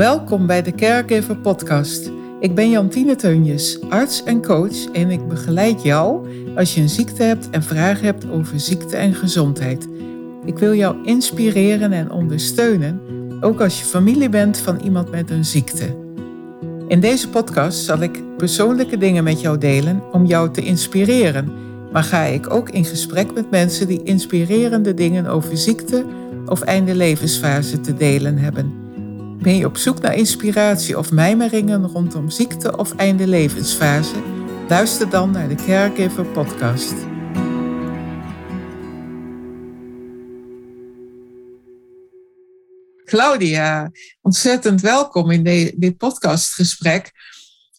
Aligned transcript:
Welkom 0.00 0.46
bij 0.46 0.62
de 0.62 0.72
Caregiver 0.72 1.36
Podcast. 1.36 2.10
Ik 2.40 2.54
ben 2.54 2.70
Jantine 2.70 3.16
Teunjes, 3.16 3.80
arts 3.88 4.24
en 4.24 4.42
coach 4.42 4.90
en 4.92 5.10
ik 5.10 5.28
begeleid 5.28 5.82
jou 5.82 6.28
als 6.56 6.74
je 6.74 6.80
een 6.80 6.88
ziekte 6.88 7.22
hebt 7.22 7.50
en 7.50 7.62
vragen 7.62 8.04
hebt 8.04 8.30
over 8.30 8.60
ziekte 8.60 8.96
en 8.96 9.14
gezondheid. 9.14 9.88
Ik 10.44 10.58
wil 10.58 10.74
jou 10.74 10.96
inspireren 11.04 11.92
en 11.92 12.10
ondersteunen, 12.10 13.00
ook 13.40 13.60
als 13.60 13.78
je 13.78 13.84
familie 13.84 14.28
bent 14.28 14.58
van 14.58 14.78
iemand 14.78 15.10
met 15.10 15.30
een 15.30 15.44
ziekte. 15.44 15.96
In 16.88 17.00
deze 17.00 17.28
podcast 17.28 17.84
zal 17.84 18.00
ik 18.00 18.36
persoonlijke 18.36 18.98
dingen 18.98 19.24
met 19.24 19.40
jou 19.40 19.58
delen 19.58 20.02
om 20.12 20.26
jou 20.26 20.50
te 20.50 20.62
inspireren, 20.62 21.52
maar 21.92 22.04
ga 22.04 22.22
ik 22.22 22.52
ook 22.52 22.70
in 22.70 22.84
gesprek 22.84 23.34
met 23.34 23.50
mensen 23.50 23.86
die 23.86 24.02
inspirerende 24.02 24.94
dingen 24.94 25.26
over 25.26 25.56
ziekte 25.56 26.04
of 26.46 26.60
einde 26.60 26.94
levensfase 26.94 27.80
te 27.80 27.94
delen 27.94 28.38
hebben. 28.38 28.79
Ben 29.40 29.56
je 29.56 29.66
op 29.66 29.76
zoek 29.76 30.00
naar 30.00 30.14
inspiratie 30.14 30.98
of 30.98 31.10
mijmeringen 31.12 31.86
rondom 31.86 32.30
ziekte 32.30 32.76
of 32.76 32.96
einde 32.96 33.26
levensfase? 33.26 34.14
Luister 34.68 35.10
dan 35.10 35.30
naar 35.30 35.48
de 35.48 35.54
Caregiver 35.54 36.26
podcast. 36.26 36.94
Claudia, 43.04 43.90
ontzettend 44.20 44.80
welkom 44.80 45.30
in 45.30 45.72
dit 45.76 45.96
podcastgesprek. 45.96 47.10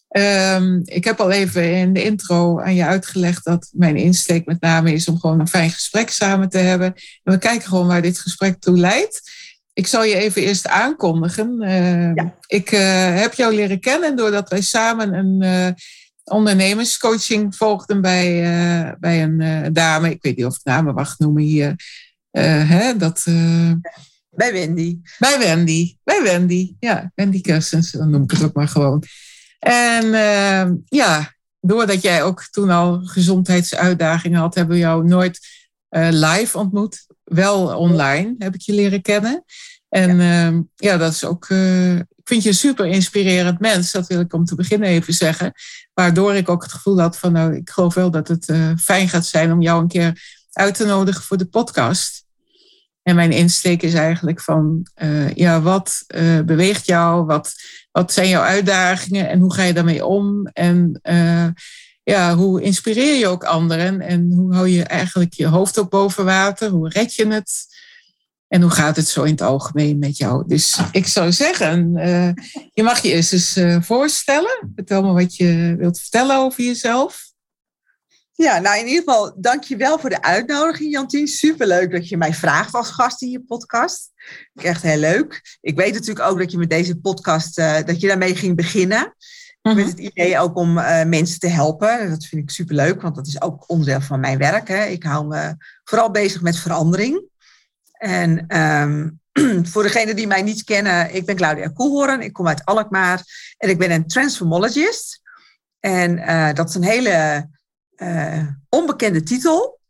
Um, 0.08 0.80
ik 0.84 1.04
heb 1.04 1.20
al 1.20 1.30
even 1.30 1.76
in 1.76 1.92
de 1.92 2.02
intro 2.02 2.60
aan 2.60 2.74
je 2.74 2.84
uitgelegd 2.84 3.44
dat 3.44 3.70
mijn 3.72 3.96
insteek 3.96 4.46
met 4.46 4.60
name 4.60 4.92
is 4.92 5.08
om 5.08 5.18
gewoon 5.18 5.40
een 5.40 5.48
fijn 5.48 5.70
gesprek 5.70 6.10
samen 6.10 6.48
te 6.48 6.58
hebben. 6.58 6.94
En 7.22 7.32
we 7.32 7.38
kijken 7.38 7.68
gewoon 7.68 7.86
waar 7.86 8.02
dit 8.02 8.18
gesprek 8.18 8.60
toe 8.60 8.78
leidt. 8.78 9.31
Ik 9.74 9.86
zal 9.86 10.04
je 10.04 10.14
even 10.14 10.42
eerst 10.42 10.68
aankondigen. 10.68 11.62
Uh, 11.62 12.26
Ik 12.46 12.72
uh, 12.72 12.80
heb 13.20 13.34
jou 13.34 13.54
leren 13.54 13.80
kennen 13.80 14.16
doordat 14.16 14.48
wij 14.48 14.60
samen 14.60 15.14
een 15.14 15.42
uh, 15.42 15.72
ondernemerscoaching 16.24 17.56
volgden 17.56 18.00
bij, 18.00 18.96
bij 19.00 19.22
een 19.22 19.72
dame. 19.72 20.10
Ik 20.10 20.22
weet 20.22 20.36
niet 20.36 20.46
of 20.46 20.54
ik 20.56 20.64
namen 20.64 20.94
mag 20.94 21.18
noemen 21.18 21.42
hier. 21.42 21.74
Hè, 22.30 22.96
dat, 22.96 23.22
bij 24.30 24.52
Wendy. 24.52 24.98
Bij 25.18 25.38
Wendy. 25.38 25.96
Bij 26.04 26.22
Wendy. 26.22 26.74
Ja, 26.78 27.12
Wendy 27.14 27.40
Kersens, 27.40 27.90
dan 27.90 28.10
noem 28.10 28.22
ik 28.22 28.30
het 28.30 28.42
ook 28.42 28.54
maar 28.54 28.68
gewoon. 28.68 29.02
En 29.58 30.06
ja, 30.84 31.34
doordat 31.60 32.02
jij 32.02 32.22
ook 32.22 32.48
toen 32.50 32.70
al 32.70 33.00
gezondheidsuitdagingen 33.04 34.40
had, 34.40 34.54
hebben 34.54 34.74
we 34.74 34.82
jou 34.82 35.04
nooit 35.04 35.38
live 36.10 36.58
ontmoet 36.58 37.06
wel 37.24 37.76
online 37.78 38.34
heb 38.38 38.54
ik 38.54 38.60
je 38.60 38.72
leren 38.72 39.02
kennen. 39.02 39.44
En 39.88 40.16
ja, 40.16 40.50
uh, 40.50 40.58
ja 40.76 40.96
dat 40.96 41.12
is 41.12 41.24
ook. 41.24 41.48
Uh, 41.48 41.96
ik 41.96 42.28
vind 42.28 42.42
je 42.42 42.48
een 42.48 42.54
super 42.54 42.86
inspirerend 42.86 43.60
mens. 43.60 43.92
Dat 43.92 44.06
wil 44.06 44.20
ik 44.20 44.32
om 44.32 44.44
te 44.44 44.54
beginnen 44.54 44.88
even 44.88 45.14
zeggen. 45.14 45.52
Waardoor 45.94 46.34
ik 46.34 46.48
ook 46.48 46.62
het 46.62 46.72
gevoel 46.72 47.00
had 47.00 47.18
van, 47.18 47.32
nou, 47.32 47.54
ik 47.54 47.70
geloof 47.70 47.94
wel 47.94 48.10
dat 48.10 48.28
het 48.28 48.48
uh, 48.48 48.76
fijn 48.76 49.08
gaat 49.08 49.26
zijn 49.26 49.52
om 49.52 49.62
jou 49.62 49.82
een 49.82 49.88
keer 49.88 50.22
uit 50.52 50.74
te 50.74 50.84
nodigen 50.84 51.22
voor 51.22 51.36
de 51.36 51.46
podcast. 51.46 52.24
En 53.02 53.14
mijn 53.14 53.32
insteek 53.32 53.82
is 53.82 53.94
eigenlijk 53.94 54.40
van, 54.40 54.86
uh, 55.02 55.34
ja, 55.34 55.60
wat 55.60 56.04
beweegt 56.44 56.86
jou? 56.86 57.24
Wat, 57.24 57.54
wat 57.90 58.12
zijn 58.12 58.28
jouw 58.28 58.42
uitdagingen 58.42 59.28
en 59.28 59.40
hoe 59.40 59.54
ga 59.54 59.62
je 59.62 59.72
daarmee 59.72 60.06
om? 60.06 60.46
En 60.46 61.00
ja, 62.02 62.34
hoe 62.34 62.62
inspireer 62.62 63.18
je 63.18 63.26
ook 63.26 63.44
anderen 63.44 64.00
en 64.00 64.32
hoe 64.32 64.54
hou 64.54 64.68
je 64.68 64.82
eigenlijk 64.82 65.32
je 65.32 65.46
hoofd 65.46 65.78
ook 65.78 65.90
boven 65.90 66.24
water? 66.24 66.70
Hoe 66.70 66.88
red 66.88 67.14
je 67.14 67.26
het? 67.26 67.66
En 68.48 68.62
hoe 68.62 68.70
gaat 68.70 68.96
het 68.96 69.08
zo 69.08 69.22
in 69.22 69.30
het 69.30 69.40
algemeen 69.40 69.98
met 69.98 70.16
jou? 70.16 70.44
Dus 70.46 70.78
ik 70.92 71.06
zou 71.06 71.32
zeggen, 71.32 71.92
uh, 71.96 72.30
je 72.72 72.82
mag 72.82 73.02
je 73.02 73.12
eerst 73.12 73.32
eens 73.32 73.56
uh, 73.56 73.82
voorstellen. 73.82 74.72
Vertel 74.74 75.02
me 75.02 75.12
wat 75.12 75.36
je 75.36 75.74
wilt 75.78 76.00
vertellen 76.00 76.36
over 76.36 76.64
jezelf. 76.64 77.30
Ja, 78.32 78.58
nou 78.58 78.78
in 78.78 78.86
ieder 78.86 79.02
geval, 79.02 79.34
dank 79.36 79.64
je 79.64 79.76
wel 79.76 79.98
voor 79.98 80.10
de 80.10 80.22
uitnodiging, 80.22 80.92
Jantien. 80.92 81.28
Superleuk 81.28 81.90
dat 81.90 82.08
je 82.08 82.16
mij 82.16 82.34
vraagt 82.34 82.74
als 82.74 82.90
gast 82.90 83.22
in 83.22 83.30
je 83.30 83.40
podcast. 83.40 84.10
Echt 84.54 84.82
heel 84.82 84.98
leuk. 84.98 85.58
Ik 85.60 85.76
weet 85.76 85.92
natuurlijk 85.92 86.28
ook 86.28 86.38
dat 86.38 86.50
je 86.50 86.58
met 86.58 86.70
deze 86.70 86.96
podcast, 86.96 87.58
uh, 87.58 87.82
dat 87.84 88.00
je 88.00 88.06
daarmee 88.06 88.36
ging 88.36 88.56
beginnen. 88.56 89.14
Met 89.62 89.76
mhm. 89.76 89.86
het 89.86 89.98
idee 89.98 90.38
ook 90.38 90.56
om 90.56 90.78
uh, 90.78 91.04
mensen 91.04 91.38
te 91.38 91.48
helpen. 91.48 92.10
Dat 92.10 92.24
vind 92.24 92.42
ik 92.42 92.50
superleuk, 92.50 93.02
want 93.02 93.14
dat 93.14 93.26
is 93.26 93.42
ook 93.42 93.64
onderdeel 93.68 94.00
van 94.00 94.20
mijn 94.20 94.38
werk. 94.38 94.68
Hè. 94.68 94.84
Ik 94.84 95.02
hou 95.02 95.26
me 95.26 95.56
vooral 95.84 96.10
bezig 96.10 96.40
met 96.40 96.58
verandering. 96.58 97.22
En 97.92 98.58
um, 98.58 99.20
voor 99.72 99.82
degenen 99.82 100.16
die 100.16 100.26
mij 100.26 100.42
niet 100.42 100.64
kennen, 100.64 101.14
ik 101.14 101.26
ben 101.26 101.36
Claudia 101.36 101.68
Koelhoorn. 101.68 102.20
Ik 102.20 102.32
kom 102.32 102.48
uit 102.48 102.64
Alkmaar 102.64 103.22
en 103.56 103.68
ik 103.68 103.78
ben 103.78 103.90
een 103.90 104.06
transformologist. 104.06 105.20
En 105.80 106.18
uh, 106.18 106.52
dat 106.52 106.68
is 106.68 106.74
een 106.74 106.84
hele 106.84 107.48
uh, 107.96 108.46
onbekende 108.68 109.22
titel. 109.22 109.80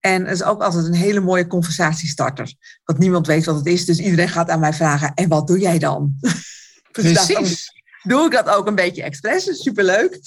En 0.00 0.24
het 0.24 0.34
is 0.34 0.42
ook 0.42 0.62
altijd 0.62 0.84
een 0.84 0.94
hele 0.94 1.20
mooie 1.20 1.46
conversatiestarter. 1.46 2.54
Want 2.84 2.98
niemand 2.98 3.26
weet 3.26 3.44
wat 3.44 3.56
het 3.56 3.66
is, 3.66 3.84
dus 3.84 3.98
iedereen 3.98 4.28
gaat 4.28 4.50
aan 4.50 4.60
mij 4.60 4.72
vragen: 4.72 5.14
en 5.14 5.28
wat 5.28 5.46
doe 5.46 5.58
jij 5.58 5.78
dan? 5.78 6.14
Precies 6.92 7.72
doe 8.04 8.24
ik 8.24 8.30
dat 8.32 8.48
ook 8.48 8.66
een 8.66 8.74
beetje 8.74 9.02
expres. 9.02 9.62
Superleuk. 9.62 10.20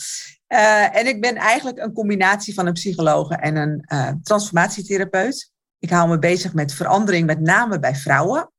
Uh, 0.48 0.96
en 0.96 1.08
ik 1.08 1.22
ben 1.22 1.36
eigenlijk 1.36 1.78
een 1.78 1.94
combinatie 1.94 2.54
van 2.54 2.66
een 2.66 2.74
psycholoog 2.74 3.32
en 3.32 3.56
een 3.56 3.86
uh, 3.94 4.10
transformatietherapeut. 4.24 5.52
Ik 5.80 5.90
hou 5.90 6.10
me 6.10 6.20
bezig 6.20 6.54
met 6.54 6.74
verandering, 6.74 7.26
met 7.26 7.42
name 7.42 7.80
bij 7.80 7.96
vrouwen. 7.96 8.52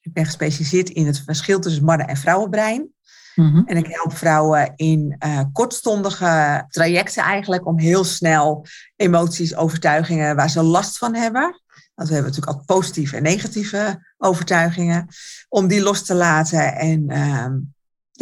Ik 0.00 0.12
ben 0.12 0.24
gespecialiseerd 0.24 0.88
in 0.88 1.06
het 1.06 1.22
verschil 1.24 1.60
tussen 1.60 1.84
mannen- 1.84 2.08
en 2.08 2.16
vrouwenbrein. 2.16 2.90
Mm-hmm. 3.34 3.66
En 3.66 3.76
ik 3.76 3.86
help 3.86 4.16
vrouwen 4.16 4.72
in 4.76 5.16
uh, 5.26 5.40
kortstondige 5.52 6.64
trajecten 6.68 7.22
eigenlijk 7.22 7.66
om 7.66 7.78
heel 7.78 8.04
snel 8.04 8.66
emoties, 8.96 9.56
overtuigingen 9.56 10.36
waar 10.36 10.50
ze 10.50 10.62
last 10.62 10.98
van 10.98 11.14
hebben. 11.14 11.60
Want 11.94 12.08
we 12.08 12.14
hebben 12.14 12.32
natuurlijk 12.32 12.58
ook 12.58 12.66
positieve 12.66 13.16
en 13.16 13.22
negatieve 13.22 14.12
overtuigingen. 14.16 15.06
Om 15.48 15.66
die 15.66 15.82
los 15.82 16.04
te 16.04 16.14
laten 16.14 16.74
en 16.74 17.08
ehm, 17.08 17.58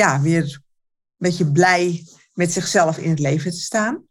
ja, 0.00 0.20
weer 0.20 0.42
een 0.42 0.60
beetje 1.16 1.52
blij 1.52 2.04
met 2.34 2.52
zichzelf 2.52 2.98
in 2.98 3.10
het 3.10 3.18
leven 3.18 3.50
te 3.50 3.60
staan. 3.60 4.04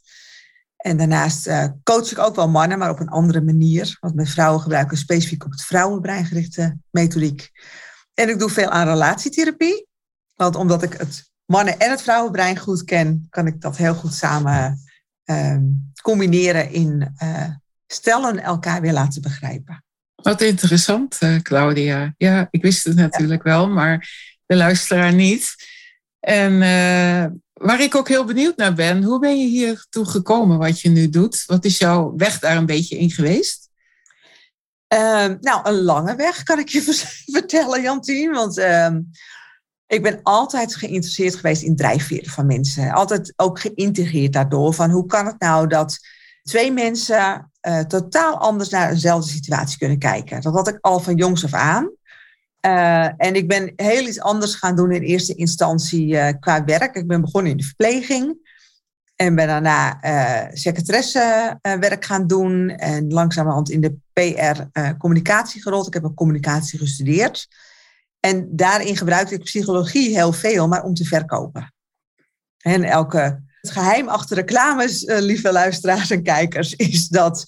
En 0.78 0.98
daarnaast 0.98 1.48
uh, 1.48 1.66
coach 1.84 2.12
ik 2.12 2.18
ook 2.18 2.36
wel 2.36 2.50
mannen, 2.50 2.78
maar 2.78 2.90
op 2.90 3.00
een 3.00 3.10
andere 3.10 3.42
manier. 3.42 3.98
Want 4.00 4.16
met 4.16 4.30
vrouwen 4.30 4.62
gebruiken 4.62 4.98
specifiek 4.98 5.46
op 5.46 5.52
het 5.52 5.62
vrouwenbrein 5.62 6.26
gerichte 6.26 6.78
methodiek. 6.90 7.52
En 8.14 8.30
ik 8.30 8.40
doe 8.40 8.50
veel 8.50 8.70
aan 8.70 8.88
relatietherapie. 8.88 9.88
Want 10.36 10.56
omdat 10.56 10.84
ik 10.84 10.94
het 10.94 11.32
mannen- 11.46 11.80
en 11.80 11.90
het 11.90 12.02
vrouwenbrein 12.02 12.58
goed 12.58 12.84
ken, 12.84 13.28
kan 13.30 13.48
ik 13.48 13.62
dat 13.62 13.78
heel 13.78 13.96
goed 13.96 14.14
samen 14.14 14.80
uh, 15.26 15.58
combineren 16.02 16.72
in 16.72 17.16
uh, 17.24 17.48
stellen 17.88 18.40
elkaar 18.40 18.82
weer 18.82 18.94
laten 18.94 19.22
begrijpen. 19.22 19.84
Wat 20.16 20.42
interessant, 20.42 21.18
eh, 21.20 21.36
Claudia. 21.36 22.14
Ja, 22.18 22.48
ik 22.52 22.62
wist 22.62 22.84
het 22.84 22.96
natuurlijk 22.96 23.44
ja. 23.44 23.50
wel, 23.50 23.70
maar 23.70 24.10
de 24.46 24.56
luisteraar 24.56 25.14
niet. 25.14 25.56
En 26.19 26.53
uh, 26.53 27.25
waar 27.53 27.81
ik 27.81 27.96
ook 27.96 28.07
heel 28.07 28.25
benieuwd 28.25 28.57
naar 28.57 28.74
ben, 28.74 29.03
hoe 29.03 29.19
ben 29.19 29.40
je 29.40 29.47
hier 29.47 29.85
toe 29.90 30.06
gekomen 30.06 30.57
wat 30.57 30.81
je 30.81 30.90
nu 30.90 31.09
doet? 31.09 31.44
Wat 31.46 31.66
is 31.66 31.78
jouw 31.78 32.13
weg 32.16 32.40
daar 32.40 32.57
een 32.57 32.66
beetje 32.66 32.97
in 32.97 33.12
geweest? 33.12 33.69
Uh, 34.94 35.28
nou, 35.40 35.69
een 35.69 35.81
lange 35.81 36.16
weg 36.16 36.44
kan 36.44 36.59
ik 36.59 36.69
je 36.69 36.81
vertellen, 37.31 37.81
Jantien. 37.81 38.31
Want 38.31 38.58
uh, 38.58 38.96
ik 39.88 40.02
ben 40.02 40.19
altijd 40.24 40.75
geïnteresseerd 40.75 41.35
geweest 41.35 41.62
in 41.62 41.75
drijfveren 41.75 42.31
van 42.31 42.46
mensen. 42.46 42.91
Altijd 42.91 43.34
ook 43.35 43.59
geïntegreerd 43.59 44.34
daardoor 44.34 44.74
van 44.74 44.90
hoe 44.90 45.06
kan 45.06 45.25
het 45.25 45.40
nou 45.40 45.68
dat 45.68 46.00
twee 46.44 46.72
mensen 46.72 47.52
uh, 47.68 47.79
totaal 47.79 48.38
anders 48.38 48.69
naar 48.69 48.90
dezelfde 48.90 49.31
situatie 49.31 49.78
kunnen 49.78 50.00
kijken. 50.00 50.41
Dat 50.41 50.53
had 50.53 50.68
ik 50.68 50.78
al 50.81 51.00
van 51.00 51.16
jongs 51.16 51.44
af 51.44 51.53
aan. 51.53 51.91
Uh, 52.62 53.06
en 53.18 53.36
ik 53.36 53.47
ben 53.47 53.74
heel 53.75 54.08
iets 54.08 54.20
anders 54.20 54.56
gaan 54.56 54.76
doen 54.76 54.91
in 54.91 55.02
eerste 55.02 55.35
instantie 55.35 56.08
uh, 56.08 56.29
qua 56.40 56.64
werk. 56.64 56.96
Ik 56.96 57.08
ben 57.08 57.22
begonnen 57.22 57.52
in 57.52 57.58
de 57.58 57.64
verpleging. 57.64 58.47
En 59.16 59.35
ben 59.35 59.47
daarna 59.47 60.03
uh, 60.03 60.52
secretaressewerk 60.53 62.06
gaan 62.06 62.28
doen. 62.28 62.70
En 62.70 63.14
langzamerhand 63.14 63.70
in 63.70 63.82
de 63.82 63.96
PR-communicatie 64.14 65.61
gerold. 65.61 65.88
Ik 65.88 65.94
heb 65.94 66.03
een 66.03 66.14
communicatie 66.14 66.79
gestudeerd. 66.79 67.47
En 68.20 68.47
daarin 68.52 68.97
gebruikte 68.97 69.34
ik 69.34 69.44
psychologie 69.44 70.16
heel 70.16 70.34
veel, 70.34 70.67
maar 70.67 70.84
om 70.84 70.94
te 70.94 71.06
verkopen. 71.06 71.73
En 72.58 72.84
elke, 72.84 73.44
het 73.61 73.72
geheim 73.72 74.08
achter 74.08 74.35
reclames, 74.35 75.03
lieve 75.06 75.52
luisteraars 75.52 76.09
en 76.09 76.23
kijkers, 76.23 76.76
is 76.76 77.08
dat 77.08 77.46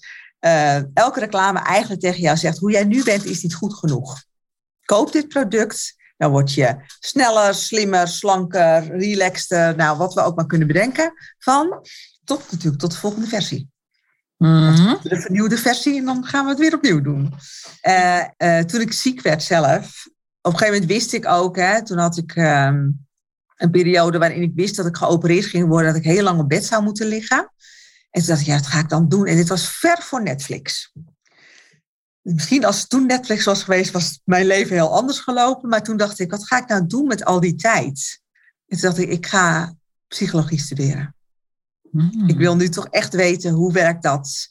elke 0.93 1.19
reclame 1.19 1.59
eigenlijk 1.59 2.01
tegen 2.01 2.21
jou 2.21 2.37
zegt: 2.37 2.57
hoe 2.57 2.71
jij 2.71 2.83
nu 2.83 3.03
bent, 3.03 3.25
is 3.25 3.43
niet 3.43 3.55
goed 3.55 3.73
genoeg 3.73 4.29
koop 4.93 5.11
dit 5.11 5.27
product. 5.27 5.95
Dan 6.17 6.31
word 6.31 6.53
je 6.53 6.75
sneller, 6.99 7.53
slimmer, 7.53 8.07
slanker, 8.07 8.97
relaxter. 8.97 9.75
Nou, 9.75 9.97
wat 9.97 10.13
we 10.13 10.21
ook 10.21 10.35
maar 10.35 10.45
kunnen 10.45 10.67
bedenken. 10.67 11.13
Van 11.39 11.87
tot 12.23 12.51
natuurlijk 12.51 12.81
tot 12.81 12.91
de 12.91 12.97
volgende 12.97 13.27
versie. 13.27 13.69
Mm-hmm. 14.37 14.97
De 15.03 15.21
vernieuwde 15.21 15.57
versie 15.57 15.97
en 15.97 16.05
dan 16.05 16.25
gaan 16.25 16.43
we 16.43 16.49
het 16.49 16.59
weer 16.59 16.75
opnieuw 16.75 17.01
doen. 17.01 17.33
Uh, 17.87 18.23
uh, 18.37 18.59
toen 18.59 18.81
ik 18.81 18.93
ziek 18.93 19.21
werd 19.21 19.43
zelf, 19.43 20.07
op 20.41 20.51
een 20.51 20.57
gegeven 20.57 20.73
moment 20.73 20.91
wist 20.91 21.13
ik 21.13 21.27
ook, 21.27 21.55
hè, 21.55 21.85
toen 21.85 21.97
had 21.97 22.17
ik 22.17 22.35
ehm, 22.35 22.89
een 23.57 23.71
periode 23.71 24.17
waarin 24.17 24.41
ik 24.41 24.51
wist 24.55 24.75
dat 24.75 24.85
ik 24.85 24.95
geopereerd 24.95 25.45
ging 25.45 25.67
worden, 25.67 25.93
dat 25.93 26.03
ik 26.03 26.11
heel 26.11 26.23
lang 26.23 26.39
op 26.39 26.49
bed 26.49 26.65
zou 26.65 26.83
moeten 26.83 27.07
liggen. 27.07 27.51
En 28.09 28.21
toen 28.21 28.29
dacht 28.29 28.41
ik, 28.41 28.47
ja, 28.47 28.55
dat 28.55 28.67
ga 28.67 28.79
ik 28.79 28.89
dan 28.89 29.09
doen. 29.09 29.27
En 29.27 29.35
dit 29.35 29.49
was 29.49 29.69
ver 29.69 29.97
voor 30.01 30.23
Netflix. 30.23 30.91
Misschien 32.21 32.65
als 32.65 32.79
het 32.79 32.89
toen 32.89 33.05
Netflix 33.05 33.45
was 33.45 33.63
geweest, 33.63 33.91
was 33.91 34.21
mijn 34.23 34.45
leven 34.45 34.75
heel 34.75 34.95
anders 34.95 35.19
gelopen. 35.19 35.69
Maar 35.69 35.83
toen 35.83 35.97
dacht 35.97 36.19
ik, 36.19 36.31
wat 36.31 36.47
ga 36.47 36.61
ik 36.61 36.67
nou 36.67 36.87
doen 36.87 37.07
met 37.07 37.25
al 37.25 37.39
die 37.39 37.55
tijd? 37.55 38.21
En 38.67 38.77
toen 38.77 38.89
dacht 38.89 39.01
ik, 39.01 39.09
ik 39.09 39.25
ga 39.25 39.75
psychologie 40.07 40.59
studeren. 40.59 41.15
Hmm. 41.91 42.27
Ik 42.27 42.37
wil 42.37 42.55
nu 42.55 42.69
toch 42.69 42.87
echt 42.87 43.13
weten, 43.13 43.53
hoe 43.53 43.73
werkt 43.73 44.03
dat? 44.03 44.47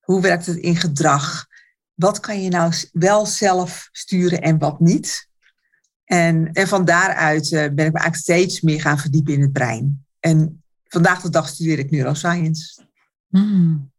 Hoe 0.00 0.20
werkt 0.20 0.46
het 0.46 0.56
in 0.56 0.76
gedrag? 0.76 1.46
Wat 1.94 2.20
kan 2.20 2.42
je 2.42 2.50
nou 2.50 2.72
wel 2.92 3.26
zelf 3.26 3.88
sturen 3.92 4.40
en 4.40 4.58
wat 4.58 4.80
niet? 4.80 5.28
En, 6.04 6.52
en 6.52 6.68
van 6.68 6.84
daaruit 6.84 7.44
eh, 7.44 7.50
ben 7.50 7.86
ik 7.86 7.92
me 7.92 7.98
eigenlijk 7.98 8.16
steeds 8.16 8.60
meer 8.60 8.80
gaan 8.80 8.98
verdiepen 8.98 9.34
in 9.34 9.40
het 9.40 9.52
brein. 9.52 10.06
En 10.20 10.62
vandaag 10.84 11.20
de 11.20 11.30
dag 11.30 11.48
studeer 11.48 11.78
ik 11.78 11.90
neuroscience. 11.90 12.86
Hmm. 13.28 13.90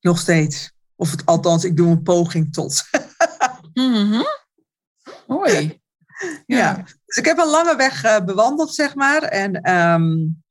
Nog 0.00 0.18
steeds. 0.18 0.73
Of 0.96 1.10
het, 1.10 1.26
althans, 1.26 1.64
ik 1.64 1.76
doe 1.76 1.90
een 1.90 2.02
poging 2.02 2.52
tot. 2.52 2.82
mm 3.74 4.24
Mooi. 5.26 5.82
Ja. 6.46 6.84
Dus 7.06 7.16
ik 7.16 7.24
heb 7.24 7.38
een 7.38 7.50
lange 7.50 7.76
weg 7.76 8.04
uh, 8.04 8.20
bewandeld, 8.24 8.74
zeg 8.74 8.94
maar. 8.94 9.22
En 9.22 9.70
um, 9.70 10.42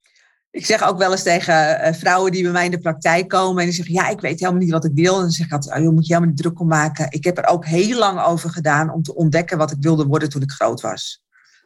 ik 0.49 0.65
zeg 0.65 0.83
ook 0.83 0.97
wel 0.97 1.11
eens 1.11 1.23
tegen 1.23 1.87
uh, 1.87 1.93
vrouwen 1.93 2.31
die 2.31 2.43
bij 2.43 2.51
mij 2.51 2.65
in 2.65 2.71
de 2.71 2.79
praktijk 2.79 3.27
komen 3.27 3.59
en 3.59 3.65
die 3.65 3.75
zeggen, 3.75 3.93
ja, 3.93 4.07
ik 4.07 4.19
weet 4.19 4.39
helemaal 4.39 4.61
niet 4.61 4.71
wat 4.71 4.85
ik 4.85 4.91
wil. 4.93 5.15
En 5.15 5.21
dan 5.21 5.31
zeg 5.31 5.45
ik 5.45 5.51
altijd, 5.51 5.75
oh, 5.75 5.83
je 5.83 5.89
moet 5.89 6.07
je 6.07 6.13
helemaal 6.13 6.33
niet 6.33 6.43
druk 6.43 6.59
om 6.59 6.67
maken. 6.67 7.07
Ik 7.09 7.23
heb 7.23 7.37
er 7.37 7.47
ook 7.47 7.65
heel 7.65 7.97
lang 7.97 8.21
over 8.21 8.49
gedaan 8.49 8.91
om 8.91 9.03
te 9.03 9.15
ontdekken 9.15 9.57
wat 9.57 9.71
ik 9.71 9.77
wilde 9.79 10.05
worden 10.05 10.29
toen 10.29 10.41
ik 10.41 10.51
groot 10.51 10.81
was. 10.81 11.23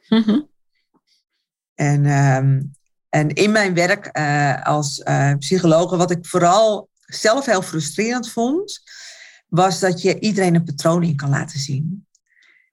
Mm 0.09 0.47
en, 1.77 2.05
um, 2.05 2.71
en 3.09 3.29
in 3.29 3.51
mijn 3.51 3.73
werk 3.73 4.17
uh, 4.17 4.65
als 4.65 5.03
psycholoog, 5.39 5.95
wat 5.95 6.11
ik 6.11 6.25
vooral 6.25 6.89
zelf 7.07 7.45
heel 7.45 7.61
frustrerend 7.61 8.31
vond, 8.31 8.81
was 9.47 9.79
dat 9.79 10.01
je 10.01 10.19
iedereen 10.19 10.55
een 10.55 10.63
patroon 10.63 11.03
in 11.03 11.15
kan 11.15 11.29
laten 11.29 11.59
zien. 11.59 12.05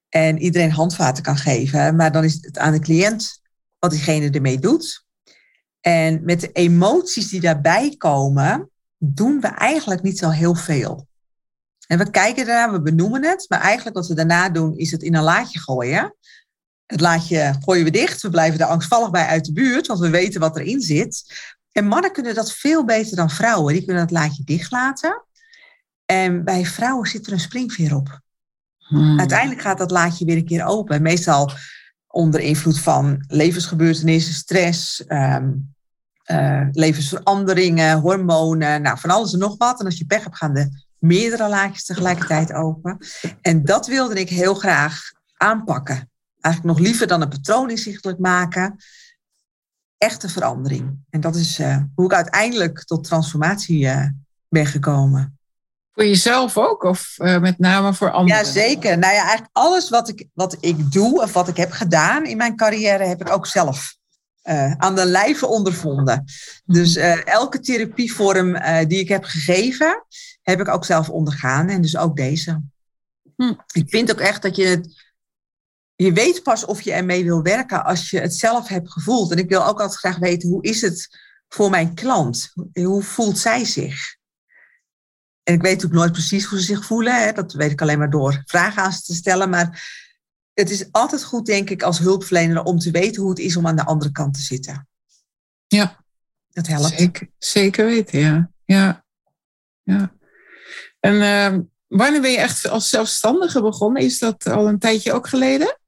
En 0.08 0.38
iedereen 0.38 0.70
handvaten 0.70 1.22
kan 1.22 1.36
geven, 1.36 1.96
maar 1.96 2.12
dan 2.12 2.24
is 2.24 2.38
het 2.40 2.58
aan 2.58 2.72
de 2.72 2.78
cliënt 2.78 3.40
wat 3.78 3.90
diegene 3.90 4.30
ermee 4.30 4.58
doet. 4.58 5.04
En 5.80 6.24
met 6.24 6.40
de 6.40 6.52
emoties 6.52 7.28
die 7.28 7.40
daarbij 7.40 7.94
komen, 7.96 8.70
doen 8.98 9.40
we 9.40 9.46
eigenlijk 9.46 10.02
niet 10.02 10.18
zo 10.18 10.30
heel 10.30 10.54
veel. 10.54 11.06
En 11.86 11.98
we 11.98 12.10
kijken 12.10 12.46
ernaar, 12.46 12.72
we 12.72 12.82
benoemen 12.82 13.24
het, 13.24 13.44
maar 13.48 13.60
eigenlijk 13.60 13.96
wat 13.96 14.06
we 14.06 14.14
daarna 14.14 14.48
doen 14.48 14.76
is 14.76 14.90
het 14.90 15.02
in 15.02 15.14
een 15.14 15.22
laadje 15.22 15.58
gooien. 15.58 16.16
Het 16.86 17.00
laadje 17.00 17.54
gooien 17.60 17.84
we 17.84 17.90
dicht, 17.90 18.22
we 18.22 18.30
blijven 18.30 18.60
er 18.60 18.66
angstvallig 18.66 19.10
bij 19.10 19.26
uit 19.26 19.44
de 19.44 19.52
buurt, 19.52 19.86
want 19.86 20.00
we 20.00 20.10
weten 20.10 20.40
wat 20.40 20.56
erin 20.56 20.80
zit. 20.80 21.24
En 21.74 21.86
mannen 21.86 22.12
kunnen 22.12 22.34
dat 22.34 22.52
veel 22.52 22.84
beter 22.84 23.16
dan 23.16 23.30
vrouwen, 23.30 23.72
die 23.72 23.84
kunnen 23.84 24.02
het 24.02 24.10
laadje 24.10 24.44
dicht 24.44 24.70
laten. 24.70 25.24
En 26.06 26.44
bij 26.44 26.66
vrouwen 26.66 27.08
zit 27.08 27.26
er 27.26 27.32
een 27.32 27.40
springveer 27.40 27.94
op. 27.94 28.20
Hmm. 28.78 29.18
Uiteindelijk 29.18 29.60
gaat 29.60 29.78
dat 29.78 29.90
laadje 29.90 30.24
weer 30.24 30.36
een 30.36 30.44
keer 30.44 30.64
open. 30.64 31.02
Meestal 31.02 31.50
onder 32.06 32.40
invloed 32.40 32.78
van 32.78 33.24
levensgebeurtenissen, 33.26 34.34
stress, 34.34 35.04
ehm, 35.06 35.52
uh, 36.30 36.66
levensveranderingen, 36.70 38.00
hormonen, 38.00 38.82
nou, 38.82 38.98
van 38.98 39.10
alles 39.10 39.32
en 39.32 39.38
nog 39.38 39.56
wat. 39.56 39.80
En 39.80 39.86
als 39.86 39.98
je 39.98 40.06
pech 40.06 40.22
hebt, 40.22 40.36
gaan 40.36 40.54
de 40.54 40.84
meerdere 40.98 41.48
laagjes 41.48 41.84
tegelijkertijd 41.84 42.52
open. 42.52 42.98
En 43.40 43.64
dat 43.64 43.86
wilde 43.86 44.20
ik 44.20 44.28
heel 44.28 44.54
graag 44.54 45.00
aanpakken. 45.36 46.10
Eigenlijk 46.40 46.76
nog 46.76 46.86
liever 46.86 47.06
dan 47.06 47.22
een 47.22 47.28
patroon 47.28 47.70
inzichtelijk 47.70 48.18
maken. 48.18 48.76
Echte 49.98 50.28
verandering. 50.28 50.98
En 51.10 51.20
dat 51.20 51.36
is 51.36 51.58
uh, 51.58 51.78
hoe 51.94 52.04
ik 52.04 52.12
uiteindelijk 52.12 52.84
tot 52.84 53.04
transformatie 53.04 53.84
uh, 53.84 54.06
ben 54.48 54.66
gekomen. 54.66 55.38
Voor 55.92 56.06
jezelf 56.06 56.58
ook, 56.58 56.82
of 56.82 57.14
met 57.18 57.58
name 57.58 57.94
voor 57.94 58.10
anderen? 58.10 58.36
Ja, 58.36 58.44
zeker. 58.44 58.98
Nou 58.98 59.12
ja, 59.12 59.20
eigenlijk 59.20 59.50
alles 59.52 59.90
wat 59.90 60.08
ik, 60.08 60.26
wat 60.32 60.56
ik 60.60 60.92
doe 60.92 61.22
of 61.22 61.32
wat 61.32 61.48
ik 61.48 61.56
heb 61.56 61.70
gedaan 61.70 62.24
in 62.24 62.36
mijn 62.36 62.56
carrière, 62.56 63.04
heb 63.04 63.20
ik 63.20 63.30
ook 63.30 63.46
zelf 63.46 63.96
aan 64.76 64.94
de 64.94 65.04
lijve 65.04 65.46
ondervonden. 65.46 66.24
Dus 66.64 66.96
elke 67.24 67.60
therapievorm 67.60 68.52
die 68.88 68.98
ik 68.98 69.08
heb 69.08 69.24
gegeven, 69.24 70.04
heb 70.42 70.60
ik 70.60 70.68
ook 70.68 70.84
zelf 70.84 71.08
ondergaan. 71.08 71.68
En 71.68 71.82
dus 71.82 71.96
ook 71.96 72.16
deze. 72.16 72.62
Hm. 73.36 73.52
Ik 73.72 73.88
vind 73.88 74.10
ook 74.10 74.20
echt 74.20 74.42
dat 74.42 74.56
je 74.56 74.66
het. 74.66 75.02
Je 75.96 76.12
weet 76.12 76.42
pas 76.42 76.64
of 76.64 76.80
je 76.80 76.92
ermee 76.92 77.24
wil 77.24 77.42
werken 77.42 77.84
als 77.84 78.10
je 78.10 78.20
het 78.20 78.34
zelf 78.34 78.68
hebt 78.68 78.92
gevoeld. 78.92 79.30
En 79.30 79.38
ik 79.38 79.48
wil 79.48 79.66
ook 79.66 79.80
altijd 79.80 79.98
graag 79.98 80.18
weten, 80.18 80.48
hoe 80.48 80.62
is 80.62 80.80
het 80.80 81.18
voor 81.48 81.70
mijn 81.70 81.94
klant? 81.94 82.52
Hoe 82.72 83.02
voelt 83.02 83.38
zij 83.38 83.64
zich? 83.64 84.16
En 85.42 85.54
ik 85.54 85.62
weet 85.62 85.72
natuurlijk 85.72 86.00
nooit 86.00 86.12
precies 86.12 86.44
hoe 86.44 86.58
ze 86.58 86.64
zich 86.64 86.84
voelen. 86.84 87.22
Hè? 87.22 87.32
Dat 87.32 87.52
weet 87.52 87.70
ik 87.70 87.82
alleen 87.82 87.98
maar 87.98 88.10
door 88.10 88.42
vragen 88.44 88.82
aan 88.82 88.92
ze 88.92 89.02
te 89.02 89.14
stellen. 89.14 89.50
Maar 89.50 89.92
het 90.54 90.70
is 90.70 90.92
altijd 90.92 91.24
goed, 91.24 91.46
denk 91.46 91.70
ik, 91.70 91.82
als 91.82 91.98
hulpverlener 91.98 92.62
om 92.62 92.78
te 92.78 92.90
weten 92.90 93.22
hoe 93.22 93.30
het 93.30 93.38
is 93.38 93.56
om 93.56 93.66
aan 93.66 93.76
de 93.76 93.84
andere 93.84 94.12
kant 94.12 94.34
te 94.34 94.40
zitten. 94.40 94.88
Ja. 95.66 96.04
Dat 96.50 96.66
helpt. 96.66 96.98
Zeker, 96.98 97.28
zeker 97.38 97.86
weten, 97.86 98.18
ja. 98.18 98.50
Ja. 98.64 99.04
ja. 99.82 100.12
En 101.00 101.14
uh, 101.14 101.60
wanneer 101.86 102.20
ben 102.20 102.30
je 102.30 102.38
echt 102.38 102.68
als 102.68 102.88
zelfstandige 102.88 103.62
begonnen? 103.62 104.02
Is 104.02 104.18
dat 104.18 104.46
al 104.46 104.68
een 104.68 104.78
tijdje 104.78 105.12
ook 105.12 105.28
geleden? 105.28 105.78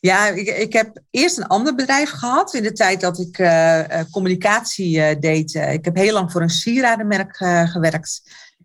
Ja, 0.00 0.26
ik, 0.26 0.48
ik 0.48 0.72
heb 0.72 1.00
eerst 1.10 1.38
een 1.38 1.46
ander 1.46 1.74
bedrijf 1.74 2.10
gehad 2.10 2.54
in 2.54 2.62
de 2.62 2.72
tijd 2.72 3.00
dat 3.00 3.18
ik 3.18 3.38
uh, 3.38 4.00
communicatie 4.10 4.96
uh, 4.96 5.20
deed. 5.20 5.54
ik 5.54 5.84
heb 5.84 5.96
heel 5.96 6.12
lang 6.12 6.32
voor 6.32 6.42
een 6.42 6.50
sieradenmerk 6.50 7.36
gewerkt, 7.70 8.22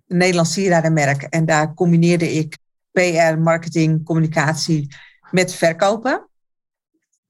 een 0.07 0.17
Nederlands 0.17 0.53
sieradenmerk. 0.53 1.21
En 1.21 1.45
daar 1.45 1.73
combineerde 1.73 2.33
ik 2.33 2.57
PR, 2.91 3.37
marketing, 3.39 4.03
communicatie 4.03 4.95
met 5.31 5.53
verkopen. 5.53 6.29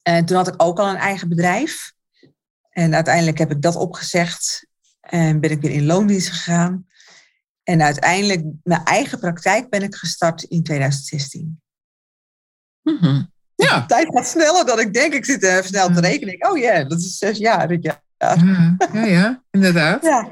En 0.02 0.26
toen 0.26 0.38
had 0.38 0.48
ik 0.48 0.64
ook 0.64 0.80
al 0.80 0.90
een 0.90 0.96
eigen 0.96 1.30
bedrijf. 1.30 1.94
En 2.70 2.96
uiteindelijk 2.96 3.38
heb 3.38 3.52
ik 3.52 3.62
dat 3.62 3.76
opgezegd 3.76 4.68
en 5.00 5.40
ben 5.40 5.52
ik 5.52 5.62
weer 5.62 5.72
in 5.72 5.86
loondienst 5.86 6.30
gegaan. 6.30 6.88
En 7.64 7.82
uiteindelijk 7.82 8.44
mijn 8.64 8.84
eigen 8.84 9.20
praktijk 9.20 9.70
ben 9.70 9.84
ik 9.84 9.96
gestart 9.96 10.44
in 10.44 10.64
2016. 10.64 11.62
Mm 12.82 13.34
Ja. 13.66 13.80
De 13.80 13.86
tijd 13.96 14.08
gaat 14.14 14.28
sneller 14.28 14.66
dan 14.66 14.80
ik 14.80 14.94
denk. 14.94 15.14
Ik 15.14 15.26
zit 15.26 15.44
even 15.44 15.64
snel 15.64 15.92
te 15.92 16.00
rekenen. 16.00 16.50
Oh 16.50 16.58
ja, 16.58 16.84
dat 16.84 17.00
is 17.00 17.18
zes 17.18 17.38
jaar. 17.38 17.78
Ja, 17.82 18.02
ja, 18.18 18.36
ja, 18.94 19.06
ja 19.06 19.44
inderdaad. 19.52 20.04
Ja. 20.04 20.30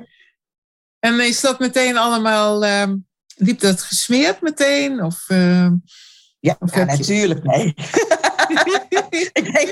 En 1.00 1.20
is 1.20 1.42
dat 1.42 1.60
meteen 1.60 1.98
allemaal, 1.98 2.64
uh, 2.64 2.94
liep 3.36 3.60
dat 3.60 3.82
gesmeerd 3.82 4.42
meteen? 4.42 5.04
Of, 5.04 5.26
uh, 5.28 5.68
ja, 6.40 6.58
natuurlijk, 6.60 7.44
nee. 7.44 7.66
ik, 9.40 9.54
denk, 9.54 9.70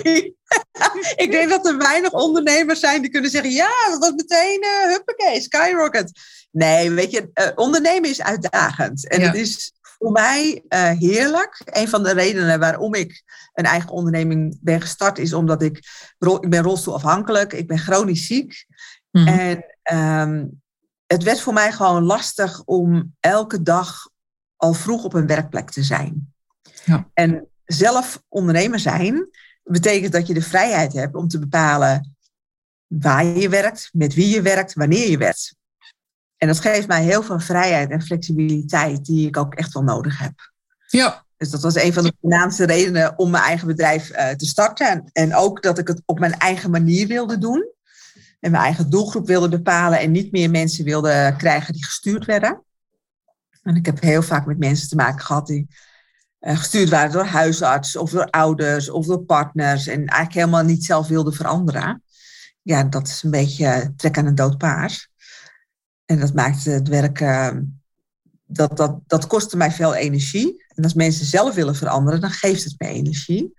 ik 1.16 1.32
denk 1.32 1.50
dat 1.50 1.66
er 1.68 1.78
weinig 1.78 2.12
ondernemers 2.12 2.80
zijn 2.80 3.02
die 3.02 3.12
kunnen 3.12 3.32
zeggen: 3.32 3.52
ja, 3.52 3.72
dat 3.90 4.00
was 4.00 4.12
meteen 4.12 4.64
uh, 4.64 4.94
huppakee, 4.94 5.42
skyrocket. 5.42 6.12
Nee, 6.52 6.92
weet 6.92 7.12
je, 7.12 7.30
uh, 7.34 7.48
ondernemen 7.56 8.10
is 8.10 8.22
uitdagend. 8.22 9.08
En 9.08 9.22
het 9.22 9.36
is 9.36 9.72
voor 10.02 10.12
mij 10.12 10.64
uh, 10.70 10.90
heerlijk. 10.90 11.62
Een 11.66 11.88
van 11.88 12.04
de 12.04 12.14
redenen 12.14 12.60
waarom 12.60 12.94
ik 12.94 13.24
een 13.54 13.66
eigen 13.66 13.90
onderneming 13.90 14.58
ben 14.62 14.82
gestart 14.82 15.18
is 15.18 15.34
omdat 15.34 15.62
ik, 15.62 15.78
ik 16.40 16.50
ben 16.50 16.64
rolstoelafhankelijk, 16.64 17.54
ik 17.54 17.68
ben 17.68 17.78
chronisch 17.78 18.26
ziek. 18.26 18.66
Mm 19.12 19.28
-hmm. 19.28 19.40
En 19.40 19.64
um, 20.30 20.62
het 21.06 21.24
werd 21.24 21.42
voor 21.42 21.54
mij 21.54 21.72
gewoon 21.72 22.04
lastig 22.04 22.64
om 22.64 23.16
elke 23.20 23.62
dag 23.62 24.10
al 24.56 24.74
vroeg 24.74 25.04
op 25.04 25.14
een 25.14 25.28
werkplek 25.28 25.70
te 25.70 25.84
zijn. 25.84 26.34
Ja. 26.86 27.10
En 27.14 27.48
zelf 27.66 28.24
ondernemer 28.28 28.80
zijn 28.80 29.30
betekent 29.64 30.12
dat 30.12 30.28
je 30.28 30.34
de 30.34 30.42
vrijheid 30.42 30.94
hebt 30.94 31.16
om 31.16 31.28
te 31.28 31.40
bepalen 31.40 32.16
waar 32.88 33.26
je 33.26 33.50
werkt, 33.50 33.90
met 33.94 34.14
wie 34.14 34.30
je 34.30 34.42
werkt, 34.42 34.74
wanneer 34.74 35.10
je 35.10 35.18
werkt. 35.18 35.56
En 36.42 36.48
dat 36.48 36.60
geeft 36.60 36.88
mij 36.88 37.04
heel 37.04 37.24
veel 37.24 37.40
vrijheid 37.40 37.90
en 37.90 38.02
flexibiliteit 38.02 39.06
die 39.06 39.28
ik 39.28 39.38
ook 39.38 39.54
echt 39.54 39.74
wel 39.74 39.84
nodig 39.84 40.20
heb. 40.20 40.52
Ja. 40.88 41.26
Dus 41.38 41.50
dat 41.50 41.62
was 41.62 41.76
een 41.76 41.94
van 41.94 42.04
de 42.04 42.14
voornaamste 42.22 42.66
redenen 42.66 43.18
om 43.18 43.30
mijn 43.30 43.44
eigen 43.44 43.68
bedrijf 43.68 44.10
uh, 44.10 44.30
te 44.30 44.46
starten. 44.46 44.88
En, 44.88 45.10
en 45.14 45.36
ook 45.36 45.62
dat 45.62 45.78
ik 45.78 45.88
het 45.88 46.02
op 46.06 46.20
mijn 46.20 46.38
eigen 46.38 46.72
manier 46.72 47.08
wilde 47.08 47.38
doen. 47.38 47.72
En 48.40 48.52
mijn 48.52 48.64
eigen 48.64 48.90
doelgroep 48.90 49.28
wilde 49.28 49.50
bepalen 49.50 50.00
en 50.00 50.12
niet 50.12 50.32
meer 50.32 50.50
mensen 50.50 50.86
wilde 50.86 51.34
krijgen 51.38 51.74
die 51.74 51.86
gestuurd 51.86 52.26
werden. 52.26 52.64
En 53.64 53.76
ik 53.76 53.86
heb 53.86 54.02
heel 54.02 54.22
vaak 54.22 54.46
met 54.46 54.60
mensen 54.60 54.90
te 54.90 54.96
maken 54.96 55.26
gehad 55.26 55.48
die 55.48 55.68
uh, 56.40 56.58
gestuurd 56.58 56.90
waren 56.90 57.12
door 57.12 57.26
huisarts 57.26 57.96
of 57.96 58.12
door 58.12 58.30
ouders 58.30 58.90
of 58.90 59.06
door 59.06 59.24
partners 59.24 59.88
en 59.88 59.98
eigenlijk 59.98 60.34
helemaal 60.34 60.64
niet 60.64 60.86
zelf 60.86 61.08
wilden 61.08 61.34
veranderen. 61.34 62.04
Ja, 62.62 62.84
dat 62.84 63.08
is 63.08 63.24
een 63.24 63.32
beetje 63.32 63.94
trek 63.96 64.18
aan 64.18 64.26
een 64.26 64.36
dood 64.36 64.58
paard. 64.58 65.10
En 66.12 66.20
dat 66.20 66.34
maakte 66.34 66.70
het 66.70 66.88
werk, 66.88 67.20
uh, 67.20 67.50
dat, 68.46 68.78
dat, 68.78 69.00
dat 69.08 69.28
kostte 69.28 69.58
mij 69.58 69.72
veel 69.72 69.96
energie. 69.96 70.66
En 70.68 70.84
als 70.84 70.94
mensen 70.94 71.26
zelf 71.26 71.56
willen 71.56 71.76
veranderen, 71.76 72.22
dan 72.22 72.30
geeft 72.30 72.64
het 72.64 72.74
me 72.78 72.88
energie. 72.88 73.54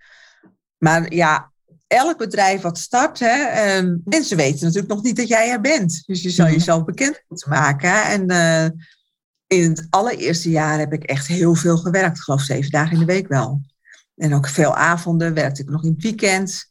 Maar 0.77 1.13
ja, 1.13 1.51
elk 1.87 2.17
bedrijf 2.17 2.61
wat 2.61 2.77
start, 2.77 3.19
hè, 3.19 3.43
ehm, 3.43 3.97
mensen 4.03 4.37
weten 4.37 4.65
natuurlijk 4.65 4.93
nog 4.93 5.03
niet 5.03 5.15
dat 5.15 5.27
jij 5.27 5.51
er 5.51 5.61
bent. 5.61 6.03
Dus 6.05 6.21
je 6.21 6.29
zal 6.29 6.45
mhm. 6.45 6.55
jezelf 6.55 6.83
bekend 6.83 7.23
moeten 7.27 7.49
maken. 7.49 8.03
En 8.03 8.31
uh, 8.31 8.81
in 9.59 9.69
het 9.69 9.87
allereerste 9.89 10.49
jaar 10.49 10.79
heb 10.79 10.93
ik 10.93 11.03
echt 11.03 11.27
heel 11.27 11.55
veel 11.55 11.77
gewerkt. 11.77 12.17
Ik 12.17 12.23
geloof 12.23 12.41
zeven 12.41 12.71
dagen 12.71 12.93
in 12.93 12.99
de 12.99 13.05
week 13.05 13.27
wel. 13.27 13.61
En 14.15 14.33
ook 14.33 14.47
veel 14.47 14.75
avonden 14.75 15.33
werkte 15.33 15.61
ik 15.61 15.69
nog 15.69 15.83
in 15.83 15.91
het 15.91 16.03
weekend. 16.03 16.67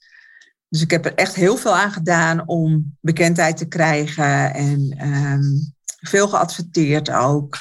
Dus 0.72 0.80
ik 0.82 0.90
heb 0.90 1.04
er 1.04 1.14
echt 1.14 1.34
heel 1.34 1.56
veel 1.56 1.76
aan 1.76 1.92
gedaan 1.92 2.48
om 2.48 2.96
bekendheid 3.00 3.56
te 3.56 3.68
krijgen. 3.68 4.54
En 4.54 5.08
um, 5.08 5.74
veel 6.00 6.28
geadverteerd 6.28 7.10
ook. 7.10 7.56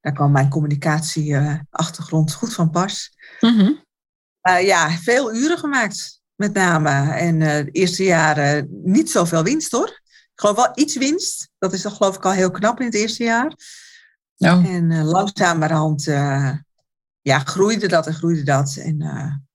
Daar 0.00 0.12
kwam 0.12 0.32
mijn 0.32 0.48
communicatieachtergrond 0.48 2.32
goed 2.32 2.54
van 2.54 2.70
pas. 2.70 3.16
Mm 3.40 3.86
ja, 4.60 4.90
veel 4.90 5.34
uren 5.34 5.58
gemaakt, 5.58 6.20
met 6.34 6.52
name. 6.52 7.12
En 7.12 7.40
uh, 7.40 7.48
de 7.48 7.70
eerste 7.70 8.04
jaren 8.04 8.80
niet 8.84 9.10
zoveel 9.10 9.42
winst 9.42 9.72
hoor. 9.72 9.88
Ik 10.08 10.30
geloof 10.34 10.56
wel 10.56 10.70
iets 10.74 10.96
winst. 10.96 11.48
Dat 11.58 11.72
is 11.72 11.82
dan 11.82 11.92
geloof 11.92 12.16
ik 12.16 12.24
al 12.24 12.32
heel 12.32 12.50
knap 12.50 12.80
in 12.80 12.86
het 12.86 12.94
eerste 12.94 13.24
jaar. 13.24 13.52
Oh. 14.36 14.66
En 14.66 14.90
uh, 14.90 15.04
langzamerhand 15.04 16.04
ja, 17.20 17.38
groeide 17.38 17.88
dat 17.88 18.06
en 18.06 18.14
groeide 18.14 18.42
dat. 18.42 18.76
En 18.76 18.98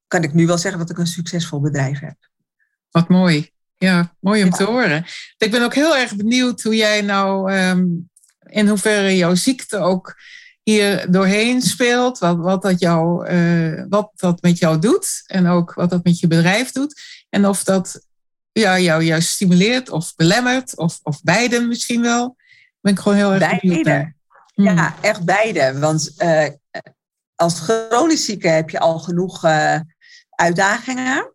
kan 0.07 0.23
ik 0.23 0.33
nu 0.33 0.45
wel 0.45 0.57
zeggen 0.57 0.79
dat 0.79 0.89
ik 0.89 0.97
een 0.97 1.07
succesvol 1.07 1.59
bedrijf 1.59 1.99
heb. 1.99 2.17
Wat 2.93 3.09
mooi. 3.09 3.51
Ja, 3.77 4.15
mooi 4.19 4.43
om 4.43 4.49
te 4.49 4.63
horen. 4.63 5.05
Ik 5.37 5.51
ben 5.51 5.63
ook 5.63 5.73
heel 5.73 5.97
erg 5.97 6.15
benieuwd 6.15 6.61
hoe 6.61 6.75
jij 6.75 7.01
nou, 7.01 7.53
um, 7.53 8.09
in 8.45 8.67
hoeverre 8.67 9.15
jouw 9.15 9.35
ziekte 9.35 9.77
ook 9.77 10.15
hier 10.63 11.11
doorheen 11.11 11.61
speelt. 11.61 12.19
Wat, 12.19 12.37
wat, 12.37 12.61
dat 12.61 12.79
jou, 12.79 13.29
uh, 13.29 13.83
wat 13.89 14.11
dat 14.15 14.41
met 14.41 14.57
jou 14.57 14.79
doet. 14.79 15.23
En 15.25 15.47
ook 15.47 15.73
wat 15.73 15.89
dat 15.89 16.03
met 16.03 16.19
je 16.19 16.27
bedrijf 16.27 16.71
doet. 16.71 17.01
En 17.29 17.47
of 17.47 17.63
dat 17.63 18.01
ja, 18.51 18.79
jou 18.79 19.03
juist 19.03 19.29
stimuleert 19.29 19.89
of 19.89 20.15
belemmert. 20.15 20.77
Of, 20.77 20.99
of 21.03 21.21
beide 21.23 21.59
misschien 21.59 22.01
wel. 22.01 22.35
Ben 22.81 22.93
ik 22.93 22.99
gewoon 22.99 23.17
heel 23.17 23.33
erg 23.33 23.61
benieuwd 23.61 23.85
naar. 23.85 24.15
Ja, 24.53 24.73
hmm. 24.73 24.93
echt 25.01 25.25
beide. 25.25 25.79
Want 25.79 26.13
uh, 26.17 26.47
als 27.35 27.59
chronisch 27.59 28.25
zieke 28.25 28.47
heb 28.47 28.69
je 28.69 28.79
al 28.79 28.99
genoeg 28.99 29.45
uh, 29.45 29.79
uitdagingen. 30.29 31.33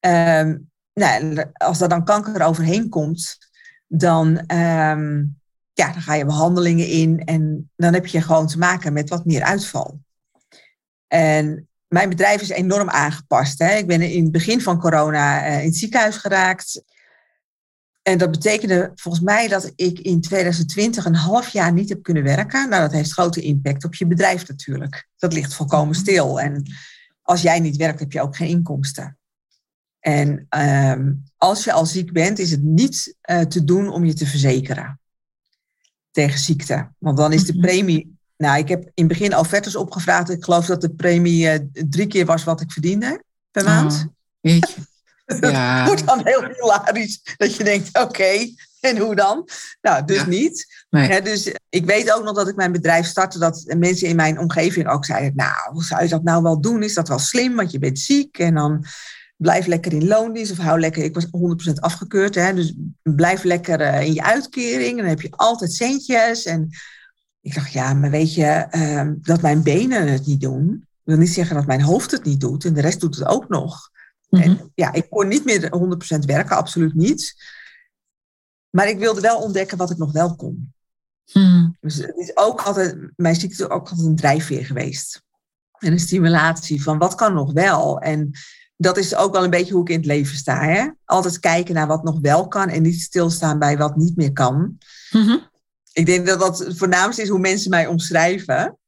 Um, 0.00 0.70
nou, 0.98 1.44
als 1.52 1.80
er 1.80 1.88
dan 1.88 2.04
kanker 2.04 2.42
overheen 2.42 2.88
komt, 2.88 3.38
dan, 3.86 4.28
um, 4.28 5.36
ja, 5.72 5.92
dan 5.92 6.02
ga 6.02 6.14
je 6.14 6.24
behandelingen 6.24 6.86
in 6.86 7.24
en 7.24 7.70
dan 7.76 7.94
heb 7.94 8.06
je 8.06 8.20
gewoon 8.20 8.46
te 8.46 8.58
maken 8.58 8.92
met 8.92 9.08
wat 9.08 9.24
meer 9.24 9.42
uitval. 9.42 10.00
En 11.06 11.68
mijn 11.88 12.08
bedrijf 12.08 12.40
is 12.40 12.48
enorm 12.48 12.88
aangepast. 12.88 13.58
Hè. 13.58 13.76
Ik 13.76 13.86
ben 13.86 14.02
in 14.02 14.22
het 14.22 14.32
begin 14.32 14.60
van 14.60 14.78
corona 14.78 15.46
uh, 15.46 15.58
in 15.58 15.66
het 15.66 15.76
ziekenhuis 15.76 16.16
geraakt. 16.16 16.82
En 18.02 18.18
dat 18.18 18.30
betekende 18.30 18.92
volgens 18.94 19.24
mij 19.24 19.48
dat 19.48 19.72
ik 19.74 19.98
in 19.98 20.20
2020 20.20 21.04
een 21.04 21.14
half 21.14 21.48
jaar 21.48 21.72
niet 21.72 21.88
heb 21.88 22.02
kunnen 22.02 22.22
werken. 22.22 22.68
Nou, 22.68 22.82
dat 22.82 22.92
heeft 22.92 23.12
grote 23.12 23.40
impact 23.40 23.84
op 23.84 23.94
je 23.94 24.06
bedrijf 24.06 24.48
natuurlijk. 24.48 25.08
Dat 25.16 25.32
ligt 25.32 25.54
volkomen 25.54 25.94
stil. 25.94 26.40
En 26.40 26.62
als 27.22 27.42
jij 27.42 27.60
niet 27.60 27.76
werkt, 27.76 28.00
heb 28.00 28.12
je 28.12 28.20
ook 28.20 28.36
geen 28.36 28.48
inkomsten. 28.48 29.17
En 30.00 30.46
ehm, 30.48 31.12
als 31.36 31.64
je 31.64 31.72
al 31.72 31.86
ziek 31.86 32.12
bent, 32.12 32.38
is 32.38 32.50
het 32.50 32.62
niet 32.62 33.16
uh, 33.30 33.40
te 33.40 33.64
doen 33.64 33.88
om 33.88 34.04
je 34.04 34.14
te 34.14 34.26
verzekeren 34.26 35.00
tegen 36.10 36.38
ziekte. 36.38 36.88
Want 36.98 37.16
dan 37.16 37.32
is 37.32 37.44
de 37.44 37.52
mhm. 37.52 37.60
premie. 37.60 38.16
Nou, 38.36 38.58
ik 38.58 38.68
heb 38.68 38.82
in 38.82 38.90
het 38.94 39.08
begin 39.08 39.36
offertes 39.36 39.76
opgevraagd. 39.76 40.30
Ik 40.30 40.44
geloof 40.44 40.66
dat 40.66 40.80
de 40.80 40.90
premie 40.90 41.52
uh, 41.52 41.58
drie 41.88 42.06
keer 42.06 42.26
was 42.26 42.44
wat 42.44 42.60
ik 42.60 42.72
verdiende 42.72 43.22
per 43.50 43.62
oh, 43.62 43.68
maand. 43.68 44.06
Oh, 44.40 44.56
Ja. 45.40 45.86
wordt 45.86 46.06
dan 46.06 46.20
heel 46.24 46.44
hilarisch. 46.44 47.20
Dat 47.36 47.56
je 47.56 47.64
denkt, 47.64 47.98
oké, 47.98 48.54
en 48.80 48.98
hoe 48.98 49.14
dan? 49.14 49.48
Nou, 49.80 50.04
dus 50.04 50.26
niet. 50.26 50.84
Nee. 50.90 51.22
dus 51.22 51.52
ik 51.68 51.84
weet 51.84 52.12
ook 52.12 52.24
nog 52.24 52.34
dat 52.34 52.48
ik 52.48 52.56
mijn 52.56 52.72
bedrijf 52.72 53.06
startte, 53.06 53.38
dat 53.38 53.74
mensen 53.76 54.08
in 54.08 54.16
mijn 54.16 54.38
omgeving 54.38 54.88
ook 54.88 55.04
zeiden, 55.04 55.32
nou, 55.36 55.72
hoe 55.72 55.84
zou 55.84 56.02
je 56.02 56.08
dat 56.08 56.22
nou 56.22 56.42
wel 56.42 56.60
doen? 56.60 56.82
Is 56.82 56.94
dat 56.94 57.08
wel 57.08 57.18
slim, 57.18 57.56
want 57.56 57.70
je 57.70 57.78
bent 57.78 57.98
ziek 57.98 58.38
en 58.38 58.54
dan 58.54 58.84
blijf 59.38 59.66
lekker 59.66 59.92
in 59.92 60.06
loondienst 60.06 60.52
of 60.52 60.58
hou 60.58 60.80
lekker, 60.80 61.04
ik 61.04 61.14
was 61.14 61.26
100% 61.26 61.72
afgekeurd, 61.80 62.34
hè, 62.34 62.54
dus 62.54 62.74
blijf 63.02 63.42
lekker 63.42 63.80
uh, 63.80 64.06
in 64.06 64.14
je 64.14 64.22
uitkering 64.22 64.90
en 64.90 64.96
dan 64.96 65.06
heb 65.06 65.20
je 65.20 65.30
altijd 65.30 65.72
centjes. 65.72 66.44
En 66.44 66.68
ik 67.40 67.54
dacht, 67.54 67.72
ja, 67.72 67.94
maar 67.94 68.10
weet 68.10 68.34
je, 68.34 68.66
uh, 68.70 69.10
dat 69.20 69.40
mijn 69.42 69.62
benen 69.62 70.12
het 70.12 70.26
niet 70.26 70.40
doen, 70.40 70.86
wil 71.02 71.16
niet 71.16 71.32
zeggen 71.32 71.56
dat 71.56 71.66
mijn 71.66 71.82
hoofd 71.82 72.10
het 72.10 72.24
niet 72.24 72.40
doet 72.40 72.64
en 72.64 72.74
de 72.74 72.80
rest 72.80 73.00
doet 73.00 73.16
het 73.16 73.26
ook 73.26 73.48
nog. 73.48 73.90
Mm 74.28 74.40
-hmm. 74.40 74.50
En 74.50 74.72
ja, 74.74 74.92
ik 74.92 75.10
kon 75.10 75.28
niet 75.28 75.44
meer 75.44 75.70
100% 76.16 76.24
werken, 76.24 76.56
absoluut 76.56 76.94
niet. 76.94 77.34
Maar 78.70 78.88
ik 78.88 78.98
wilde 78.98 79.20
wel 79.20 79.40
ontdekken 79.40 79.78
wat 79.78 79.90
ik 79.90 79.96
nog 79.96 80.12
wel 80.12 80.36
kon. 80.36 80.72
Mm. 81.32 81.76
Dus 81.80 81.96
het 81.96 82.16
is 82.16 82.36
ook 82.36 82.62
altijd, 82.62 83.10
mijn 83.16 83.34
ziekte 83.34 83.62
is 83.62 83.70
ook 83.70 83.88
altijd 83.88 84.06
een 84.06 84.16
drijfveer 84.16 84.64
geweest. 84.64 85.22
En 85.78 85.92
een 85.92 85.98
stimulatie 85.98 86.82
van 86.82 86.98
wat 86.98 87.14
kan 87.14 87.34
nog 87.34 87.52
wel. 87.52 88.00
En 88.00 88.30
dat 88.80 88.96
is 88.96 89.14
ook 89.14 89.32
wel 89.32 89.44
een 89.44 89.50
beetje 89.50 89.72
hoe 89.72 89.82
ik 89.82 89.88
in 89.88 89.96
het 89.96 90.06
leven 90.06 90.36
sta. 90.36 90.60
Hè? 90.60 90.88
Altijd 91.04 91.40
kijken 91.40 91.74
naar 91.74 91.86
wat 91.86 92.04
nog 92.04 92.18
wel 92.20 92.48
kan 92.48 92.68
en 92.68 92.82
niet 92.82 93.00
stilstaan 93.00 93.58
bij 93.58 93.78
wat 93.78 93.96
niet 93.96 94.16
meer 94.16 94.32
kan. 94.32 94.78
Mm 95.10 95.46
Ik 95.92 96.06
denk 96.06 96.26
dat 96.26 96.40
dat 96.40 96.58
het 96.58 96.78
voornaamste 96.78 97.22
is 97.22 97.28
hoe 97.28 97.38
mensen 97.38 97.70
mij 97.70 97.86
omschrijven. 97.86 98.78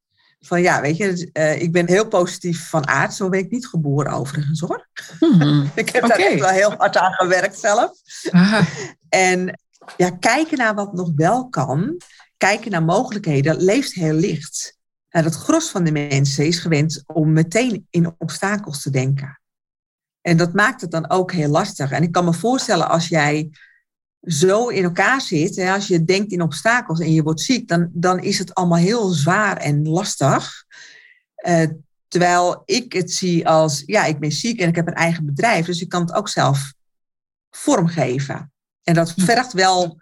Van 0.40 0.62
ja, 0.62 0.80
weet 0.80 0.97
je, 0.97 1.30
uh, 1.32 1.62
ik 1.62 1.73
ben 1.73 1.88
heel 1.88 2.09
positief 2.09 2.68
van 2.68 2.88
aard. 2.88 3.14
Zo 3.14 3.28
ben 3.28 3.40
ik 3.40 3.50
niet 3.50 3.66
geboren 3.66 4.12
overigens 4.12 4.61
hoor. 4.61 4.88
Mm 5.20 5.70
ik 5.75 5.88
heb 5.88 6.06
daar 6.06 6.18
echt 6.18 6.40
wel 6.40 6.49
heel 6.49 6.75
hard 6.76 6.97
aan 6.97 7.12
gewerkt 7.12 7.59
zelf. 7.59 7.92
En 9.09 9.61
ja, 9.97 10.11
kijken 10.11 10.59
naar 10.59 10.75
wat 10.75 10.92
nog 10.92 11.11
wel 11.16 11.49
kan. 11.49 12.00
Kijken 12.37 12.70
naar 12.70 12.82
mogelijkheden. 12.82 13.62
leeft 13.62 13.92
heel 13.92 14.14
licht. 14.14 14.78
Nou, 15.11 15.25
het 15.25 15.35
gros 15.35 15.70
van 15.70 15.85
de 15.85 15.92
mensen 15.92 16.47
is 16.47 16.59
gewend 16.59 17.02
om 17.06 17.32
meteen 17.32 17.87
in 17.90 18.14
obstakels 18.18 18.82
te 18.82 18.90
denken. 18.90 19.39
En 20.20 20.36
dat 20.36 20.52
maakt 20.52 20.80
het 20.80 20.90
dan 20.90 21.10
ook 21.10 21.32
heel 21.32 21.48
lastig. 21.48 21.90
En 21.90 22.02
ik 22.02 22.12
kan 22.12 22.24
me 22.24 22.32
voorstellen 22.32 22.88
als 22.88 23.08
jij 23.08 23.50
zo 24.20 24.68
in 24.68 24.84
elkaar 24.84 25.20
zit, 25.20 25.56
hè, 25.56 25.72
als 25.72 25.86
je 25.86 26.04
denkt 26.04 26.32
in 26.32 26.42
obstakels 26.42 27.00
en 27.00 27.12
je 27.12 27.22
wordt 27.22 27.40
ziek, 27.40 27.68
dan, 27.68 27.90
dan 27.92 28.18
is 28.18 28.38
het 28.38 28.54
allemaal 28.54 28.78
heel 28.78 29.08
zwaar 29.08 29.56
en 29.56 29.88
lastig. 29.88 30.64
Uh, 31.48 31.66
terwijl 32.08 32.62
ik 32.64 32.92
het 32.92 33.12
zie 33.12 33.48
als, 33.48 33.82
ja, 33.86 34.04
ik 34.04 34.18
ben 34.18 34.32
ziek 34.32 34.60
en 34.60 34.68
ik 34.68 34.76
heb 34.76 34.86
een 34.86 34.94
eigen 34.94 35.26
bedrijf, 35.26 35.66
dus 35.66 35.80
ik 35.80 35.88
kan 35.88 36.00
het 36.00 36.12
ook 36.12 36.28
zelf 36.28 36.72
vormgeven. 37.50 38.52
En 38.82 38.94
dat 38.94 39.14
vergt 39.16 39.52
wel 39.52 40.00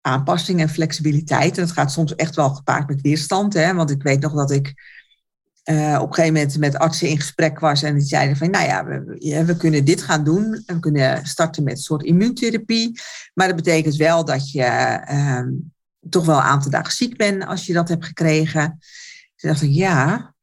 aanpassing 0.00 0.60
en 0.60 0.68
flexibiliteit. 0.68 1.58
En 1.58 1.64
dat 1.64 1.72
gaat 1.72 1.92
soms 1.92 2.14
echt 2.14 2.36
wel 2.36 2.50
gepaard 2.50 2.88
met 2.88 3.00
weerstand. 3.00 3.54
Hè? 3.54 3.74
Want 3.74 3.90
ik 3.90 4.02
weet 4.02 4.20
nog 4.20 4.34
dat 4.34 4.50
ik 4.50 4.74
uh, 5.70 5.98
op 6.00 6.08
een 6.08 6.14
gegeven 6.14 6.34
moment 6.34 6.58
met 6.58 6.78
artsen 6.78 7.08
in 7.08 7.16
gesprek 7.16 7.58
was 7.58 7.82
en 7.82 7.94
die 7.94 8.06
zeiden 8.06 8.36
van, 8.36 8.50
nou 8.50 8.66
ja 8.66 8.84
we, 8.84 9.44
we, 9.44 9.56
kunnen 9.56 9.84
dit 9.84 10.02
gaan 10.02 10.24
doen. 10.24 10.62
We 10.66 10.80
kunnen 10.80 11.26
starten 11.26 11.62
met 11.64 11.72
een 11.72 11.82
soort 11.82 12.02
immuuntherapie. 12.02 13.00
Maar 13.34 13.46
dat 13.46 13.56
betekent 13.56 13.96
wel 13.96 14.24
dat 14.24 14.50
je 14.50 15.00
uh, 15.10 15.42
toch 16.10 16.24
wel 16.24 16.36
een 16.36 16.42
aantal 16.42 16.70
dagen 16.70 16.92
ziek 16.92 17.16
bent 17.16 17.46
als 17.46 17.66
je 17.66 17.72
dat 17.72 17.88
hebt 17.88 18.04
gekregen. 18.04 18.78
Toen 19.36 19.50
dacht 19.50 19.62
ik, 19.62 19.70
ja, 19.70 20.34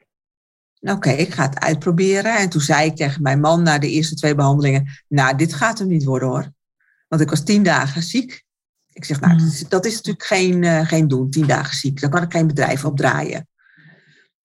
oké, 0.79 1.10
ik 1.10 1.34
ga 1.34 1.44
het 1.44 1.60
uitproberen. 1.60 2.38
En 2.38 2.50
toen 2.50 2.62
zei 2.62 2.86
ik 2.86 2.96
tegen 2.96 3.22
mijn 3.22 3.39
man 3.39 3.63
na 3.63 3.79
de 3.79 3.89
eerste 3.89 4.15
twee 4.15 4.36
behandelingen, 4.36 5.03
nou, 5.08 5.38
dit 5.38 5.53
gaat 5.53 5.79
hem 5.79 5.88
niet 5.88 6.03
worden 6.03 6.27
hoor. 6.27 6.51
Want 7.08 7.22
ik 7.22 7.29
was 7.29 7.44
tien 7.44 7.63
dagen 7.63 8.03
ziek. 8.03 8.44
Ik 8.94 9.05
zeg, 9.05 9.20
nou, 9.20 9.38
dat 9.38 9.48
is, 9.48 9.67
dat 9.67 9.86
is 9.86 9.96
natuurlijk 9.96 10.25
geen, 10.25 10.63
uh, 10.63 10.88
geen 10.88 11.08
doen, 11.08 11.29
tien 11.29 11.48
dagen 11.48 11.75
ziek. 11.75 12.01
Dan 12.01 12.10
kan 12.10 12.24
ik 12.24 12.32
geen 12.32 12.48
bedrijf 12.48 12.86
opdraaien. 12.86 13.48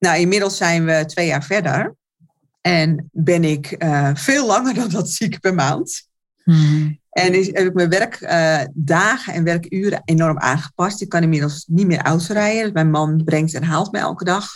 Nou, 0.01 0.19
inmiddels 0.19 0.57
zijn 0.57 0.85
we 0.85 1.05
twee 1.07 1.27
jaar 1.27 1.45
verder. 1.45 1.95
En 2.61 3.09
ben 3.13 3.45
ik 3.45 3.75
uh, 3.79 4.11
veel 4.15 4.47
langer 4.47 4.75
dan 4.81 4.89
dat 4.89 5.11
ziek 5.11 5.41
per 5.41 5.55
maand. 5.55 6.09
Hmm. 6.43 6.99
En 7.11 7.35
is, 7.35 7.47
heb 7.47 7.67
ik 7.67 7.75
mijn 7.75 7.89
werkdagen 7.89 9.33
uh, 9.33 9.39
en 9.39 9.45
werkuren 9.45 10.03
enorm 10.05 10.39
aangepast. 10.39 11.01
Ik 11.01 11.09
kan 11.09 11.23
inmiddels 11.23 11.65
niet 11.67 11.87
meer 11.87 12.03
autorijden. 12.03 12.63
Dus 12.63 12.73
mijn 12.73 12.91
man 12.91 13.25
brengt 13.25 13.55
en 13.55 13.63
haalt 13.63 13.93
me 13.93 13.99
elke 13.99 14.25
dag 14.25 14.47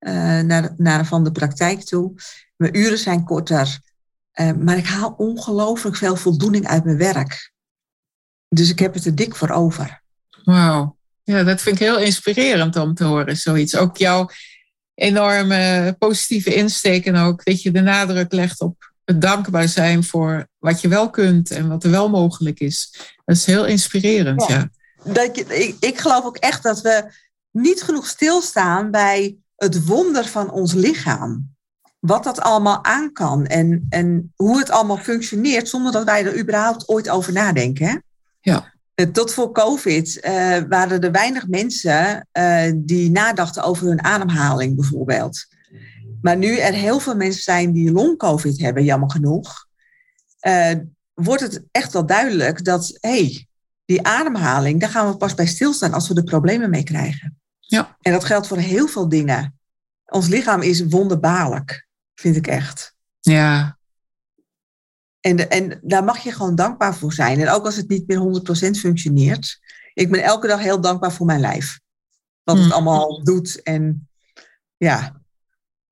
uh, 0.00 0.40
naar, 0.40 0.74
naar 0.76 1.06
van 1.06 1.24
de 1.24 1.32
praktijk 1.32 1.84
toe. 1.84 2.12
Mijn 2.56 2.76
uren 2.76 2.98
zijn 2.98 3.24
korter. 3.24 3.78
maar 4.58 4.76
ik 4.76 4.86
haal 4.86 5.14
ongelooflijk 5.16 5.96
veel 5.96 6.16
voldoening 6.16 6.66
uit 6.66 6.84
mijn 6.84 6.96
werk. 6.96 7.52
Dus 8.48 8.70
ik 8.70 8.78
heb 8.78 8.94
het 8.94 9.04
er 9.04 9.14
dik 9.14 9.34
voor 9.34 9.50
over. 9.50 10.02
Wauw. 10.44 10.96
Ja, 11.22 11.42
dat 11.42 11.60
vind 11.60 11.80
ik 11.80 11.86
heel 11.86 11.98
inspirerend 11.98 12.76
om 12.76 12.94
te 12.94 13.04
horen, 13.04 13.36
zoiets. 13.36 13.76
Ook 13.76 13.96
jouw 13.96 14.28
enorme 14.94 15.94
positieve 15.98 16.54
insteek 16.54 17.06
en 17.06 17.16
ook 17.16 17.44
dat 17.44 17.62
je 17.62 17.70
de 17.70 17.80
nadruk 17.80 18.32
legt 18.32 18.60
op 18.60 18.92
het 19.04 19.20
dankbaar 19.20 19.68
zijn 19.68 20.04
voor 20.04 20.46
wat 20.58 20.80
je 20.80 20.88
wel 20.88 21.10
kunt 21.10 21.50
en 21.50 21.68
wat 21.68 21.84
er 21.84 21.90
wel 21.90 22.08
mogelijk 22.08 22.60
is. 22.60 22.94
Dat 23.24 23.36
is 23.36 23.44
heel 23.44 23.66
inspirerend, 23.66 24.46
ja. 24.46 24.70
Dat 25.04 25.36
je, 25.36 25.44
ik, 25.44 25.76
ik 25.80 25.98
geloof 25.98 26.24
ook 26.24 26.36
echt 26.36 26.62
dat 26.62 26.80
we 26.80 27.04
niet 27.50 27.82
genoeg 27.82 28.06
stilstaan 28.06 28.90
bij 28.90 29.36
het 29.56 29.86
wonder 29.86 30.26
van 30.26 30.50
ons 30.50 30.72
lichaam. 30.72 31.52
Wat 31.98 32.24
dat 32.24 32.40
allemaal 32.40 32.84
aan 32.84 33.12
kan 33.12 33.46
en, 33.46 33.86
en 33.88 34.32
hoe 34.36 34.58
het 34.58 34.70
allemaal 34.70 34.96
functioneert 34.96 35.68
zonder 35.68 35.92
dat 35.92 36.04
wij 36.04 36.26
er 36.26 36.38
überhaupt 36.38 36.88
ooit 36.88 37.08
over 37.08 37.32
nadenken. 37.32 37.86
Hè? 37.86 37.96
Ja. 38.40 38.73
Eh, 38.94 39.06
tot 39.06 39.32
voor 39.32 39.52
COVID 39.52 40.16
uh, 40.16 40.58
waren 40.68 41.00
er 41.00 41.10
weinig 41.10 41.48
mensen 41.48 42.28
uh, 42.32 42.72
die 42.76 43.10
nadachten 43.10 43.62
over 43.62 43.86
hun 43.86 44.04
ademhaling 44.04 44.76
bijvoorbeeld. 44.76 45.46
Maar 46.20 46.36
nu 46.36 46.56
er 46.56 46.72
heel 46.72 47.00
veel 47.00 47.16
mensen 47.16 47.42
zijn 47.42 47.72
die 47.72 47.92
long-COVID 47.92 48.60
hebben, 48.60 48.84
jammer 48.84 49.10
genoeg, 49.10 49.66
wordt 51.14 51.42
het 51.42 51.62
echt 51.70 51.92
wel 51.92 52.06
duidelijk 52.06 52.64
dat, 52.64 52.98
hé, 53.00 53.10
hey, 53.10 53.46
die 53.84 54.06
ademhaling, 54.06 54.80
daar 54.80 54.90
gaan 54.90 55.10
we 55.10 55.16
pas 55.16 55.34
bij 55.34 55.46
stilstaan 55.46 55.92
als 55.92 56.08
we 56.08 56.14
er 56.14 56.24
problemen 56.24 56.70
mee 56.70 56.82
krijgen. 56.82 57.38
Ja. 57.60 57.96
En 58.00 58.12
dat 58.12 58.24
geldt 58.24 58.46
voor 58.46 58.58
heel 58.58 58.86
veel 58.86 59.08
dingen. 59.08 59.58
Ons 60.04 60.28
lichaam 60.28 60.62
is 60.62 60.86
wonderbaarlijk, 60.86 61.86
vind 62.14 62.36
ik 62.36 62.46
echt. 62.46 62.94
Ja. 63.20 63.78
En, 65.24 65.50
en 65.50 65.78
daar 65.82 66.04
mag 66.04 66.18
je 66.18 66.32
gewoon 66.32 66.54
dankbaar 66.54 66.94
voor 66.94 67.12
zijn. 67.12 67.40
En 67.40 67.48
ook 67.48 67.64
als 67.64 67.76
het 67.76 67.88
niet 67.88 68.06
meer 68.06 68.42
100% 68.76 68.78
functioneert. 68.78 69.60
Ik 69.94 70.10
ben 70.10 70.22
elke 70.22 70.46
dag 70.46 70.60
heel 70.60 70.80
dankbaar 70.80 71.12
voor 71.12 71.26
mijn 71.26 71.40
lijf. 71.40 71.80
Wat 72.42 72.56
het 72.56 72.64
mm. 72.64 72.72
allemaal 72.72 73.22
doet. 73.22 73.62
En 73.62 74.08
ja, 74.76 75.20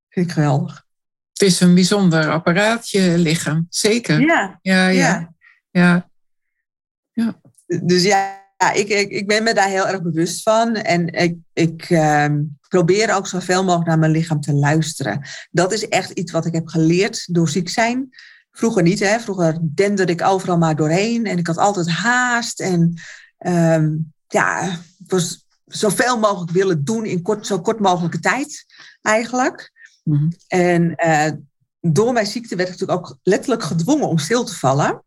vind 0.08 0.26
ik 0.26 0.32
geweldig. 0.32 0.84
Het 1.32 1.42
is 1.42 1.60
een 1.60 1.74
bijzonder 1.74 2.30
apparaatje, 2.30 3.18
lichaam. 3.18 3.66
Zeker. 3.68 4.20
Ja. 4.20 4.58
Ja, 4.62 4.88
ja. 4.88 5.34
ja. 5.70 6.10
ja. 7.12 7.40
Dus 7.66 8.02
ja, 8.02 8.40
ja, 8.56 8.72
ik, 8.72 8.88
ik, 8.88 9.10
ik 9.10 9.26
ben 9.26 9.42
me 9.42 9.54
daar 9.54 9.68
heel 9.68 9.88
erg 9.88 10.02
bewust 10.02 10.42
van. 10.42 10.74
En 10.74 11.06
ik, 11.06 11.36
ik 11.52 11.82
ehm, 11.82 12.42
probeer 12.68 13.14
ook 13.14 13.26
zoveel 13.26 13.64
mogelijk 13.64 13.88
naar 13.88 13.98
mijn 13.98 14.12
lichaam 14.12 14.40
te 14.40 14.52
luisteren. 14.52 15.26
Dat 15.50 15.72
is 15.72 15.88
echt 15.88 16.10
iets 16.10 16.32
wat 16.32 16.46
ik 16.46 16.54
heb 16.54 16.66
geleerd 16.66 17.34
door 17.34 17.48
ziek 17.48 17.68
zijn. 17.68 18.10
Vroeger 18.52 18.82
niet, 18.82 19.00
hè. 19.00 19.20
Vroeger 19.20 19.58
denderde 19.60 20.12
ik 20.12 20.22
overal 20.22 20.58
maar 20.58 20.76
doorheen. 20.76 21.26
En 21.26 21.38
ik 21.38 21.46
had 21.46 21.58
altijd 21.58 21.88
haast. 21.88 22.60
En 22.60 22.94
ehm, 23.38 23.96
ja, 24.28 24.70
ik 25.04 25.10
was 25.10 25.46
zoveel 25.66 26.18
mogelijk 26.18 26.50
willen 26.50 26.84
doen 26.84 27.04
in 27.04 27.22
kort, 27.22 27.46
zo 27.46 27.60
kort 27.60 27.80
mogelijke 27.80 28.20
tijd, 28.20 28.64
eigenlijk. 29.02 29.72
Mhm. 30.04 30.30
En 30.48 30.94
uh, 31.06 31.30
door 31.80 32.12
mijn 32.12 32.26
ziekte 32.26 32.56
werd 32.56 32.68
ik 32.68 32.80
natuurlijk 32.80 32.98
ook 32.98 33.18
letterlijk 33.22 33.62
gedwongen 33.62 34.08
om 34.08 34.18
stil 34.18 34.44
te 34.44 34.54
vallen. 34.54 35.02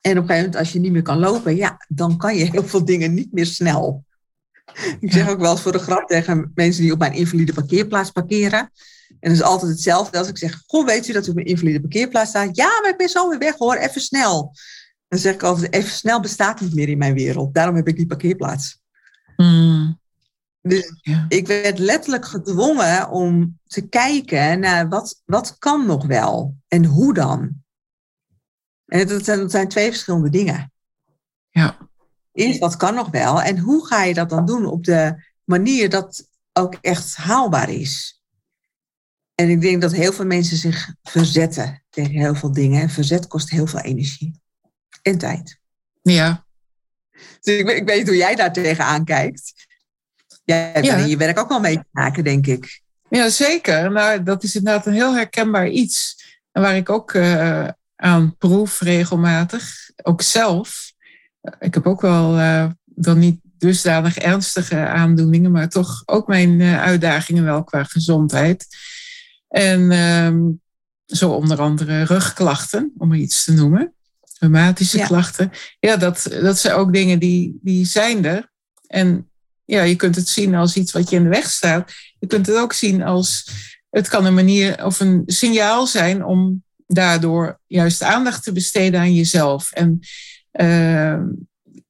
En 0.00 0.18
op 0.18 0.22
een 0.22 0.28
gegeven 0.28 0.36
moment, 0.36 0.56
als 0.56 0.72
je 0.72 0.78
niet 0.78 0.92
meer 0.92 1.02
kan 1.02 1.18
lopen, 1.18 1.56
ja, 1.56 1.84
dan 1.88 2.16
kan 2.16 2.36
je 2.36 2.50
heel 2.50 2.64
veel 2.64 2.84
dingen 2.84 3.14
niet 3.14 3.32
meer 3.32 3.46
snel. 3.46 4.04
Ik 5.00 5.12
zeg 5.12 5.28
ook 5.28 5.40
wel 5.40 5.50
eens 5.50 5.60
voor 5.60 5.72
de 5.72 5.78
grap 5.78 6.08
tegen 6.08 6.52
mensen 6.54 6.82
die 6.82 6.92
op 6.92 6.98
mijn 6.98 7.12
invalide 7.12 7.52
parkeerplaats 7.52 8.10
parkeren. 8.10 8.70
En 9.22 9.28
dat 9.28 9.38
is 9.38 9.42
altijd 9.42 9.70
hetzelfde 9.70 10.18
als 10.18 10.28
ik 10.28 10.38
zeg, 10.38 10.62
goh, 10.66 10.86
weet 10.86 11.08
u 11.08 11.12
dat 11.12 11.26
u 11.26 11.30
op 11.30 11.36
een 11.36 11.44
invalide 11.44 11.80
parkeerplaats 11.80 12.30
staat? 12.30 12.56
Ja, 12.56 12.80
maar 12.80 12.90
ik 12.90 12.96
ben 12.96 13.08
zo 13.08 13.28
weer 13.28 13.38
weg 13.38 13.56
hoor, 13.56 13.76
even 13.76 14.00
snel. 14.00 14.54
Dan 15.08 15.18
zeg 15.18 15.34
ik 15.34 15.42
altijd, 15.42 15.72
even 15.72 15.90
snel 15.90 16.20
bestaat 16.20 16.60
niet 16.60 16.74
meer 16.74 16.88
in 16.88 16.98
mijn 16.98 17.14
wereld. 17.14 17.54
Daarom 17.54 17.76
heb 17.76 17.88
ik 17.88 17.96
die 17.96 18.06
parkeerplaats. 18.06 18.80
Mm. 19.36 20.00
Dus 20.60 20.92
Ja. 21.02 21.24
ik 21.28 21.46
werd 21.46 21.78
letterlijk 21.78 22.24
gedwongen 22.26 23.10
om 23.10 23.58
te 23.66 23.88
kijken 23.88 24.60
naar 24.60 24.88
wat, 24.88 25.22
wat 25.24 25.58
kan 25.58 25.86
nog 25.86 26.06
wel 26.06 26.56
en 26.68 26.84
hoe 26.84 27.14
dan. 27.14 27.62
En 28.86 29.06
dat 29.06 29.24
zijn, 29.24 29.38
dat 29.38 29.50
zijn 29.50 29.68
twee 29.68 29.90
verschillende 29.90 30.30
dingen. 30.30 30.72
Ja. 31.50 31.76
Eerst 32.32 32.58
wat 32.58 32.76
kan 32.76 32.94
nog 32.94 33.10
wel 33.10 33.42
en 33.42 33.58
hoe 33.58 33.86
ga 33.86 34.02
je 34.02 34.14
dat 34.14 34.30
dan 34.30 34.46
doen 34.46 34.66
op 34.66 34.84
de 34.84 35.24
manier 35.44 35.90
dat 35.90 36.28
ook 36.52 36.74
echt 36.80 37.16
haalbaar 37.16 37.70
is. 37.70 38.21
En 39.42 39.48
ik 39.50 39.60
denk 39.60 39.80
dat 39.80 39.92
heel 39.92 40.12
veel 40.12 40.24
mensen 40.26 40.56
zich 40.56 40.94
verzetten 41.02 41.82
tegen 41.90 42.10
heel 42.12 42.34
veel 42.34 42.52
dingen. 42.52 42.90
Verzet 42.90 43.26
kost 43.26 43.50
heel 43.50 43.66
veel 43.66 43.80
energie 43.80 44.40
en 45.02 45.18
tijd. 45.18 45.58
Ja. 46.02 46.44
Dus 47.40 47.56
ik, 47.58 47.66
weet- 47.66 47.76
ik 47.76 47.86
weet 47.86 47.98
niet 47.98 48.06
hoe 48.08 48.16
jij 48.16 48.34
daar 48.34 48.52
tegenaan 48.52 49.04
kijkt. 49.04 49.52
Jij 50.44 50.70
hebt 50.72 50.86
Ja. 50.86 50.96
je 50.96 51.16
werk 51.16 51.38
ook 51.38 51.48
wel 51.48 51.60
mee 51.60 51.76
te 51.76 51.84
maken, 51.90 52.24
denk 52.24 52.46
ik. 52.46 52.80
Ja, 53.08 53.28
zeker. 53.28 53.92
Maar 53.92 54.24
dat 54.24 54.42
is 54.42 54.54
inderdaad 54.54 54.86
een 54.86 54.92
heel 54.92 55.14
herkenbaar 55.14 55.68
iets. 55.68 56.24
En 56.52 56.62
waar 56.62 56.76
ik 56.76 56.90
ook 56.90 57.12
eh, 57.12 57.68
aan 57.96 58.36
proef 58.36 58.80
regelmatig. 58.80 59.90
Ook 60.02 60.22
zelf. 60.22 60.92
Ik 61.58 61.74
heb 61.74 61.86
ook 61.86 62.00
wel 62.00 62.38
eh, 62.38 62.66
dan 62.84 63.18
niet 63.18 63.40
dusdanig 63.42 64.18
ernstige 64.18 64.76
aandoeningen, 64.86 65.50
maar 65.50 65.68
toch 65.68 66.02
ook 66.06 66.26
mijn 66.26 66.60
eh, 66.60 66.82
uitdagingen 66.82 67.44
wel 67.44 67.64
qua 67.64 67.84
gezondheid. 67.84 68.66
En 69.52 69.90
ehm, 69.90 70.40
zo 71.06 71.30
onder 71.30 71.60
andere 71.60 72.02
rugklachten, 72.02 72.92
om 72.98 73.12
er 73.12 73.18
iets 73.18 73.44
te 73.44 73.52
noemen. 73.52 73.94
Rheumatische 74.38 74.98
Ja. 74.98 75.06
klachten. 75.06 75.50
Ja, 75.80 75.96
dat, 75.96 76.26
dat 76.40 76.58
zijn 76.58 76.74
ook 76.74 76.92
dingen 76.92 77.18
die, 77.18 77.58
die 77.62 77.86
zijn 77.86 78.24
er. 78.24 78.50
En 78.86 79.30
ja, 79.64 79.82
je 79.82 79.96
kunt 79.96 80.16
het 80.16 80.28
zien 80.28 80.54
als 80.54 80.76
iets 80.76 80.92
wat 80.92 81.10
je 81.10 81.16
in 81.16 81.22
de 81.22 81.28
weg 81.28 81.50
staat. 81.50 81.92
Je 82.18 82.26
kunt 82.26 82.46
het 82.46 82.56
ook 82.56 82.72
zien 82.72 83.02
als 83.02 83.50
het 83.90 84.08
kan 84.08 84.24
een 84.24 84.34
manier 84.34 84.84
of 84.84 85.00
een 85.00 85.22
signaal 85.26 85.86
zijn 85.86 86.24
om 86.24 86.64
daardoor 86.86 87.60
juist 87.66 88.02
aandacht 88.02 88.42
te 88.42 88.52
besteden 88.52 89.00
aan 89.00 89.14
jezelf. 89.14 89.72
En 89.72 90.00
eh, 90.50 91.20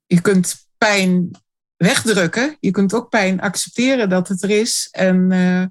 je 0.06 0.20
kunt 0.20 0.66
pijn 0.78 1.30
wegdrukken. 1.76 2.56
Je 2.60 2.70
kunt 2.70 2.94
ook 2.94 3.08
pijn 3.08 3.40
accepteren 3.40 4.08
dat 4.08 4.28
het 4.28 4.42
er 4.42 4.50
is 4.50 4.88
en 4.90 5.32
eh, 5.32 5.64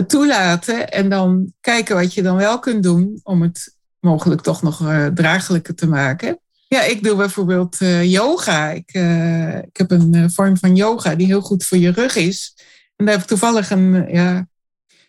het 0.00 0.08
toelaten. 0.08 0.90
En 0.90 1.08
dan 1.08 1.52
kijken 1.60 1.96
wat 1.96 2.14
je 2.14 2.22
dan 2.22 2.36
wel 2.36 2.58
kunt 2.58 2.82
doen 2.82 3.20
om 3.22 3.42
het 3.42 3.74
mogelijk 4.00 4.40
toch 4.40 4.62
nog 4.62 4.80
eh, 4.80 5.06
draaglijker 5.06 5.74
te 5.74 5.86
maken. 5.86 6.40
Ja, 6.68 6.82
ik 6.82 7.02
doe 7.02 7.16
bijvoorbeeld 7.16 7.80
eh, 7.80 8.04
yoga. 8.04 8.70
Ik, 8.70 8.90
eh, 8.92 9.56
ik 9.56 9.76
heb 9.76 9.90
een 9.90 10.30
vorm 10.30 10.56
van 10.56 10.76
yoga 10.76 11.14
die 11.14 11.26
heel 11.26 11.40
goed 11.40 11.64
voor 11.64 11.78
je 11.78 11.90
rug 11.90 12.16
is. 12.16 12.54
En 12.96 13.04
daar 13.04 13.14
heb 13.14 13.22
ik 13.22 13.28
toevallig 13.28 13.70
een, 13.70 14.06
ja, 14.12 14.46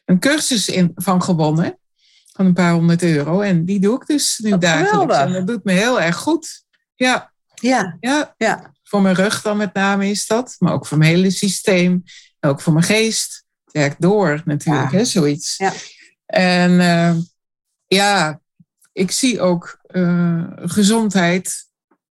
een 0.06 0.20
cursus 0.20 0.70
in, 0.70 0.92
van 0.96 1.24
gewonnen. 1.24 1.78
Van 2.34 2.46
een 2.46 2.54
paar 2.54 2.74
honderd 2.74 3.04
euro. 3.04 3.42
En 3.42 3.66
die 3.66 3.80
doe 3.80 3.96
ik 3.96 4.06
dus 4.06 4.40
nu 4.44 4.50
Wat 4.50 4.62
dagelijks. 4.62 4.90
geweldig. 4.92 5.18
En 5.18 5.32
dat 5.34 5.48
doet 5.48 5.64
me 5.64 5.72
heel 5.72 6.02
erg 6.02 6.16
goed. 6.16 6.64
Ja, 6.96 7.32
Ja, 7.56 7.98
ja, 8.00 8.34
ja. 8.38 8.74
voor 8.84 9.02
mijn 9.02 9.16
rug 9.16 9.42
dan 9.42 9.58
met 9.58 9.74
name 9.74 10.10
is 10.10 10.28
dat. 10.28 10.56
Maar 10.60 10.74
ook 10.74 10.86
voor 10.86 10.98
mijn 10.98 11.16
hele 11.16 11.30
systeem. 11.30 12.04
En 12.40 12.50
ook 12.50 12.62
voor 12.62 12.74
mijn 12.74 12.86
geest. 12.86 13.44
Werkt 13.72 14.02
door 14.02 14.42
natuurlijk, 14.46 14.92
Ja. 14.92 14.98
hè, 14.98 15.06
zoiets. 15.06 15.58
Ja. 15.58 15.74
En 16.26 16.80
eh, 16.80 17.16
ja, 17.88 18.42
ik 18.92 19.12
zie 19.12 19.42
ook 19.42 19.80
eh, 19.88 20.44
gezondheid. 20.56 21.70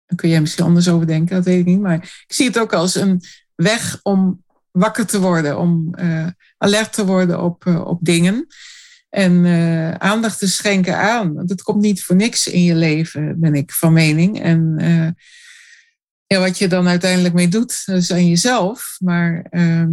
Daar 0.05 0.17
kun 0.17 0.29
jij 0.29 0.41
misschien 0.41 0.65
anders 0.65 0.89
over 0.89 1.07
denken, 1.07 1.35
dat 1.35 1.45
weet 1.45 1.59
ik 1.59 1.65
niet. 1.65 1.79
Maar 1.81 1.95
ik 2.27 2.33
zie 2.33 2.47
het 2.47 2.59
ook 2.59 2.73
als 2.73 2.95
een 2.95 3.21
weg 3.55 3.99
om 4.03 4.43
wakker 4.71 5.05
te 5.05 5.19
worden. 5.19 5.59
Om 5.59 5.93
eh, 5.93 6.27
alert 6.57 6.93
te 6.93 7.05
worden 7.05 7.41
op, 7.41 7.65
op 7.65 7.99
dingen. 8.01 8.47
En 9.09 9.45
aandacht 9.99 10.39
te 10.39 10.49
schenken 10.49 10.97
aan. 10.97 11.33
Want 11.33 11.49
het 11.49 11.61
komt 11.61 11.81
niet 11.81 12.03
voor 12.03 12.15
niks 12.15 12.47
in 12.47 12.63
je 12.63 12.75
leven, 12.75 13.39
ben 13.39 13.55
ik 13.55 13.71
van 13.71 13.93
mening. 13.93 14.41
En 14.41 14.75
ja, 16.27 16.39
wat 16.39 16.57
je 16.57 16.67
dan 16.67 16.87
uiteindelijk 16.87 17.33
mee 17.33 17.47
doet, 17.47 17.85
dat 17.85 17.97
is 17.97 18.11
aan 18.11 18.27
jezelf. 18.27 18.95
Maar 18.99 19.45
ehm, 19.49 19.89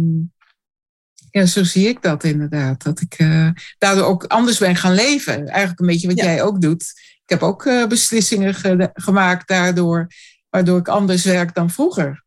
ja, 1.39 1.45
zo 1.45 1.63
zie 1.63 1.87
ik 1.87 2.01
dat 2.01 2.23
inderdaad. 2.23 2.83
Dat 2.83 3.01
ik 3.01 3.13
eh, 3.17 3.49
daardoor 3.77 4.05
ook 4.05 4.23
anders 4.23 4.57
ben 4.57 4.75
gaan 4.75 4.93
leven. 4.93 5.47
Eigenlijk 5.47 5.79
een 5.79 5.85
beetje 5.87 6.07
wat 6.07 6.17
Ja. 6.17 6.23
jij 6.23 6.43
ook 6.43 6.61
doet. 6.61 6.81
Ik 7.23 7.29
heb 7.29 7.43
ook 7.43 7.65
eh, 7.65 7.87
beslissingen 7.87 8.53
ge- 8.53 8.89
gemaakt 8.93 9.47
daardoor, 9.47 10.07
waardoor 10.49 10.79
ik 10.79 10.87
anders 10.87 11.23
werk 11.23 11.53
dan 11.55 11.69
vroeger. 11.69 12.23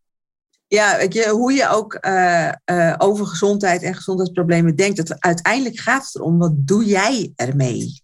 Ja, 0.66 0.97
weet 0.97 1.12
je, 1.14 1.29
hoe 1.29 1.53
je 1.53 1.69
ook 1.69 1.95
eh, 1.95 2.95
over 2.99 3.27
gezondheid 3.27 3.83
en 3.83 3.95
gezondheidsproblemen 3.95 4.77
denkt, 4.77 4.97
dat 4.97 5.21
uiteindelijk 5.21 5.79
gaat 5.79 6.05
het 6.05 6.14
erom, 6.14 6.38
wat 6.38 6.53
doe 6.55 6.85
jij 6.85 7.33
ermee? 7.37 8.03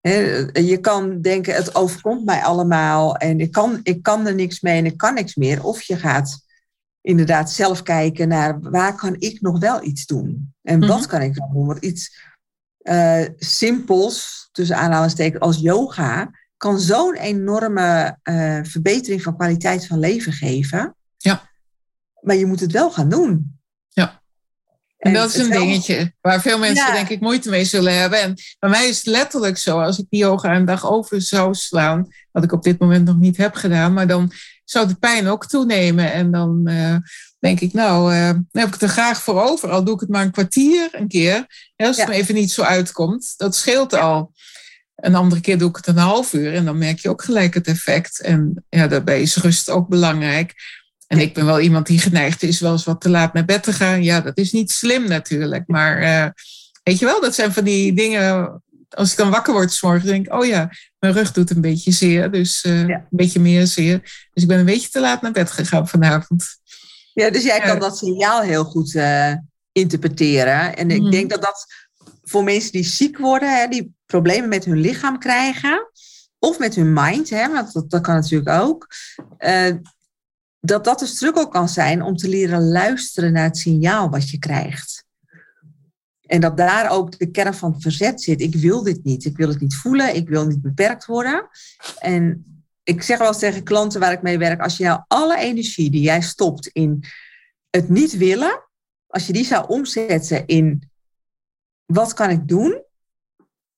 Hè, 0.00 0.18
je 0.52 0.78
kan 0.80 1.20
denken, 1.20 1.54
het 1.54 1.74
overkomt 1.74 2.24
mij 2.24 2.42
allemaal 2.42 3.16
en 3.16 3.40
ik 3.40 3.52
kan, 3.52 3.80
ik 3.82 4.02
kan 4.02 4.26
er 4.26 4.34
niks 4.34 4.60
mee 4.60 4.78
en 4.78 4.86
ik 4.86 4.96
kan 4.96 5.14
niks 5.14 5.34
meer. 5.34 5.64
Of 5.64 5.82
je 5.82 5.96
gaat 5.96 6.43
inderdaad 7.04 7.50
zelf 7.50 7.82
kijken 7.82 8.28
naar 8.28 8.60
waar 8.60 8.94
kan 8.96 9.16
ik 9.18 9.40
nog 9.40 9.58
wel 9.58 9.84
iets 9.84 10.06
doen? 10.06 10.54
En 10.62 10.78
Mhm. 10.78 10.88
wat 10.88 11.06
kan 11.06 11.20
ik 11.22 11.34
dan 11.34 11.50
doen? 11.52 11.66
Want 11.66 11.84
iets 11.84 12.32
eh, 12.78 13.24
simpels, 13.36 14.48
tussen 14.52 14.76
aanhalingstekens, 14.76 15.40
als 15.42 15.58
yoga, 15.58 16.30
kan 16.56 16.80
zo'n 16.80 17.14
enorme 17.14 18.18
eh, 18.22 18.58
verbetering 18.62 19.22
van 19.22 19.36
kwaliteit 19.36 19.86
van 19.86 19.98
leven 19.98 20.32
geven. 20.32 20.96
Ja. 21.16 21.50
Maar 22.20 22.36
je 22.36 22.46
moet 22.46 22.60
het 22.60 22.72
wel 22.72 22.90
gaan 22.90 23.08
doen. 23.08 23.58
Ja. 23.88 24.22
En 24.98 25.12
dat 25.12 25.28
is 25.34 25.36
een 25.36 25.50
dingetje 25.50 26.12
waar 26.20 26.40
veel 26.40 26.58
mensen 26.58 26.86
Ja. 26.86 26.92
denk 26.92 27.08
ik 27.08 27.20
moeite 27.20 27.50
mee 27.50 27.64
zullen 27.64 27.98
hebben. 27.98 28.20
En 28.20 28.34
bij 28.58 28.70
mij 28.70 28.88
is 28.88 28.96
het 28.96 29.06
letterlijk 29.06 29.58
zo, 29.58 29.80
als 29.80 29.98
ik 29.98 30.06
die 30.08 30.20
yoga 30.20 30.54
een 30.56 30.64
dag 30.64 30.90
over 30.90 31.22
zou 31.22 31.54
slaan, 31.54 32.08
wat 32.32 32.44
ik 32.44 32.52
op 32.52 32.62
dit 32.62 32.78
moment 32.78 33.04
nog 33.04 33.16
niet 33.16 33.36
heb 33.36 33.54
gedaan, 33.54 33.92
maar 33.92 34.06
dan 34.06 34.32
zou 34.64 34.88
de 34.88 34.94
pijn 34.94 35.26
ook 35.26 35.46
toenemen. 35.46 36.12
En 36.12 36.30
dan 36.30 36.64
denk 37.38 37.60
ik, 37.60 37.72
nou, 37.72 38.12
dan 38.12 38.46
heb 38.50 38.66
ik 38.66 38.72
het 38.72 38.82
er 38.82 38.88
graag 38.88 39.22
voor 39.22 39.42
over. 39.42 39.70
Al 39.70 39.84
doe 39.84 39.94
ik 39.94 40.00
het 40.00 40.08
maar 40.08 40.24
een 40.24 40.30
kwartier 40.30 40.88
een 40.92 41.08
keer. 41.08 41.46
als 41.76 41.96
het 41.96 42.08
me 42.08 42.14
even 42.14 42.34
niet 42.34 42.50
zo 42.50 42.62
uitkomt, 42.62 43.34
dat 43.36 43.56
scheelt 43.56 43.94
al. 43.94 44.32
Een 44.94 45.14
andere 45.14 45.40
keer 45.40 45.58
doe 45.58 45.68
ik 45.68 45.76
het 45.76 45.86
een 45.86 45.96
half 45.96 46.32
uur 46.32 46.54
en 46.54 46.64
dan 46.64 46.78
merk 46.78 46.98
je 46.98 47.08
ook 47.08 47.22
gelijk 47.22 47.54
het 47.54 47.66
effect. 47.66 48.20
En 48.20 48.64
ja, 48.68 48.86
daarbij 48.86 49.22
is 49.22 49.36
rust 49.36 49.70
ook 49.70 49.88
belangrijk. 49.88 50.54
En 51.06 51.18
ik 51.18 51.34
ben 51.34 51.46
wel 51.46 51.60
iemand 51.60 51.86
die 51.86 51.98
geneigd 51.98 52.42
is 52.42 52.60
wel 52.60 52.72
eens 52.72 52.84
wat 52.84 53.00
te 53.00 53.08
laat 53.08 53.32
naar 53.32 53.44
bed 53.44 53.62
te 53.62 53.72
gaan. 53.72 54.02
Ja, 54.02 54.20
dat 54.20 54.38
is 54.38 54.52
niet 54.52 54.70
slim 54.70 55.08
natuurlijk. 55.08 55.66
Maar 55.66 56.02
uh, 56.02 56.30
weet 56.82 56.98
je 56.98 57.04
wel, 57.04 57.20
dat 57.20 57.34
zijn 57.34 57.52
van 57.52 57.64
die 57.64 57.92
dingen. 57.92 58.62
Als 58.94 59.10
ik 59.10 59.16
dan 59.16 59.30
wakker 59.30 59.52
word 59.52 59.72
s 59.72 59.82
morgen, 59.82 60.06
denk 60.06 60.26
ik, 60.26 60.32
oh 60.32 60.46
ja, 60.46 60.70
mijn 60.98 61.12
rug 61.12 61.32
doet 61.32 61.50
een 61.50 61.60
beetje 61.60 61.90
zeer. 61.90 62.30
Dus 62.30 62.64
uh, 62.64 62.80
een 62.80 63.06
beetje 63.10 63.40
meer 63.40 63.66
zeer. 63.66 64.00
Dus 64.32 64.42
ik 64.42 64.48
ben 64.48 64.58
een 64.58 64.64
beetje 64.64 64.88
te 64.88 65.00
laat 65.00 65.22
naar 65.22 65.32
bed 65.32 65.50
gegaan 65.50 65.88
vanavond. 65.88 66.44
Ja, 67.12 67.30
dus 67.30 67.42
jij 67.42 67.60
kan 67.60 67.78
dat 67.78 67.98
signaal 67.98 68.42
heel 68.42 68.64
goed 68.64 68.94
uh, 68.94 69.32
interpreteren. 69.72 70.76
En 70.76 70.90
ik 70.90 71.00
mm. 71.00 71.10
denk 71.10 71.30
dat 71.30 71.42
dat 71.42 71.66
voor 72.22 72.44
mensen 72.44 72.72
die 72.72 72.84
ziek 72.84 73.18
worden, 73.18 73.58
hè, 73.58 73.68
die 73.68 73.94
problemen 74.06 74.48
met 74.48 74.64
hun 74.64 74.80
lichaam 74.80 75.18
krijgen, 75.18 75.90
of 76.38 76.58
met 76.58 76.74
hun 76.74 76.92
mind, 76.92 77.30
hè, 77.30 77.52
want 77.52 77.72
dat, 77.72 77.90
dat 77.90 78.02
kan 78.02 78.14
natuurlijk 78.14 78.50
ook, 78.62 78.88
uh, 79.38 79.74
dat 80.60 80.84
dat 80.84 81.00
een 81.00 81.06
struggle 81.06 81.48
kan 81.48 81.68
zijn 81.68 82.02
om 82.02 82.16
te 82.16 82.28
leren 82.28 82.68
luisteren 82.68 83.32
naar 83.32 83.44
het 83.44 83.58
signaal 83.58 84.10
wat 84.10 84.30
je 84.30 84.38
krijgt. 84.38 85.03
En 86.26 86.40
dat 86.40 86.56
daar 86.56 86.90
ook 86.90 87.18
de 87.18 87.30
kern 87.30 87.54
van 87.54 87.72
het 87.72 87.82
verzet 87.82 88.22
zit. 88.22 88.40
Ik 88.40 88.54
wil 88.54 88.82
dit 88.82 89.04
niet. 89.04 89.24
Ik 89.24 89.36
wil 89.36 89.48
het 89.48 89.60
niet 89.60 89.76
voelen. 89.76 90.14
Ik 90.14 90.28
wil 90.28 90.46
niet 90.46 90.62
beperkt 90.62 91.06
worden. 91.06 91.48
En 91.98 92.44
ik 92.82 93.02
zeg 93.02 93.18
wel 93.18 93.28
eens 93.28 93.38
tegen 93.38 93.62
klanten 93.62 94.00
waar 94.00 94.12
ik 94.12 94.22
mee 94.22 94.38
werk: 94.38 94.60
als 94.60 94.76
je 94.76 94.84
nou 94.84 95.02
alle 95.06 95.38
energie 95.38 95.90
die 95.90 96.00
jij 96.00 96.20
stopt 96.20 96.66
in 96.66 97.04
het 97.70 97.88
niet 97.88 98.16
willen, 98.16 98.62
als 99.06 99.26
je 99.26 99.32
die 99.32 99.44
zou 99.44 99.68
omzetten 99.68 100.46
in 100.46 100.90
wat 101.84 102.14
kan 102.14 102.30
ik 102.30 102.48
doen, 102.48 102.82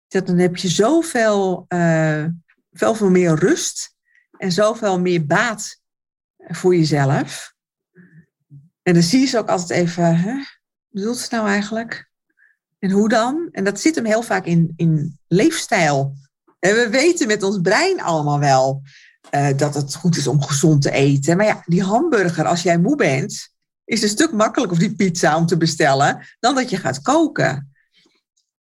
dan 0.09 0.39
heb 0.39 0.57
je 0.57 0.69
zoveel, 0.69 1.65
uh, 1.69 2.27
veel 2.73 3.11
meer 3.11 3.35
rust 3.35 3.95
en 4.39 4.53
zoveel 4.53 5.01
meer 5.01 5.27
baat 5.27 5.81
voor 6.39 6.77
jezelf. 6.77 7.55
En 8.83 8.95
dan 8.95 9.03
zie 9.03 9.21
je 9.21 9.27
ze 9.27 9.39
ook 9.39 9.49
altijd 9.49 9.81
even, 9.81 10.17
hè, 10.17 10.45
bedoelt 10.89 11.19
ze 11.19 11.35
nou 11.35 11.49
eigenlijk? 11.49 12.11
En 12.79 12.91
hoe 12.91 13.09
dan? 13.09 13.49
En 13.53 13.65
dat 13.65 13.81
zit 13.81 13.95
hem 13.95 14.05
heel 14.05 14.23
vaak 14.23 14.47
in, 14.47 14.73
in 14.77 15.19
leefstijl. 15.29 16.15
En 16.59 16.75
we 16.75 16.89
weten 16.89 17.27
met 17.27 17.43
ons 17.43 17.61
brein 17.61 18.01
allemaal 18.01 18.39
wel 18.39 18.83
uh, 19.31 19.49
dat 19.57 19.75
het 19.75 19.95
goed 19.95 20.17
is 20.17 20.27
om 20.27 20.43
gezond 20.43 20.83
te 20.83 20.91
eten. 20.91 21.37
Maar 21.37 21.47
ja, 21.47 21.63
die 21.67 21.83
hamburger, 21.83 22.45
als 22.45 22.63
jij 22.63 22.79
moe 22.79 22.97
bent, 22.97 23.49
is 23.85 24.03
een 24.03 24.09
stuk 24.09 24.33
makkelijker, 24.33 24.77
of 24.77 24.83
die 24.83 24.95
pizza 24.95 25.37
om 25.37 25.47
te 25.47 25.57
bestellen, 25.57 26.27
dan 26.41 26.55
dat 26.55 26.71
je 26.71 26.77
gaat 26.77 27.03
koken. 27.03 27.73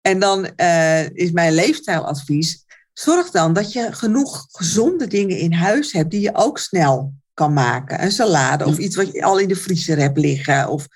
En 0.01 0.19
dan 0.19 0.49
uh, 0.57 1.09
is 1.09 1.31
mijn 1.31 1.53
leefstijladvies, 1.53 2.65
zorg 2.93 3.31
dan 3.31 3.53
dat 3.53 3.73
je 3.73 3.91
genoeg 3.91 4.47
gezonde 4.51 5.07
dingen 5.07 5.37
in 5.37 5.53
huis 5.53 5.91
hebt 5.91 6.11
die 6.11 6.21
je 6.21 6.35
ook 6.35 6.59
snel 6.59 7.13
kan 7.33 7.53
maken. 7.53 8.03
Een 8.03 8.11
salade 8.11 8.65
of 8.65 8.77
iets 8.77 8.95
wat 8.95 9.11
je 9.11 9.23
al 9.23 9.39
in 9.39 9.47
de 9.47 9.55
vriezer 9.55 9.97
hebt 9.97 10.17
liggen. 10.17 10.67
Of, 10.67 10.87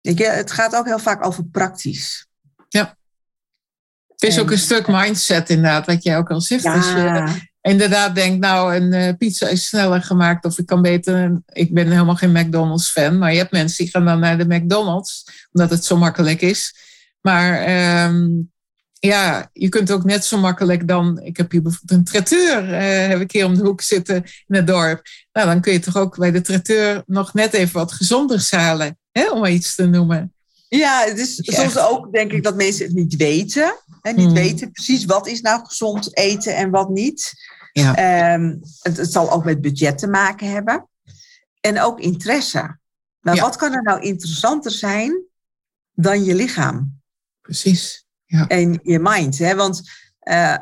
weet 0.00 0.18
je, 0.18 0.26
het 0.26 0.50
gaat 0.50 0.76
ook 0.76 0.86
heel 0.86 0.98
vaak 0.98 1.26
over 1.26 1.44
praktisch. 1.44 2.26
Ja. 2.74 2.96
Het 4.08 4.22
is 4.22 4.38
ook 4.38 4.50
een 4.50 4.58
stuk 4.58 4.86
mindset 4.86 5.50
inderdaad, 5.50 5.86
wat 5.86 6.02
jij 6.02 6.16
ook 6.16 6.30
al 6.30 6.40
zegt. 6.40 6.64
Als 6.64 6.86
je 6.86 7.26
inderdaad 7.60 8.14
denkt, 8.14 8.40
nou, 8.40 8.74
een 8.74 8.92
uh, 8.92 9.16
pizza 9.18 9.48
is 9.48 9.66
sneller 9.66 10.02
gemaakt 10.02 10.44
of 10.44 10.58
ik 10.58 10.66
kan 10.66 10.82
beter... 10.82 11.42
Ik 11.52 11.74
ben 11.74 11.90
helemaal 11.90 12.16
geen 12.16 12.32
McDonald's 12.32 12.90
fan, 12.90 13.18
maar 13.18 13.32
je 13.32 13.38
hebt 13.38 13.52
mensen 13.52 13.84
die 13.84 13.92
gaan 13.92 14.04
dan 14.04 14.20
naar 14.20 14.38
de 14.38 14.54
McDonald's, 14.54 15.24
omdat 15.52 15.70
het 15.70 15.84
zo 15.84 15.96
makkelijk 15.96 16.40
is. 16.40 16.74
Maar 17.20 17.68
um, 18.06 18.52
ja, 18.92 19.50
je 19.52 19.68
kunt 19.68 19.90
ook 19.90 20.04
net 20.04 20.24
zo 20.24 20.38
makkelijk 20.38 20.88
dan. 20.88 21.20
Ik 21.20 21.36
heb 21.36 21.50
hier 21.50 21.62
bijvoorbeeld 21.62 21.98
een 21.98 22.04
traiteur, 22.04 22.64
uh, 22.64 23.08
heb 23.08 23.20
ik 23.20 23.32
hier 23.32 23.46
om 23.46 23.54
de 23.54 23.64
hoek 23.64 23.80
zitten 23.80 24.16
in 24.46 24.56
het 24.56 24.66
dorp. 24.66 25.02
Nou, 25.32 25.46
dan 25.46 25.60
kun 25.60 25.72
je 25.72 25.78
toch 25.78 25.96
ook 25.96 26.18
bij 26.18 26.30
de 26.30 26.40
traiteur 26.40 27.02
nog 27.06 27.34
net 27.34 27.52
even 27.52 27.74
wat 27.74 27.92
gezonder 27.92 28.46
halen, 28.50 28.98
hè, 29.12 29.30
om 29.30 29.40
maar 29.40 29.50
iets 29.50 29.74
te 29.74 29.86
noemen. 29.86 30.33
Ja, 30.76 31.04
het 31.04 31.18
is 31.18 31.38
soms 31.42 31.78
ook 31.78 32.12
denk 32.12 32.32
ik 32.32 32.42
dat 32.42 32.56
mensen 32.56 32.84
het 32.84 32.94
niet 32.94 33.16
weten. 33.16 33.76
Hè, 34.00 34.12
niet 34.12 34.24
hmm. 34.24 34.34
weten 34.34 34.70
precies 34.70 35.04
wat 35.04 35.26
is 35.26 35.40
nou 35.40 35.64
gezond 35.64 36.16
eten 36.16 36.56
en 36.56 36.70
wat 36.70 36.88
niet. 36.88 37.32
Ja. 37.72 38.34
Um, 38.34 38.60
het, 38.78 38.96
het, 38.96 39.12
zal 39.12 39.32
ook 39.32 39.44
met 39.44 39.60
budget 39.60 39.98
te 39.98 40.06
maken 40.06 40.50
hebben. 40.50 40.88
En 41.60 41.80
ook 41.80 42.00
interesse. 42.00 42.78
Nou, 43.20 43.40
wat 43.40 43.56
kan 43.56 43.72
er 43.72 43.82
nou 43.82 44.00
interessanter 44.00 44.70
zijn 44.70 45.22
dan 45.92 46.24
je 46.24 46.34
lichaam? 46.34 47.00
Precies. 47.40 48.06
Ja. 48.24 48.46
En 48.46 48.80
je 48.82 48.98
mind. 48.98 49.38
Hè? 49.38 49.54
Want 49.54 49.82
uh, 50.22 50.56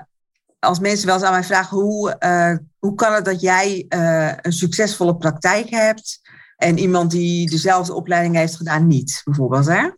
als 0.58 0.78
mensen 0.78 1.06
wel 1.06 1.14
eens 1.14 1.24
aan 1.24 1.32
mij 1.32 1.44
vragen 1.44 1.78
hoe, 1.78 2.16
uh, 2.20 2.56
hoe 2.78 2.94
kan 2.94 3.14
het 3.14 3.24
dat 3.24 3.40
jij 3.40 3.86
uh, 3.88 4.32
een 4.40 4.52
succesvolle 4.52 5.16
praktijk 5.16 5.70
hebt 5.70 6.20
en 6.62 6.78
iemand 6.78 7.10
die 7.10 7.50
dezelfde 7.50 7.94
opleiding 7.94 8.34
heeft 8.34 8.56
gedaan 8.56 8.86
niet, 8.86 9.20
bijvoorbeeld. 9.24 9.66
Hè? 9.66 9.90
80% 9.90 9.94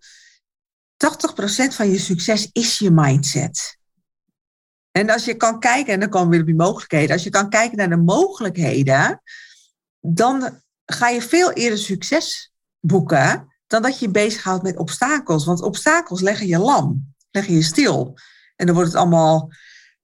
van 1.74 1.90
je 1.90 1.98
succes 1.98 2.48
is 2.52 2.78
je 2.78 2.90
mindset. 2.90 3.78
En 4.90 5.10
als 5.10 5.24
je 5.24 5.34
kan 5.34 5.60
kijken, 5.60 5.92
en 5.92 6.00
dan 6.00 6.08
komen 6.08 6.28
we 6.28 6.32
weer 6.32 6.40
op 6.40 6.46
die 6.46 6.56
mogelijkheden, 6.56 7.12
als 7.12 7.24
je 7.24 7.30
kan 7.30 7.48
kijken 7.48 7.76
naar 7.76 7.88
de 7.88 7.96
mogelijkheden, 7.96 9.22
dan 10.00 10.60
ga 10.84 11.08
je 11.08 11.22
veel 11.22 11.52
eerder 11.52 11.78
succes 11.78 12.52
boeken 12.80 13.52
dan 13.66 13.82
dat 13.82 13.98
je 13.98 14.06
je 14.06 14.12
bezighoudt 14.12 14.62
met 14.62 14.76
obstakels. 14.76 15.44
Want 15.44 15.62
obstakels 15.62 16.20
leggen 16.20 16.46
je 16.46 16.58
lam, 16.58 17.14
leggen 17.30 17.54
je 17.54 17.62
stil. 17.62 18.18
En 18.56 18.66
dan 18.66 18.74
wordt 18.74 18.90
het 18.90 19.00
allemaal 19.00 19.52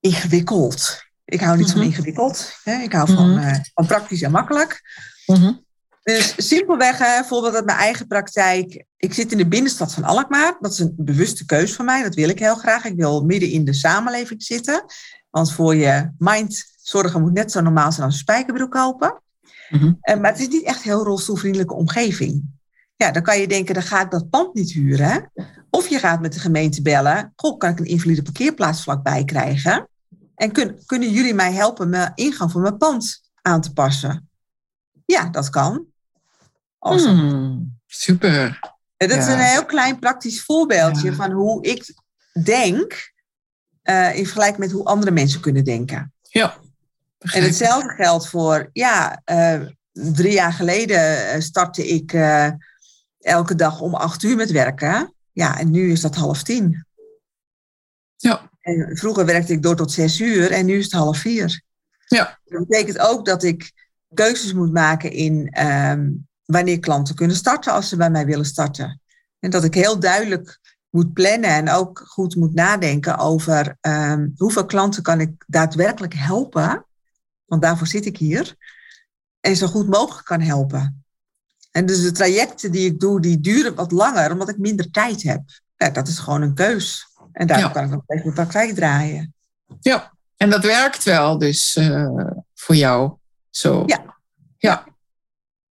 ingewikkeld. 0.00 1.04
Ik 1.24 1.40
hou 1.40 1.56
niet 1.56 1.70
van 1.70 1.80
mhm. 1.80 1.88
ingewikkeld. 1.88 2.52
Hè? 2.64 2.82
Ik 2.82 2.92
hou 2.92 3.12
van, 3.12 3.38
uh, 3.38 3.56
van 3.74 3.86
praktisch 3.86 4.22
en 4.22 4.30
makkelijk. 4.30 4.80
Mhm. 5.26 5.52
Dus 6.14 6.34
simpelweg, 6.36 6.98
bijvoorbeeld 6.98 7.54
uit 7.54 7.64
mijn 7.64 7.78
eigen 7.78 8.06
praktijk. 8.06 8.84
Ik 8.96 9.14
zit 9.14 9.32
in 9.32 9.38
de 9.38 9.48
binnenstad 9.48 9.94
van 9.94 10.04
Alkmaar. 10.04 10.56
Dat 10.60 10.72
is 10.72 10.78
een 10.78 10.94
bewuste 10.96 11.46
keus 11.46 11.72
van 11.72 11.84
mij. 11.84 12.02
Dat 12.02 12.14
wil 12.14 12.28
ik 12.28 12.38
heel 12.38 12.54
graag. 12.54 12.84
Ik 12.84 12.96
wil 12.96 13.24
midden 13.24 13.50
in 13.50 13.64
de 13.64 13.74
samenleving 13.74 14.42
zitten. 14.42 14.84
Want 15.30 15.52
voor 15.52 15.74
je 15.74 16.10
mind 16.18 16.64
zorgen 16.82 17.20
moet 17.20 17.32
net 17.32 17.52
zo 17.52 17.60
normaal 17.60 17.92
zijn 17.92 18.06
als 18.06 18.14
een 18.14 18.20
spijkerbroek 18.20 18.70
kopen. 18.70 19.22
Mm 19.70 19.98
maar 20.00 20.30
het 20.30 20.40
is 20.40 20.48
niet 20.48 20.64
echt 20.64 20.76
een 20.76 20.90
heel 20.90 21.04
rolstoelvriendelijke 21.04 21.74
omgeving. 21.74 22.42
Ja, 22.96 23.10
dan 23.10 23.22
kan 23.22 23.40
je 23.40 23.48
denken, 23.48 23.74
dan 23.74 23.82
ga 23.82 24.00
ik 24.00 24.10
dat 24.10 24.30
pand 24.30 24.54
niet 24.54 24.72
huren. 24.72 25.32
Of 25.70 25.88
je 25.88 25.98
gaat 25.98 26.20
met 26.20 26.32
de 26.32 26.40
gemeente 26.40 26.82
bellen. 26.82 27.32
Goh, 27.36 27.58
kan 27.58 27.70
ik 27.70 27.78
een 27.78 27.84
invalide 27.84 28.22
parkeerplaats 28.22 28.82
vlakbij 28.82 29.24
krijgen? 29.24 29.88
En 30.34 30.52
kun, 30.52 30.82
kunnen 30.86 31.10
jullie 31.10 31.34
mij 31.34 31.52
helpen 31.52 31.88
mijn 31.88 32.12
ingang 32.14 32.50
van 32.50 32.60
mijn 32.60 32.76
pand 32.76 33.22
aan 33.42 33.60
te 33.60 33.72
passen? 33.72 34.28
Ja, 35.06 35.28
dat 35.28 35.50
kan. 35.50 35.89
Hmm, 36.80 37.78
super. 37.86 38.58
En 38.96 39.08
dat 39.08 39.18
is 39.18 39.26
een 39.26 39.38
heel 39.38 39.64
klein 39.64 39.98
praktisch 39.98 40.42
voorbeeldje 40.42 41.14
van 41.14 41.30
hoe 41.30 41.62
ik 41.62 41.94
denk 42.44 43.12
uh, 43.84 44.16
in 44.16 44.24
vergelijking 44.24 44.58
met 44.58 44.70
hoe 44.70 44.84
andere 44.84 45.10
mensen 45.10 45.40
kunnen 45.40 45.64
denken. 45.64 46.12
Ja. 46.22 46.56
En 47.18 47.42
hetzelfde 47.42 47.88
geldt 47.88 48.28
voor, 48.28 48.70
ja, 48.72 49.22
uh, 49.24 49.60
drie 49.92 50.32
jaar 50.32 50.52
geleden 50.52 51.30
eh, 51.30 51.40
startte 51.40 51.86
ik 51.86 52.12
elke 53.20 53.54
dag 53.54 53.80
om 53.80 53.94
acht 53.94 54.22
uur 54.22 54.36
met 54.36 54.50
werken. 54.50 55.14
Ja, 55.32 55.58
en 55.58 55.70
nu 55.70 55.90
is 55.92 56.00
dat 56.00 56.14
half 56.14 56.42
tien. 56.42 56.86
Ja. 58.16 58.50
En 58.60 58.96
vroeger 58.96 59.26
werkte 59.26 59.52
ik 59.52 59.62
door 59.62 59.76
tot 59.76 59.92
zes 59.92 60.20
uur 60.20 60.50
en 60.50 60.66
nu 60.66 60.78
is 60.78 60.84
het 60.84 60.92
half 60.92 61.18
vier. 61.18 61.62
Ja. 62.06 62.38
Dat 62.44 62.68
betekent 62.68 62.98
ook 62.98 63.24
dat 63.24 63.42
ik 63.42 63.72
keuzes 64.14 64.52
moet 64.52 64.72
maken 64.72 65.10
in 65.10 65.66
um, 65.66 66.28
wanneer 66.50 66.78
klanten 66.78 67.14
kunnen 67.14 67.36
starten 67.36 67.72
als 67.72 67.88
ze 67.88 67.96
bij 67.96 68.10
mij 68.10 68.26
willen 68.26 68.44
starten. 68.44 69.00
En 69.38 69.50
dat 69.50 69.64
ik 69.64 69.74
heel 69.74 69.98
duidelijk 69.98 70.58
moet 70.88 71.12
plannen 71.12 71.50
en 71.50 71.70
ook 71.70 72.02
goed 72.06 72.36
moet 72.36 72.54
nadenken 72.54 73.18
over 73.18 73.76
um, 73.80 74.32
hoeveel 74.36 74.66
klanten 74.66 75.02
kan 75.02 75.20
ik 75.20 75.44
daadwerkelijk 75.46 76.14
helpen. 76.14 76.86
Want 77.44 77.62
daarvoor 77.62 77.86
zit 77.86 78.06
ik 78.06 78.16
hier. 78.16 78.54
En 79.40 79.56
zo 79.56 79.66
goed 79.66 79.88
mogelijk 79.88 80.26
kan 80.26 80.40
helpen. 80.40 81.04
En 81.70 81.86
dus 81.86 82.02
de 82.02 82.12
trajecten 82.12 82.72
die 82.72 82.86
ik 82.86 83.00
doe, 83.00 83.20
die 83.20 83.40
duren 83.40 83.74
wat 83.74 83.92
langer, 83.92 84.32
omdat 84.32 84.48
ik 84.48 84.58
minder 84.58 84.90
tijd 84.90 85.22
heb. 85.22 85.42
Ja, 85.76 85.90
dat 85.90 86.08
is 86.08 86.18
gewoon 86.18 86.42
een 86.42 86.54
keus. 86.54 87.06
En 87.32 87.46
daarom 87.46 87.72
kan 87.72 87.84
ik 87.84 87.90
nog 87.90 88.02
steeds 88.04 88.22
mijn 88.22 88.34
praktijk 88.34 88.74
draaien. 88.74 89.34
Ja, 89.80 90.12
en 90.36 90.50
dat 90.50 90.64
werkt 90.64 91.04
wel 91.04 91.38
dus 91.38 91.76
uh, 91.76 92.30
voor 92.54 92.74
jou. 92.74 93.12
Zo. 93.50 93.82
Ja. 93.86 94.16
Ja. 94.58 94.86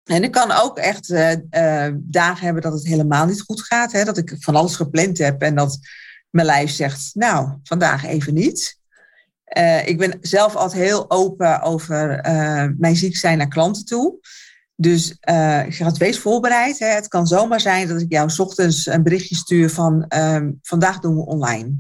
En 0.09 0.23
ik 0.23 0.31
kan 0.31 0.51
ook 0.51 0.79
echt 0.79 1.11
uh, 1.11 1.33
uh, 1.33 1.95
dagen 1.97 2.45
hebben 2.45 2.63
dat 2.63 2.73
het 2.73 2.87
helemaal 2.87 3.27
niet 3.27 3.41
goed 3.41 3.63
gaat. 3.63 3.93
Hè? 3.93 4.05
Dat 4.05 4.19
ik 4.19 4.37
van 4.39 4.57
alles 4.57 4.77
gepland 4.77 5.19
heb 5.19 5.43
en 5.43 5.55
dat 5.55 5.79
mijn 6.31 6.47
lijf 6.47 6.71
zegt, 6.71 7.11
nou, 7.15 7.59
vandaag 7.63 8.05
even 8.05 8.35
niet. 8.35 8.79
Uh, 9.59 9.89
ik 9.89 9.99
ben 9.99 10.19
zelf 10.21 10.55
altijd 10.55 10.83
heel 10.83 11.11
open 11.11 11.63
over 11.63 12.21
mijn 12.79 12.97
ziek 12.97 13.17
zijn 13.17 13.39
naar 13.39 13.49
klanten 13.49 13.85
toe. 13.85 14.19
Dus 14.75 15.11
ik 15.67 15.75
zeg 15.75 15.99
wees 15.99 16.19
voorbereid. 16.19 16.79
Hè. 16.79 16.87
Het 16.87 17.09
kan 17.09 17.27
zomaar 17.27 17.61
zijn 17.61 17.89
dat 17.89 18.01
ik 18.01 18.13
jou 18.13 18.31
s 18.31 18.39
ochtends 18.39 18.87
een 18.87 19.03
berichtje 19.03 19.35
stuur 19.35 19.71
van 19.71 20.05
um, 20.17 20.59
vandaag 20.63 20.99
doen 21.01 21.17
we 21.17 21.27
online. 21.27 21.75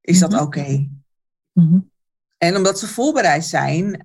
Is 0.00 0.18
dat 0.18 0.32
oké? 0.32 0.42
Okay? 0.42 0.90
Mm 1.52 1.68
-hmm. 1.68 1.90
En 2.38 2.56
omdat 2.56 2.78
ze 2.78 2.86
voorbereid 2.86 3.44
zijn, 3.44 4.02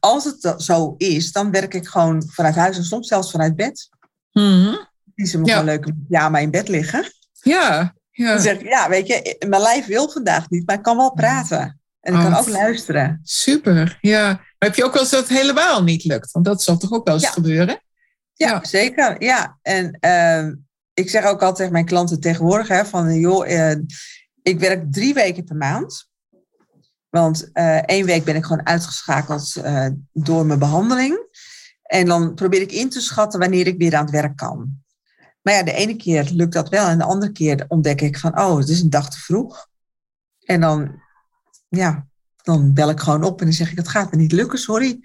als 0.00 0.24
het 0.24 0.54
zo 0.62 0.94
is, 0.96 1.32
dan 1.32 1.50
werk 1.50 1.74
ik 1.74 1.86
gewoon 1.86 2.24
vanuit 2.26 2.54
huis 2.54 2.76
en 2.76 2.84
soms 2.84 3.08
zelfs 3.08 3.30
vanuit 3.30 3.56
bed. 3.56 3.88
Mm 4.32 4.64
-hmm. 4.64 4.88
Die 5.14 5.26
ze 5.26 5.38
me 5.38 5.46
ja. 5.46 5.62
leuk 5.62 5.92
ja, 6.08 6.28
maar 6.28 6.42
in 6.42 6.50
bed 6.50 6.68
liggen. 6.68 7.04
Ja, 7.32 7.94
ja. 8.10 8.32
Dan 8.32 8.42
zeg 8.42 8.58
ik, 8.58 8.68
ja, 8.68 8.88
weet 8.88 9.06
je, 9.06 9.44
mijn 9.48 9.62
lijf 9.62 9.86
wil 9.86 10.10
vandaag 10.10 10.50
niet, 10.50 10.66
maar 10.66 10.76
ik 10.76 10.82
kan 10.82 10.96
wel 10.96 11.12
praten. 11.12 11.80
En 12.00 12.12
ik 12.12 12.18
oh, 12.18 12.24
kan 12.24 12.36
ook 12.36 12.48
luisteren. 12.48 13.20
Super, 13.22 13.98
ja. 14.00 14.26
Maar 14.32 14.68
heb 14.68 14.74
je 14.74 14.84
ook 14.84 14.92
wel 14.92 15.02
eens 15.02 15.10
dat 15.10 15.28
het 15.28 15.38
helemaal 15.38 15.82
niet 15.82 16.04
lukt? 16.04 16.30
Want 16.32 16.44
dat 16.44 16.62
zal 16.62 16.76
toch 16.76 16.92
ook 16.92 17.06
wel 17.06 17.14
eens 17.14 17.22
ja. 17.22 17.30
gebeuren? 17.30 17.80
Ja, 18.32 18.48
ja, 18.48 18.64
zeker. 18.64 19.22
Ja. 19.22 19.58
En 19.62 19.98
uh, 20.00 20.54
ik 20.94 21.10
zeg 21.10 21.24
ook 21.24 21.40
altijd 21.40 21.56
tegen 21.56 21.72
mijn 21.72 21.84
klanten 21.84 22.20
tegenwoordig, 22.20 22.68
hè, 22.68 22.84
van 22.84 23.14
joh, 23.14 23.48
uh, 23.48 23.74
ik 24.42 24.58
werk 24.58 24.92
drie 24.92 25.14
weken 25.14 25.44
per 25.44 25.56
maand. 25.56 26.08
Want 27.16 27.50
uh, 27.52 27.76
één 27.76 28.06
week 28.06 28.24
ben 28.24 28.36
ik 28.36 28.44
gewoon 28.44 28.66
uitgeschakeld 28.66 29.62
door 30.12 30.46
mijn 30.46 30.58
behandeling. 30.58 31.18
En 31.82 32.06
dan 32.06 32.34
probeer 32.34 32.60
ik 32.60 32.72
in 32.72 32.88
te 32.88 33.00
schatten 33.00 33.40
wanneer 33.40 33.66
ik 33.66 33.78
weer 33.78 33.96
aan 33.96 34.04
het 34.04 34.10
werk 34.10 34.36
kan. 34.36 34.84
Maar 35.42 35.54
ja, 35.54 35.62
de 35.62 35.72
ene 35.72 35.96
keer 35.96 36.30
lukt 36.32 36.52
dat 36.52 36.68
wel 36.68 36.86
en 36.88 36.98
de 36.98 37.04
andere 37.04 37.32
keer 37.32 37.64
ontdek 37.68 38.00
ik 38.00 38.18
van, 38.18 38.40
oh, 38.40 38.58
het 38.58 38.68
is 38.68 38.80
een 38.80 38.90
dag 38.90 39.10
te 39.10 39.18
vroeg. 39.18 39.68
En 40.44 40.60
dan, 40.60 41.00
ja, 41.68 42.06
dan 42.42 42.72
bel 42.72 42.90
ik 42.90 43.00
gewoon 43.00 43.24
op 43.24 43.38
en 43.40 43.46
dan 43.46 43.54
zeg 43.54 43.70
ik, 43.70 43.76
het 43.76 43.88
gaat 43.88 44.10
me 44.10 44.16
niet 44.16 44.32
lukken, 44.32 44.58
sorry. 44.58 44.98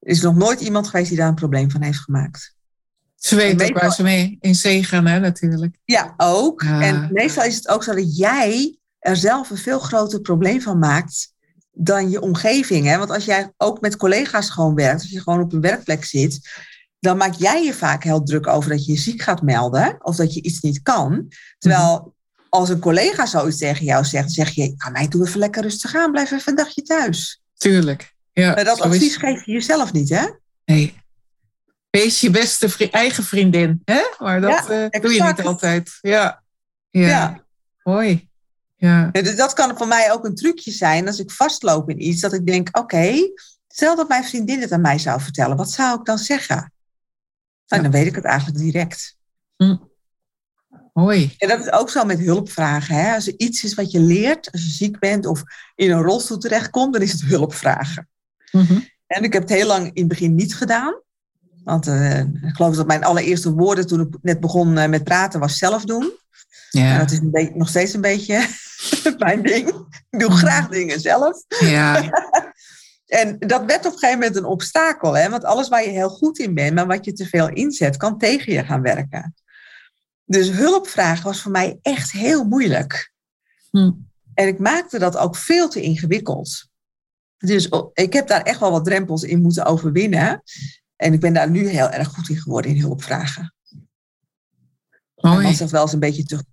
Er 0.00 0.10
is 0.10 0.20
nog 0.20 0.34
nooit 0.34 0.60
iemand 0.60 0.88
geweest 0.88 1.08
die 1.08 1.18
daar 1.18 1.28
een 1.28 1.34
probleem 1.34 1.70
van 1.70 1.82
heeft 1.82 1.98
gemaakt. 1.98 2.54
Ze 3.14 3.36
weten 3.36 3.68
ook 3.68 3.80
waar 3.80 3.92
ze 3.92 4.02
mee 4.02 4.36
in 4.40 4.54
zee 4.54 4.84
gaan, 4.84 5.06
hè, 5.06 5.20
natuurlijk. 5.20 5.78
Ja, 5.84 6.14
ook. 6.16 6.62
En 6.62 7.08
meestal 7.12 7.44
is 7.44 7.56
het 7.56 7.68
ook 7.68 7.82
zo 7.82 7.94
dat 7.94 8.16
jij 8.16 8.78
er 8.98 9.16
zelf 9.16 9.50
een 9.50 9.56
veel 9.56 9.78
groter 9.78 10.20
probleem 10.20 10.60
van 10.60 10.78
maakt 10.78 11.34
dan 11.78 12.10
je 12.10 12.20
omgeving. 12.20 12.86
Hè? 12.86 12.98
Want 12.98 13.10
als 13.10 13.24
jij 13.24 13.52
ook 13.56 13.80
met 13.80 13.96
collega's 13.96 14.50
gewoon 14.50 14.74
werkt, 14.74 15.00
als 15.00 15.10
je 15.10 15.20
gewoon 15.20 15.40
op 15.40 15.52
een 15.52 15.60
werkplek 15.60 16.04
zit, 16.04 16.40
dan 17.00 17.16
maak 17.16 17.34
jij 17.34 17.64
je 17.64 17.74
vaak 17.74 18.04
heel 18.04 18.22
druk 18.22 18.46
over 18.46 18.70
dat 18.70 18.86
je 18.86 18.92
je 18.92 18.98
ziek 18.98 19.22
gaat 19.22 19.42
melden 19.42 19.96
of 19.98 20.16
dat 20.16 20.34
je 20.34 20.42
iets 20.42 20.60
niet 20.60 20.82
kan. 20.82 21.32
Terwijl 21.58 22.14
als 22.48 22.68
een 22.68 22.78
collega 22.78 23.26
zoiets 23.26 23.58
tegen 23.58 23.84
jou 23.84 24.04
zegt, 24.04 24.32
zeg 24.32 24.50
je, 24.50 24.74
ah, 24.76 24.92
mij 24.92 25.08
doe 25.08 25.26
even 25.26 25.38
lekker 25.38 25.62
rustig 25.62 25.94
aan, 25.94 26.10
blijf 26.10 26.30
even 26.30 26.48
een 26.48 26.54
dagje 26.54 26.82
thuis. 26.82 27.42
Tuurlijk. 27.56 28.14
Ja, 28.32 28.54
maar 28.54 28.64
dat 28.64 28.80
advies 28.80 29.02
is... 29.02 29.16
geef 29.16 29.44
je 29.44 29.52
jezelf 29.52 29.92
niet, 29.92 30.08
hè? 30.08 30.26
Nee. 30.64 30.94
Wees 31.90 32.20
je 32.20 32.30
beste 32.30 32.68
vri 32.68 32.88
eigen 32.90 33.24
vriendin, 33.24 33.82
hè? 33.84 34.00
Maar 34.18 34.40
dat 34.40 34.50
ja, 34.68 34.90
uh, 34.92 35.00
doe 35.02 35.12
je 35.12 35.22
niet 35.22 35.42
altijd. 35.42 35.98
Ja. 36.00 36.42
Ja. 36.90 37.06
ja. 37.06 37.44
Mooi. 37.82 38.28
Ja. 38.76 39.10
Dat 39.10 39.52
kan 39.52 39.76
voor 39.76 39.88
mij 39.88 40.12
ook 40.12 40.24
een 40.24 40.34
trucje 40.34 40.70
zijn 40.70 41.06
als 41.06 41.18
ik 41.18 41.30
vastloop 41.30 41.90
in 41.90 42.06
iets, 42.06 42.20
dat 42.20 42.32
ik 42.32 42.46
denk, 42.46 42.68
oké, 42.68 42.78
okay, 42.78 43.32
stel 43.68 43.96
dat 43.96 44.08
mijn 44.08 44.24
vriendin 44.24 44.60
het 44.60 44.72
aan 44.72 44.80
mij 44.80 44.98
zou 44.98 45.20
vertellen, 45.20 45.56
wat 45.56 45.70
zou 45.70 45.98
ik 45.98 46.04
dan 46.04 46.18
zeggen? 46.18 46.72
Nou, 47.66 47.82
dan 47.82 47.90
weet 47.90 48.06
ik 48.06 48.14
het 48.14 48.24
eigenlijk 48.24 48.58
direct. 48.58 49.16
Hm. 49.56 49.76
Mooi. 50.92 51.34
En 51.38 51.48
dat 51.48 51.60
is 51.60 51.72
ook 51.72 51.90
zo 51.90 52.04
met 52.04 52.18
hulpvragen. 52.18 52.94
Hè? 52.94 53.14
Als 53.14 53.26
er 53.26 53.34
iets 53.36 53.64
is 53.64 53.74
wat 53.74 53.90
je 53.90 54.00
leert, 54.00 54.52
als 54.52 54.64
je 54.64 54.70
ziek 54.70 54.98
bent 54.98 55.26
of 55.26 55.42
in 55.74 55.90
een 55.90 56.02
rolstoel 56.02 56.38
terechtkomt, 56.38 56.92
dan 56.92 57.02
is 57.02 57.12
het 57.12 57.22
hulpvragen. 57.22 58.08
Mm 58.52 58.84
En 59.06 59.22
ik 59.22 59.32
heb 59.32 59.42
het 59.42 59.50
heel 59.50 59.66
lang 59.66 59.86
in 59.86 59.92
het 59.94 60.08
begin 60.08 60.34
niet 60.34 60.56
gedaan. 60.56 61.00
Want 61.64 61.86
uh, 61.86 62.18
ik 62.18 62.54
geloof 62.54 62.76
dat 62.76 62.86
mijn 62.86 63.04
allereerste 63.04 63.52
woorden 63.52 63.86
toen 63.86 64.00
ik 64.00 64.16
net 64.22 64.40
begon 64.40 64.78
uh, 64.78 64.86
met 64.86 65.04
praten 65.04 65.40
was 65.40 65.58
zelf 65.58 65.84
doen. 65.84 66.12
Ja. 66.70 66.92
En 66.92 66.98
dat 66.98 67.10
is 67.10 67.18
een 67.18 67.52
nog 67.54 67.68
steeds 67.68 67.94
een 67.94 68.00
beetje 68.00 68.46
mijn 69.18 69.42
ding. 69.42 69.68
Ik 70.10 70.18
doe 70.18 70.30
graag 70.30 70.68
dingen 70.68 71.00
zelf. 71.00 71.44
Ja. 71.48 72.02
En 73.06 73.38
dat 73.38 73.64
werd 73.64 73.86
op 73.86 73.92
een 73.92 73.98
gegeven 73.98 74.18
moment 74.18 74.36
een 74.36 74.44
obstakel, 74.44 75.16
hè? 75.16 75.30
want 75.30 75.44
alles 75.44 75.68
waar 75.68 75.82
je 75.82 75.90
heel 75.90 76.08
goed 76.08 76.38
in 76.38 76.54
bent, 76.54 76.74
maar 76.74 76.86
wat 76.86 77.04
je 77.04 77.12
te 77.12 77.26
veel 77.26 77.48
inzet, 77.48 77.96
kan 77.96 78.18
tegen 78.18 78.52
je 78.52 78.64
gaan 78.64 78.82
werken. 78.82 79.34
Dus 80.24 80.50
hulpvragen 80.50 81.24
was 81.24 81.42
voor 81.42 81.50
mij 81.50 81.78
echt 81.82 82.12
heel 82.12 82.44
moeilijk. 82.44 83.12
Hm. 83.70 83.90
En 84.34 84.46
ik 84.46 84.58
maakte 84.58 84.98
dat 84.98 85.16
ook 85.16 85.36
veel 85.36 85.68
te 85.68 85.80
ingewikkeld. 85.80 86.68
Dus 87.38 87.68
ik 87.92 88.12
heb 88.12 88.26
daar 88.26 88.42
echt 88.42 88.60
wel 88.60 88.70
wat 88.70 88.84
drempels 88.84 89.22
in 89.22 89.42
moeten 89.42 89.64
overwinnen. 89.64 90.42
En 90.96 91.12
ik 91.12 91.20
ben 91.20 91.32
daar 91.32 91.50
nu 91.50 91.68
heel 91.68 91.90
erg 91.90 92.08
goed 92.08 92.28
in 92.28 92.36
geworden 92.36 92.70
in 92.70 92.80
hulpvragen. 92.80 93.54
Mooi. 95.14 95.46
was 95.46 95.58
dat 95.58 95.70
wel 95.70 95.82
eens 95.82 95.92
een 95.92 95.98
beetje 95.98 96.24
te. 96.24 96.44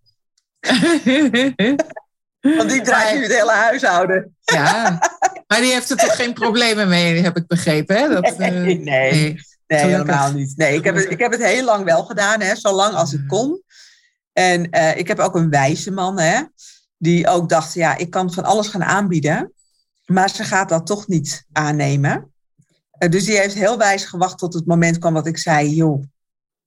Want 2.44 2.70
die 2.70 2.82
draait 2.82 3.16
nu 3.16 3.22
het 3.22 3.34
hele 3.34 3.52
huishouden. 3.52 4.36
Ja, 4.42 5.00
maar 5.48 5.60
die 5.60 5.72
heeft 5.72 5.90
er 5.90 5.98
toch 5.98 6.16
geen 6.16 6.34
problemen 6.34 6.88
mee, 6.88 7.22
heb 7.22 7.38
ik 7.38 7.48
begrepen. 7.48 7.96
Hè? 7.98 8.08
Dat, 8.10 8.38
nee, 8.38 8.52
uh, 8.52 8.62
nee, 8.62 8.80
nee, 8.80 9.40
nee 9.68 9.80
helemaal 9.80 10.32
niet. 10.32 10.58
Nee, 10.58 10.76
ik 10.76 10.84
heb, 10.84 10.96
het, 10.96 11.12
ik 11.12 11.20
heb 11.20 11.32
het 11.32 11.44
heel 11.44 11.64
lang 11.64 11.84
wel 11.86 12.04
gedaan, 12.04 12.42
hè, 12.42 12.56
zo 12.56 12.72
lang 12.72 12.94
als 12.94 13.14
ik 13.14 13.28
kon. 13.28 13.62
En 14.34 14.68
uh, 14.72 14.98
ik 14.98 15.08
heb 15.08 15.20
ook 15.20 15.36
een 15.36 15.50
wijze 15.50 15.92
man, 15.92 16.20
hè, 16.20 16.42
die 16.98 17.28
ook 17.28 17.50
dacht, 17.50 17.74
ja, 17.74 17.98
ik 17.98 18.10
kan 18.10 18.34
van 18.34 18.44
alles 18.44 18.68
gaan 18.68 18.84
aanbieden. 18.84 19.54
Maar 20.06 20.30
ze 20.30 20.44
gaat 20.44 20.70
dat 20.70 20.86
toch 20.86 21.08
niet 21.08 21.46
aannemen. 21.52 22.32
Uh, 23.00 23.10
dus 23.10 23.26
die 23.26 23.38
heeft 23.38 23.56
heel 23.56 23.78
wijs 23.78 24.06
gewacht 24.06 24.38
tot 24.38 24.54
het 24.54 24.66
moment 24.66 24.98
kwam 24.98 25.14
dat 25.14 25.28
ik 25.28 25.38
zei, 25.38 25.70
joh, 25.70 26.04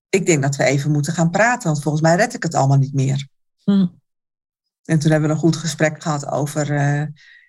ik 0.09 0.27
denk 0.27 0.43
dat 0.43 0.57
we 0.57 0.65
even 0.65 0.91
moeten 0.91 1.13
gaan 1.13 1.31
praten, 1.31 1.69
want 1.69 1.83
volgens 1.83 2.03
mij 2.03 2.17
red 2.17 2.35
ik 2.35 2.43
het 2.43 2.55
allemaal 2.55 2.79
niet 2.79 2.95
meer. 2.95 3.27
Hm. 3.65 3.87
En 4.87 4.99
toen 4.99 5.11
hebben 5.11 5.29
we 5.29 5.35
een 5.35 5.41
goed 5.41 5.57
gesprek 5.57 6.03
gehad 6.03 6.31
over 6.31 6.71
uh, 6.71 7.03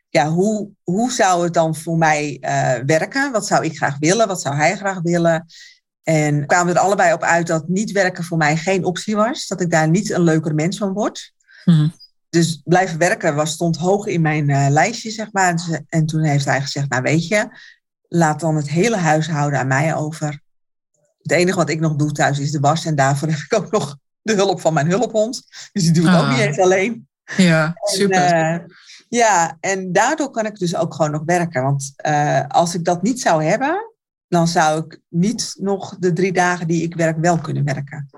ja, 0.10 0.30
hoe, 0.30 0.69
hoe 0.84 1.12
zou 1.12 1.43
het 1.43 1.54
dan 1.54 1.76
voor 1.76 1.97
mij 1.97 2.38
uh, 2.41 2.86
werken? 2.86 3.32
Wat 3.32 3.47
zou 3.47 3.65
ik 3.65 3.78
graag 3.78 3.97
willen? 4.00 4.28
Wat 4.28 4.41
zou 4.41 4.56
hij 4.56 4.76
graag 4.76 5.02
willen? 5.02 5.45
En 6.04 6.45
kwamen 6.45 6.73
we 6.73 6.80
er 6.80 6.86
allebei 6.86 7.13
op 7.13 7.21
uit 7.21 7.47
dat 7.47 7.67
niet 7.67 7.91
werken 7.91 8.23
voor 8.23 8.38
mij 8.38 8.58
geen 8.58 8.84
optie 8.84 9.15
was. 9.15 9.47
Dat 9.47 9.62
ik 9.62 9.71
daar 9.71 9.89
niet 9.89 10.10
een 10.10 10.21
leuker 10.21 10.56
mens 10.56 10.78
van 10.78 10.93
word. 10.93 11.34
Mm. 11.65 11.93
Dus 12.30 12.62
blijven 12.63 12.97
werken 12.97 13.36
was, 13.36 13.52
stond 13.52 13.78
hoog 13.78 14.06
in 14.06 14.21
mijn 14.21 14.50
uh, 14.50 14.67
lijstje, 14.69 15.12
zeg 15.12 15.32
maar. 15.32 15.50
En, 15.50 15.86
en, 15.89 16.06
toen 16.06 16.23
heeft 16.23 16.45
hij 16.45 16.62
gezegd, 16.62 16.89
nou 16.89 17.02
weet 17.02 17.28
je, 17.28 17.47
laat 18.08 18.39
dan 18.39 18.56
het 18.56 18.69
hele 18.69 18.97
huishouden 18.97 19.60
aan 19.60 19.67
mij 19.67 19.95
over. 19.95 20.41
Het 21.21 21.32
enige 21.32 21.58
wat 21.58 21.69
ik 21.69 21.80
nog 21.80 21.95
doe 21.95 22.12
thuis 22.12 22.39
is 22.39 22.52
de 22.52 22.60
was. 22.60 22.86
En 22.86 22.95
daarvoor 22.95 23.28
heb 23.28 23.39
ik 23.50 23.54
ook 23.54 23.71
nog 23.71 23.97
de 24.21 24.34
hulp 24.34 24.62
van 24.62 24.73
mijn 24.73 24.89
hulphond. 24.89 25.47
Dus 25.71 25.84
die 25.84 25.91
doe 25.91 26.04
ik 26.04 26.10
ah. 26.10 26.19
ook 26.19 26.30
niet 26.30 26.39
eens 26.39 26.60
alleen. 26.60 27.08
Ja, 27.38 27.74
super. 27.82 28.22
En, 28.22 28.62
uh, 28.62 28.68
ja, 29.10 29.58
en 29.60 29.92
daardoor 29.92 30.30
kan 30.30 30.46
ik 30.46 30.56
dus 30.56 30.76
ook 30.76 30.94
gewoon 30.94 31.12
nog 31.12 31.24
werken. 31.26 31.63
Want 31.63 31.94
uh, 32.08 32.48
als 32.48 32.76
ik 32.76 32.86
dat 32.86 33.02
niet 33.02 33.22
zou 33.22 33.44
hebben, 33.44 33.94
dan 34.28 34.48
zou 34.48 34.86
ik 34.86 35.02
niet 35.08 35.56
nog 35.60 35.98
de 36.00 36.13
drie 36.13 36.34
dagen 36.34 36.68
die 36.68 36.84
ik 36.84 36.96
werk 36.96 37.18
wel 37.18 37.38
kunnen 37.38 37.63
werken. 37.63 38.10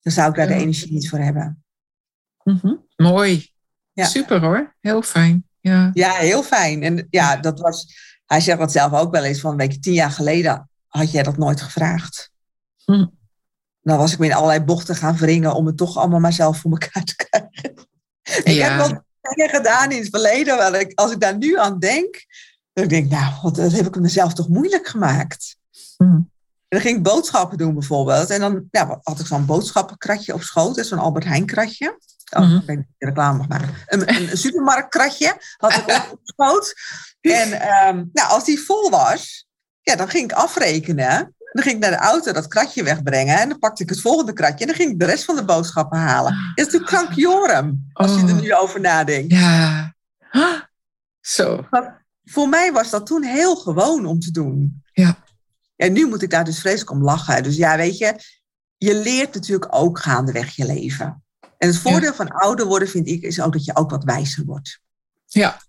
Dan 0.00 0.12
zou 0.12 0.30
ik 0.30 0.36
daar 0.36 0.46
de 0.46 0.54
energie 0.54 0.92
niet 0.92 1.08
voor 1.08 1.18
hebben. 1.18 1.64
Mm 2.42 2.58
-hmm. 2.62 2.86
Mooi. 2.96 3.52
Ja. 3.92 4.04
Super 4.04 4.40
hoor. 4.40 4.74
Heel 4.80 5.02
fijn. 5.02 5.46
Ja. 5.60 5.90
ja, 5.92 6.12
heel 6.12 6.42
fijn. 6.42 6.82
En 6.82 7.06
ja, 7.10 7.36
dat 7.36 7.60
was, 7.60 7.94
hij 8.26 8.40
zegt 8.40 8.58
dat 8.58 8.72
zelf 8.72 8.92
ook 8.92 9.12
wel 9.12 9.24
eens 9.24 9.40
van, 9.40 9.56
weet 9.56 9.72
je, 9.72 9.78
tien 9.78 9.92
jaar 9.92 10.10
geleden 10.10 10.70
had 10.86 11.10
jij 11.10 11.22
dat 11.22 11.36
nooit 11.36 11.60
gevraagd. 11.60 12.30
Hm. 12.84 13.06
Dan 13.80 13.98
was 13.98 14.12
ik 14.12 14.18
me 14.18 14.26
in 14.26 14.34
allerlei 14.34 14.60
bochten 14.60 14.96
gaan 14.96 15.16
wringen 15.16 15.54
om 15.54 15.66
het 15.66 15.76
toch 15.76 15.96
allemaal 15.96 16.20
maar 16.20 16.32
zelf 16.32 16.58
voor 16.58 16.70
elkaar 16.70 17.04
te 17.04 17.14
Ik 18.42 18.58
heb 18.60 18.76
wel 18.76 19.04
dingen 19.20 19.54
gedaan 19.54 19.90
in 19.90 19.98
het 19.98 20.08
verleden, 20.10 20.56
waar 20.56 20.74
ik, 20.74 20.92
als 20.94 21.12
ik 21.12 21.20
daar 21.20 21.36
nu 21.36 21.58
aan 21.58 21.78
denk, 21.78 22.24
dan 22.72 22.88
denk 22.88 23.04
ik, 23.04 23.10
nou, 23.10 23.32
wat, 23.42 23.54
dat 23.54 23.72
heb 23.72 23.86
ik 23.86 24.00
mezelf 24.00 24.34
toch 24.34 24.48
moeilijk 24.48 24.86
gemaakt. 24.86 25.56
Hmm. 25.96 26.30
En 26.68 26.78
dan 26.78 26.80
ging 26.80 26.96
ik 26.96 27.02
boodschappen 27.02 27.58
doen 27.58 27.74
bijvoorbeeld. 27.74 28.30
En 28.30 28.40
dan 28.40 28.68
ja, 28.70 29.00
had 29.02 29.20
ik 29.20 29.26
zo'n 29.26 29.46
boodschappenkratje 29.46 30.34
op 30.34 30.42
schoot, 30.42 30.86
zo'n 30.86 30.98
Albert 30.98 31.24
Heijn 31.24 31.46
kratje. 31.46 31.98
Oh, 32.36 32.42
mm. 32.42 32.56
ik 32.56 32.66
weet 32.66 32.76
niet 32.76 32.86
reclame 32.98 33.38
mag 33.38 33.48
maken. 33.48 33.74
Een, 33.86 34.08
een 34.08 34.36
supermarktkratje 34.38 35.36
had 35.56 35.72
ik 35.72 36.08
op 36.12 36.20
schoot. 36.22 36.74
En 37.20 37.52
um, 37.52 38.10
nou, 38.12 38.30
als 38.30 38.44
die 38.44 38.60
vol 38.60 38.90
was, 38.90 39.46
ja, 39.80 39.96
dan 39.96 40.08
ging 40.08 40.24
ik 40.24 40.36
afrekenen. 40.36 41.34
Dan 41.52 41.62
ging 41.62 41.74
ik 41.74 41.80
naar 41.80 41.90
de 41.90 41.96
auto 41.96 42.32
dat 42.32 42.48
kratje 42.48 42.82
wegbrengen. 42.82 43.38
En 43.38 43.48
dan 43.48 43.58
pakte 43.58 43.82
ik 43.82 43.88
het 43.88 44.00
volgende 44.00 44.32
kratje. 44.32 44.60
En 44.60 44.66
dan 44.66 44.76
ging 44.76 44.90
ik 44.90 44.98
de 44.98 45.04
rest 45.04 45.24
van 45.24 45.36
de 45.36 45.44
boodschappen 45.44 45.98
halen. 45.98 46.32
Het 46.32 46.66
is 46.66 46.72
natuurlijk 46.72 46.90
krankjorum, 46.90 47.88
als 47.92 48.14
je 48.14 48.26
er 48.26 48.34
oh. 48.34 48.40
nu 48.40 48.54
over 48.54 48.80
nadenkt. 48.80 49.32
Ja. 49.32 49.94
Zo. 51.20 51.66
Maar 51.70 52.06
voor 52.24 52.48
mij 52.48 52.72
was 52.72 52.90
dat 52.90 53.06
toen 53.06 53.22
heel 53.22 53.56
gewoon 53.56 54.06
om 54.06 54.20
te 54.20 54.30
doen. 54.30 54.82
Ja. 54.92 55.18
En 55.76 55.92
nu 55.92 56.06
moet 56.06 56.22
ik 56.22 56.30
daar 56.30 56.44
dus 56.44 56.60
vreselijk 56.60 56.90
om 56.90 57.02
lachen. 57.02 57.42
Dus 57.42 57.56
ja, 57.56 57.76
weet 57.76 57.98
je, 57.98 58.14
je 58.76 58.94
leert 58.94 59.34
natuurlijk 59.34 59.74
ook 59.74 59.98
gaandeweg 59.98 60.56
je 60.56 60.66
leven. 60.66 61.22
En 61.58 61.68
het 61.68 61.78
voordeel 61.78 62.14
van 62.14 62.28
ouder 62.28 62.66
worden, 62.66 62.88
vind 62.88 63.08
ik, 63.08 63.22
is 63.22 63.40
ook 63.40 63.52
dat 63.52 63.64
je 63.64 63.76
ook 63.76 63.90
wat 63.90 64.04
wijzer 64.04 64.44
wordt. 64.44 64.80
Ja. 65.26 65.60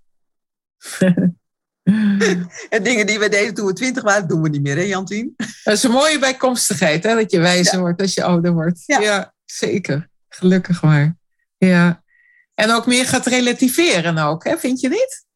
en 2.70 2.84
dingen 2.84 3.08
die 3.08 3.20
we 3.20 3.30
deden 3.30 3.54
toen 3.54 3.66
we 3.66 3.74
twintig 3.74 4.04
waren, 4.04 4.28
doen 4.28 4.42
we 4.42 4.50
niet 4.50 4.62
meer, 4.62 4.76
hè 4.76 4.82
Jantien? 4.82 5.34
Dat 5.64 5.74
is 5.74 5.84
een 5.84 5.92
mooie 5.92 6.20
bijkomstigheid, 6.20 7.04
hè? 7.04 7.16
dat 7.16 7.32
je 7.32 7.40
wijzer 7.40 7.80
wordt 7.80 8.02
als 8.02 8.14
je 8.14 8.24
ouder 8.24 8.54
wordt. 8.54 8.84
Ja. 8.86 9.00
ja. 9.00 9.34
zeker. 9.46 10.10
Gelukkig 10.30 10.82
maar. 10.82 11.18
Ja. 11.58 12.04
En 12.54 12.72
ook 12.72 12.86
meer 12.86 13.06
gaat 13.06 13.26
relativeren 13.26 14.18
ook, 14.18 14.44
hè? 14.44 14.58
vind 14.58 14.80
je 14.80 14.90
niet? 14.90 15.28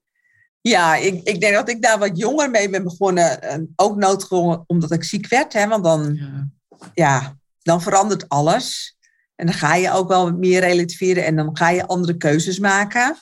Ja, 0.62 0.96
ik, 0.96 1.24
ik 1.24 1.42
denk 1.42 1.54
dat 1.54 1.70
ik 1.70 1.82
daar 1.82 2.00
wat 2.00 2.18
jonger 2.18 2.50
mee 2.50 2.70
ben 2.70 2.84
begonnen. 2.84 3.40
Ook 3.76 3.96
noodgedwongen 3.96 4.64
omdat 4.68 4.92
ik 4.92 5.04
ziek 5.04 5.28
werd. 5.28 5.54
Hè? 5.54 5.68
Want 5.68 5.84
dan, 5.84 6.14
ja. 6.14 6.50
ja. 6.94 7.38
dan 7.62 7.82
verandert 7.82 8.30
alles. 8.30 8.98
En 9.36 9.46
dan 9.46 9.56
ga 9.56 9.76
je 9.76 9.92
ook 9.92 10.08
wel 10.08 10.32
meer 10.32 10.60
relativeren 10.60 11.26
en 11.26 11.36
dan 11.36 11.58
ga 11.58 11.70
je 11.70 11.88
andere 11.88 12.18
keuzes 12.18 12.60
maken. 12.60 13.18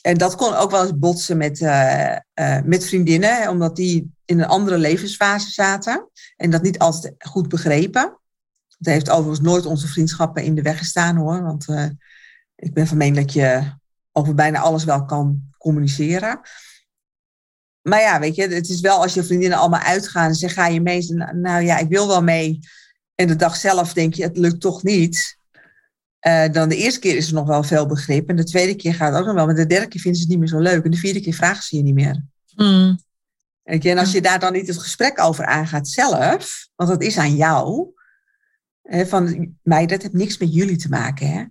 En 0.00 0.18
dat 0.18 0.34
kon 0.34 0.54
ook 0.54 0.70
wel 0.70 0.82
eens 0.82 0.98
botsen 0.98 1.36
met, 1.36 1.60
uh, 1.60 2.16
uh, 2.34 2.60
met 2.64 2.84
vriendinnen, 2.84 3.48
omdat 3.48 3.76
die 3.76 4.12
in 4.24 4.40
een 4.40 4.46
andere 4.46 4.78
levensfase 4.78 5.50
zaten 5.50 6.08
en 6.36 6.50
dat 6.50 6.62
niet 6.62 6.78
altijd 6.78 7.14
goed 7.18 7.48
begrepen. 7.48 8.18
Dat 8.78 8.92
heeft 8.92 9.10
overigens 9.10 9.40
nooit 9.40 9.66
onze 9.66 9.88
vriendschappen 9.88 10.42
in 10.42 10.54
de 10.54 10.62
weg 10.62 10.78
gestaan 10.78 11.16
hoor, 11.16 11.42
want 11.42 11.68
uh, 11.68 11.86
ik 12.54 12.74
ben 12.74 12.86
van 12.86 12.96
mening 12.96 13.16
dat 13.16 13.32
je 13.32 13.72
over 14.12 14.34
bijna 14.34 14.58
alles 14.58 14.84
wel 14.84 15.04
kan 15.04 15.42
communiceren. 15.58 16.40
Maar 17.82 18.00
ja, 18.00 18.20
weet 18.20 18.34
je, 18.34 18.48
het 18.48 18.68
is 18.68 18.80
wel 18.80 19.00
als 19.00 19.14
je 19.14 19.24
vriendinnen 19.24 19.58
allemaal 19.58 19.80
uitgaan 19.80 20.28
en 20.28 20.34
zeggen, 20.34 20.62
ga 20.62 20.68
je 20.68 20.80
mee? 20.80 21.14
Nou 21.32 21.62
ja, 21.62 21.78
ik 21.78 21.88
wil 21.88 22.06
wel 22.06 22.22
mee. 22.22 22.58
En 23.14 23.26
de 23.26 23.36
dag 23.36 23.56
zelf 23.56 23.92
denk 23.92 24.14
je, 24.14 24.22
het 24.22 24.36
lukt 24.36 24.60
toch 24.60 24.82
niet. 24.82 25.38
Uh, 26.26 26.48
dan 26.52 26.68
de 26.68 26.76
eerste 26.76 27.00
keer 27.00 27.16
is 27.16 27.28
er 27.28 27.34
nog 27.34 27.46
wel 27.46 27.62
veel 27.62 27.86
begrip. 27.86 28.28
En 28.28 28.36
de 28.36 28.44
tweede 28.44 28.74
keer 28.74 28.94
gaat 28.94 29.12
het 29.12 29.20
ook 29.20 29.26
nog 29.26 29.34
wel. 29.34 29.46
Maar 29.46 29.54
de 29.54 29.66
derde 29.66 29.88
keer 29.88 30.00
vinden 30.00 30.20
ze 30.20 30.26
het 30.26 30.36
niet 30.36 30.38
meer 30.38 30.60
zo 30.60 30.70
leuk. 30.72 30.84
En 30.84 30.90
de 30.90 30.96
vierde 30.96 31.20
keer 31.20 31.34
vragen 31.34 31.62
ze 31.62 31.76
je 31.76 31.82
niet 31.82 31.94
meer. 31.94 32.24
Mm. 32.56 32.98
En 33.62 33.98
als 33.98 34.12
je 34.12 34.20
daar 34.20 34.38
dan 34.38 34.52
niet 34.52 34.66
het 34.66 34.78
gesprek 34.78 35.20
over 35.20 35.44
aangaat 35.44 35.88
zelf, 35.88 36.68
want 36.74 36.90
dat 36.90 37.02
is 37.02 37.18
aan 37.18 37.36
jou. 37.36 37.88
Hè, 38.82 39.06
van 39.06 39.54
mij, 39.62 39.86
dat 39.86 40.02
heeft 40.02 40.14
niks 40.14 40.38
met 40.38 40.54
jullie 40.54 40.76
te 40.76 40.88
maken. 40.88 41.30
Hè? 41.30 41.44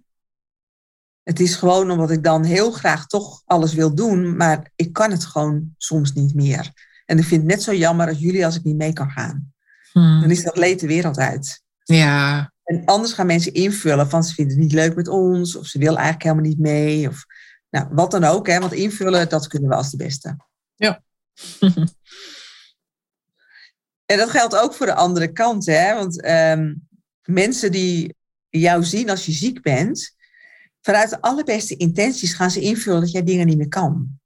Het 1.24 1.40
is 1.40 1.56
gewoon 1.56 1.92
omdat 1.92 2.12
ik 2.12 2.24
dan 2.24 2.44
heel 2.44 2.72
graag 2.72 3.08
toch 3.08 3.42
alles 3.46 3.74
wil 3.74 3.96
doen, 3.96 4.36
maar 4.36 4.72
ik 4.76 4.94
kan 4.94 5.12
het 5.12 5.26
gewoon 5.26 5.74
soms 5.78 6.14
niet 6.14 6.34
meer. 6.34 6.72
En 7.06 7.18
ik 7.18 7.26
vind 7.26 7.42
het 7.42 7.52
net 7.52 7.64
zo 7.64 7.74
jammer 7.74 8.08
als 8.08 8.20
jullie 8.20 8.46
als 8.46 8.56
ik 8.56 8.64
niet 8.64 8.78
mee 8.78 8.94
kan 8.94 9.10
gaan. 9.10 9.54
Hmm. 9.92 10.22
Dan 10.22 10.32
is 10.32 10.44
dat 10.44 10.58
leed 10.58 10.80
de 10.80 10.88
wereld 10.88 11.18
uit. 11.18 11.62
Ja. 11.84 12.52
En 12.70 12.86
anders 12.86 13.14
gaan 13.14 13.26
mensen 13.26 13.54
invullen 13.54 14.10
van 14.10 14.24
ze 14.24 14.34
vinden 14.34 14.54
het 14.54 14.64
niet 14.64 14.74
leuk 14.74 14.96
met 14.96 15.08
ons, 15.08 15.56
of 15.56 15.66
ze 15.66 15.80
willen 15.80 15.98
eigenlijk 15.98 16.24
helemaal 16.24 16.50
niet 16.50 16.60
mee, 16.60 17.08
of 17.08 17.26
nou, 17.70 17.88
wat 17.92 18.12
dan 18.12 18.24
ook. 18.24 18.48
Hè, 18.48 18.60
want 18.60 18.74
invullen, 18.74 19.30
dat 19.30 19.48
kunnen 19.48 19.70
we 19.70 19.76
als 19.76 19.92
de 19.92 19.98
beste. 19.98 20.38
Ja. 20.76 21.04
en 24.06 24.18
dat 24.18 24.30
geldt 24.30 24.56
ook 24.56 24.74
voor 24.74 24.86
de 24.86 24.94
andere 24.94 25.32
kant. 25.32 25.66
Hè? 25.66 25.96
Want 25.96 26.26
um, 26.26 26.88
mensen 27.24 27.72
die 27.72 28.16
jou 28.50 28.84
zien 28.84 29.10
als 29.10 29.26
je 29.26 29.32
ziek 29.32 29.62
bent, 29.62 30.16
vanuit 30.82 31.10
de 31.10 31.22
allerbeste 31.22 31.76
intenties 31.76 32.34
gaan 32.34 32.52
ze 32.52 32.62
invullen 32.62 33.02
dat 33.02 33.12
jij 33.12 33.24
dingen 33.24 33.46
niet 33.46 33.58
meer 33.58 33.68
kan. 33.68 34.20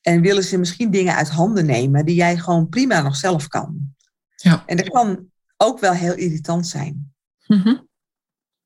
En 0.00 0.20
willen 0.20 0.44
ze 0.44 0.58
misschien 0.58 0.90
dingen 0.90 1.14
uit 1.14 1.28
handen 1.28 1.66
nemen 1.66 2.04
die 2.04 2.14
jij 2.14 2.38
gewoon 2.38 2.68
prima 2.68 3.02
nog 3.02 3.16
zelf 3.16 3.48
kan. 3.48 3.94
Ja. 4.36 4.62
En 4.66 4.76
dat 4.76 4.88
kan 4.88 5.30
ook 5.56 5.80
wel 5.80 5.92
heel 5.92 6.14
irritant 6.14 6.66
zijn. 6.66 7.14
Mm 7.46 7.88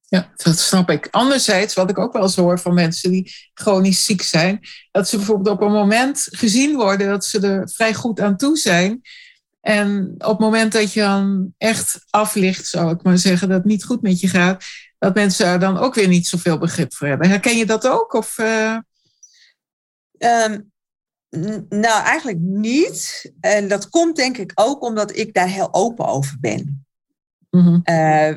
Ja, 0.09 0.33
dat 0.37 0.59
snap 0.59 0.91
ik. 0.91 1.09
Anderzijds, 1.11 1.75
wat 1.75 1.91
ik 1.91 1.99
ook 1.99 2.13
wel 2.13 2.23
eens 2.23 2.37
hoor 2.37 2.59
van 2.59 2.75
mensen 2.75 3.11
die 3.11 3.33
chronisch 3.55 4.05
ziek 4.05 4.23
zijn, 4.23 4.61
dat 4.91 5.09
ze 5.09 5.17
bijvoorbeeld 5.17 5.57
op 5.57 5.63
een 5.63 5.73
moment 5.73 6.27
gezien 6.31 6.77
worden 6.77 7.09
dat 7.09 7.25
ze 7.25 7.41
er 7.41 7.71
vrij 7.71 7.95
goed 7.95 8.21
aan 8.21 8.37
toe 8.37 8.57
zijn. 8.57 9.01
En 9.61 10.15
op 10.19 10.31
het 10.31 10.39
moment 10.39 10.73
dat 10.73 10.93
je 10.93 11.01
dan 11.01 11.55
echt 11.59 12.05
aflicht, 12.11 12.67
zou 12.67 12.95
ik 12.95 13.03
maar 13.03 13.19
zeggen, 13.19 13.49
dat 13.49 13.57
het 13.57 13.67
niet 13.67 13.85
goed 13.85 14.03
met 14.03 14.21
je 14.21 14.29
gaat, 14.29 14.65
dat 14.99 15.15
mensen 15.15 15.47
er 15.47 15.59
dan 15.59 15.79
ook 15.79 15.95
weer 15.95 16.09
niet 16.09 16.27
zoveel 16.27 16.59
begrip 16.59 16.95
voor 16.95 17.07
hebben. 17.07 17.29
Herken 17.29 17.57
je 17.57 17.67
dat 17.67 17.87
ook? 17.87 18.13
Of, 18.13 18.39
uh... 18.39 18.79
um, 20.19 20.71
nou, 21.69 22.05
eigenlijk 22.05 22.39
niet. 22.41 23.33
En 23.41 23.69
dat 23.69 23.89
komt 23.89 24.17
denk 24.17 24.37
ik 24.37 24.53
ook 24.55 24.83
omdat 24.83 25.17
ik 25.17 25.35
daar 25.35 25.49
heel 25.49 25.75
open 25.75 26.07
over 26.07 26.37
ben. 26.41 26.87
Mm 27.51 27.81
uh, 27.85 28.35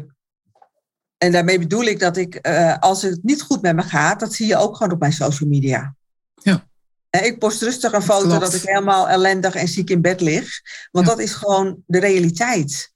en 1.24 1.32
daarmee 1.32 1.60
bedoel 1.60 1.84
ik 1.84 2.00
dat 2.00 2.18
ik, 2.18 2.48
uh, 2.48 2.78
als 2.80 3.02
het 3.02 3.20
niet 3.22 3.42
goed 3.42 3.62
met 3.62 3.76
me 3.76 3.82
gaat, 3.82 4.20
dat 4.20 4.34
zie 4.34 4.48
je 4.48 4.58
ook 4.58 4.76
gewoon 4.76 4.94
op 4.94 5.00
mijn 5.00 5.14
social 5.14 5.50
media. 5.50 5.96
Ja. 6.42 6.68
Ik 7.10 7.40
post 7.40 7.62
rustig 7.62 7.94
een 7.94 8.02
foto 8.02 8.28
Klopt. 8.28 8.42
dat 8.42 8.54
ik 8.54 8.62
helemaal 8.62 9.10
ellendig 9.10 9.56
en 9.56 9.68
ziek 9.68 9.90
in 9.90 10.02
bed 10.02 10.22
lig. 10.22 10.62
Want 10.92 11.06
ja. 11.06 11.12
dat 11.12 11.22
is 11.22 11.34
gewoon 11.34 11.84
de 11.86 12.00
realiteit. 12.00 12.92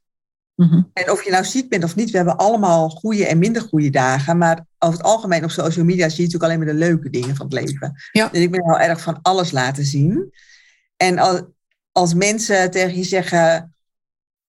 Mm-hmm. 0.56 0.90
En 0.94 1.12
of 1.12 1.24
je 1.24 1.32
nou 1.32 1.46
ziek 1.46 1.70
bent 1.70 1.84
of 1.84 1.96
niet, 1.96 2.10
we 2.10 2.18
hebben 2.18 2.38
allemaal 2.38 2.90
goede 2.90 3.28
en 3.28 3.38
minder 3.38 3.62
goede 3.62 3.90
dagen. 3.90 4.38
Maar 4.38 4.66
over 4.80 4.98
het 4.98 5.08
algemeen 5.08 5.44
op 5.44 5.52
social 5.52 5.86
media 5.86 6.10
zie 6.10 6.18
je 6.18 6.24
natuurlijk 6.24 6.44
alleen 6.44 6.66
maar 6.66 6.74
de 6.74 6.86
leuke 6.86 7.10
dingen 7.10 7.36
van 7.36 7.46
het 7.46 7.56
leven. 7.56 7.96
Ja. 8.12 8.34
En 8.34 8.42
ik 8.42 8.52
ben 8.52 8.64
heel 8.64 8.80
erg 8.80 9.02
van 9.02 9.20
alles 9.22 9.52
laten 9.52 9.86
zien. 9.86 10.34
En 10.98 11.20
als, 11.20 11.42
als 11.92 12.14
mensen 12.14 12.72
tegen 12.72 12.98
je 12.98 13.04
zeggen, 13.04 13.76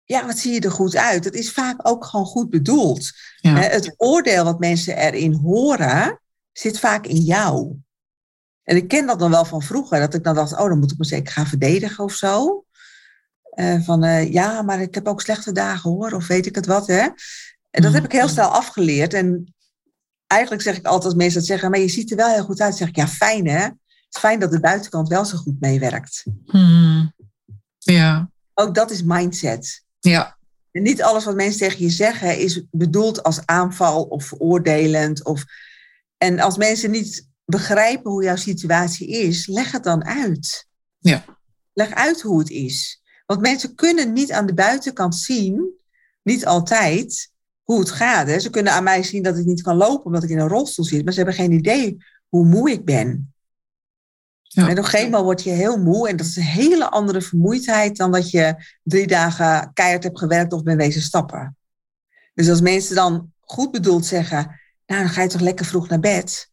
ja, 0.05 0.25
wat 0.25 0.37
zie 0.37 0.53
je 0.53 0.59
er 0.59 0.71
goed 0.71 0.95
uit? 0.95 1.23
Dat 1.23 1.33
is 1.33 1.51
vaak 1.51 1.87
ook 1.87 2.05
gewoon 2.05 2.25
goed 2.25 2.49
bedoeld. 2.49 3.11
Ja. 3.35 3.55
Het 3.55 3.93
oordeel 3.97 4.43
wat 4.43 4.59
mensen 4.59 4.97
erin 4.97 5.33
horen, 5.33 6.19
zit 6.51 6.79
vaak 6.79 7.05
in 7.05 7.21
jou. 7.21 7.75
En 8.63 8.75
ik 8.75 8.87
ken 8.87 9.05
dat 9.05 9.19
dan 9.19 9.31
wel 9.31 9.45
van 9.45 9.61
vroeger, 9.61 9.99
dat 9.99 10.13
ik 10.13 10.23
dan 10.23 10.35
dacht, 10.35 10.51
oh, 10.51 10.67
dan 10.67 10.79
moet 10.79 10.91
ik 10.91 10.97
me 10.97 11.05
zeker 11.05 11.33
gaan 11.33 11.47
verdedigen 11.47 12.03
of 12.03 12.13
zo. 12.13 12.65
Uh, 13.55 13.81
van 13.81 14.03
uh, 14.03 14.31
ja, 14.31 14.61
maar 14.61 14.81
ik 14.81 14.95
heb 14.95 15.07
ook 15.07 15.21
slechte 15.21 15.51
dagen 15.51 15.91
hoor, 15.91 16.11
of 16.11 16.27
weet 16.27 16.45
ik 16.45 16.55
het 16.55 16.65
wat. 16.65 16.87
Hè? 16.87 17.07
En 17.71 17.81
dat 17.81 17.93
heb 17.93 18.05
ik 18.05 18.11
heel 18.11 18.27
snel 18.27 18.49
afgeleerd. 18.49 19.13
En 19.13 19.53
eigenlijk 20.27 20.61
zeg 20.61 20.77
ik 20.77 20.85
altijd 20.85 21.05
als 21.05 21.13
mensen 21.13 21.39
dat 21.39 21.47
zeggen, 21.47 21.71
maar 21.71 21.79
je 21.79 21.87
ziet 21.87 22.11
er 22.11 22.17
wel 22.17 22.33
heel 22.33 22.43
goed 22.43 22.61
uit. 22.61 22.75
zeg 22.75 22.87
ik, 22.87 22.95
ja, 22.95 23.07
fijn 23.07 23.47
hè. 23.47 23.61
Het 23.61 23.75
is 24.09 24.19
fijn 24.19 24.39
dat 24.39 24.51
de 24.51 24.59
buitenkant 24.59 25.07
wel 25.07 25.25
zo 25.25 25.37
goed 25.37 25.59
meewerkt. 25.59 26.23
Hmm. 26.45 27.13
Ja. 27.77 28.29
Ook 28.53 28.75
dat 28.75 28.91
is 28.91 29.03
mindset. 29.03 29.84
Ja. 30.05 30.37
En 30.71 30.81
niet 30.81 31.01
alles 31.01 31.25
wat 31.25 31.35
mensen 31.35 31.59
tegen 31.59 31.83
je 31.83 31.89
zeggen 31.89 32.37
is 32.39 32.63
bedoeld 32.71 33.23
als 33.23 33.45
aanval 33.45 34.03
of 34.03 34.25
veroordelend. 34.25 35.23
Of... 35.23 35.45
En 36.17 36.39
als 36.39 36.57
mensen 36.57 36.91
niet 36.91 37.29
begrijpen 37.45 38.11
hoe 38.11 38.23
jouw 38.23 38.35
situatie 38.35 39.07
is, 39.07 39.47
leg 39.47 39.71
het 39.71 39.83
dan 39.83 40.05
uit. 40.05 40.67
Ja. 40.99 41.25
Leg 41.73 41.93
uit 41.93 42.21
hoe 42.21 42.39
het 42.39 42.49
is. 42.49 43.01
Want 43.25 43.41
mensen 43.41 43.75
kunnen 43.75 44.13
niet 44.13 44.31
aan 44.31 44.45
de 44.45 44.53
buitenkant 44.53 45.15
zien, 45.15 45.73
niet 46.23 46.45
altijd, 46.45 47.31
hoe 47.63 47.79
het 47.79 47.91
gaat. 47.91 48.27
Hè. 48.27 48.39
Ze 48.39 48.49
kunnen 48.49 48.73
aan 48.73 48.83
mij 48.83 49.03
zien 49.03 49.23
dat 49.23 49.37
ik 49.37 49.45
niet 49.45 49.61
kan 49.61 49.75
lopen 49.75 50.05
omdat 50.05 50.23
ik 50.23 50.29
in 50.29 50.39
een 50.39 50.47
rolstoel 50.47 50.85
zit, 50.85 51.03
maar 51.03 51.13
ze 51.13 51.19
hebben 51.19 51.37
geen 51.37 51.51
idee 51.51 51.97
hoe 52.29 52.45
moe 52.45 52.71
ik 52.71 52.85
ben. 52.85 53.34
En 54.55 54.71
op 54.71 54.77
een 54.77 54.83
gegeven 54.83 55.05
moment 55.05 55.23
word 55.23 55.43
je 55.43 55.49
heel 55.49 55.77
moe 55.77 56.09
en 56.09 56.15
dat 56.15 56.25
is 56.25 56.35
een 56.35 56.43
hele 56.43 56.89
andere 56.89 57.21
vermoeidheid 57.21 57.97
dan 57.97 58.11
dat 58.11 58.29
je 58.29 58.55
drie 58.83 59.07
dagen 59.07 59.73
keihard 59.73 60.03
hebt 60.03 60.19
gewerkt 60.19 60.53
of 60.53 60.63
bent 60.63 60.77
wezen 60.77 61.01
stappen. 61.01 61.57
Dus 62.33 62.49
als 62.49 62.61
mensen 62.61 62.95
dan 62.95 63.31
goed 63.41 63.71
bedoeld 63.71 64.05
zeggen, 64.05 64.59
nou 64.85 65.01
dan 65.01 65.09
ga 65.09 65.21
je 65.21 65.27
toch 65.27 65.41
lekker 65.41 65.65
vroeg 65.65 65.87
naar 65.87 65.99
bed. 65.99 66.49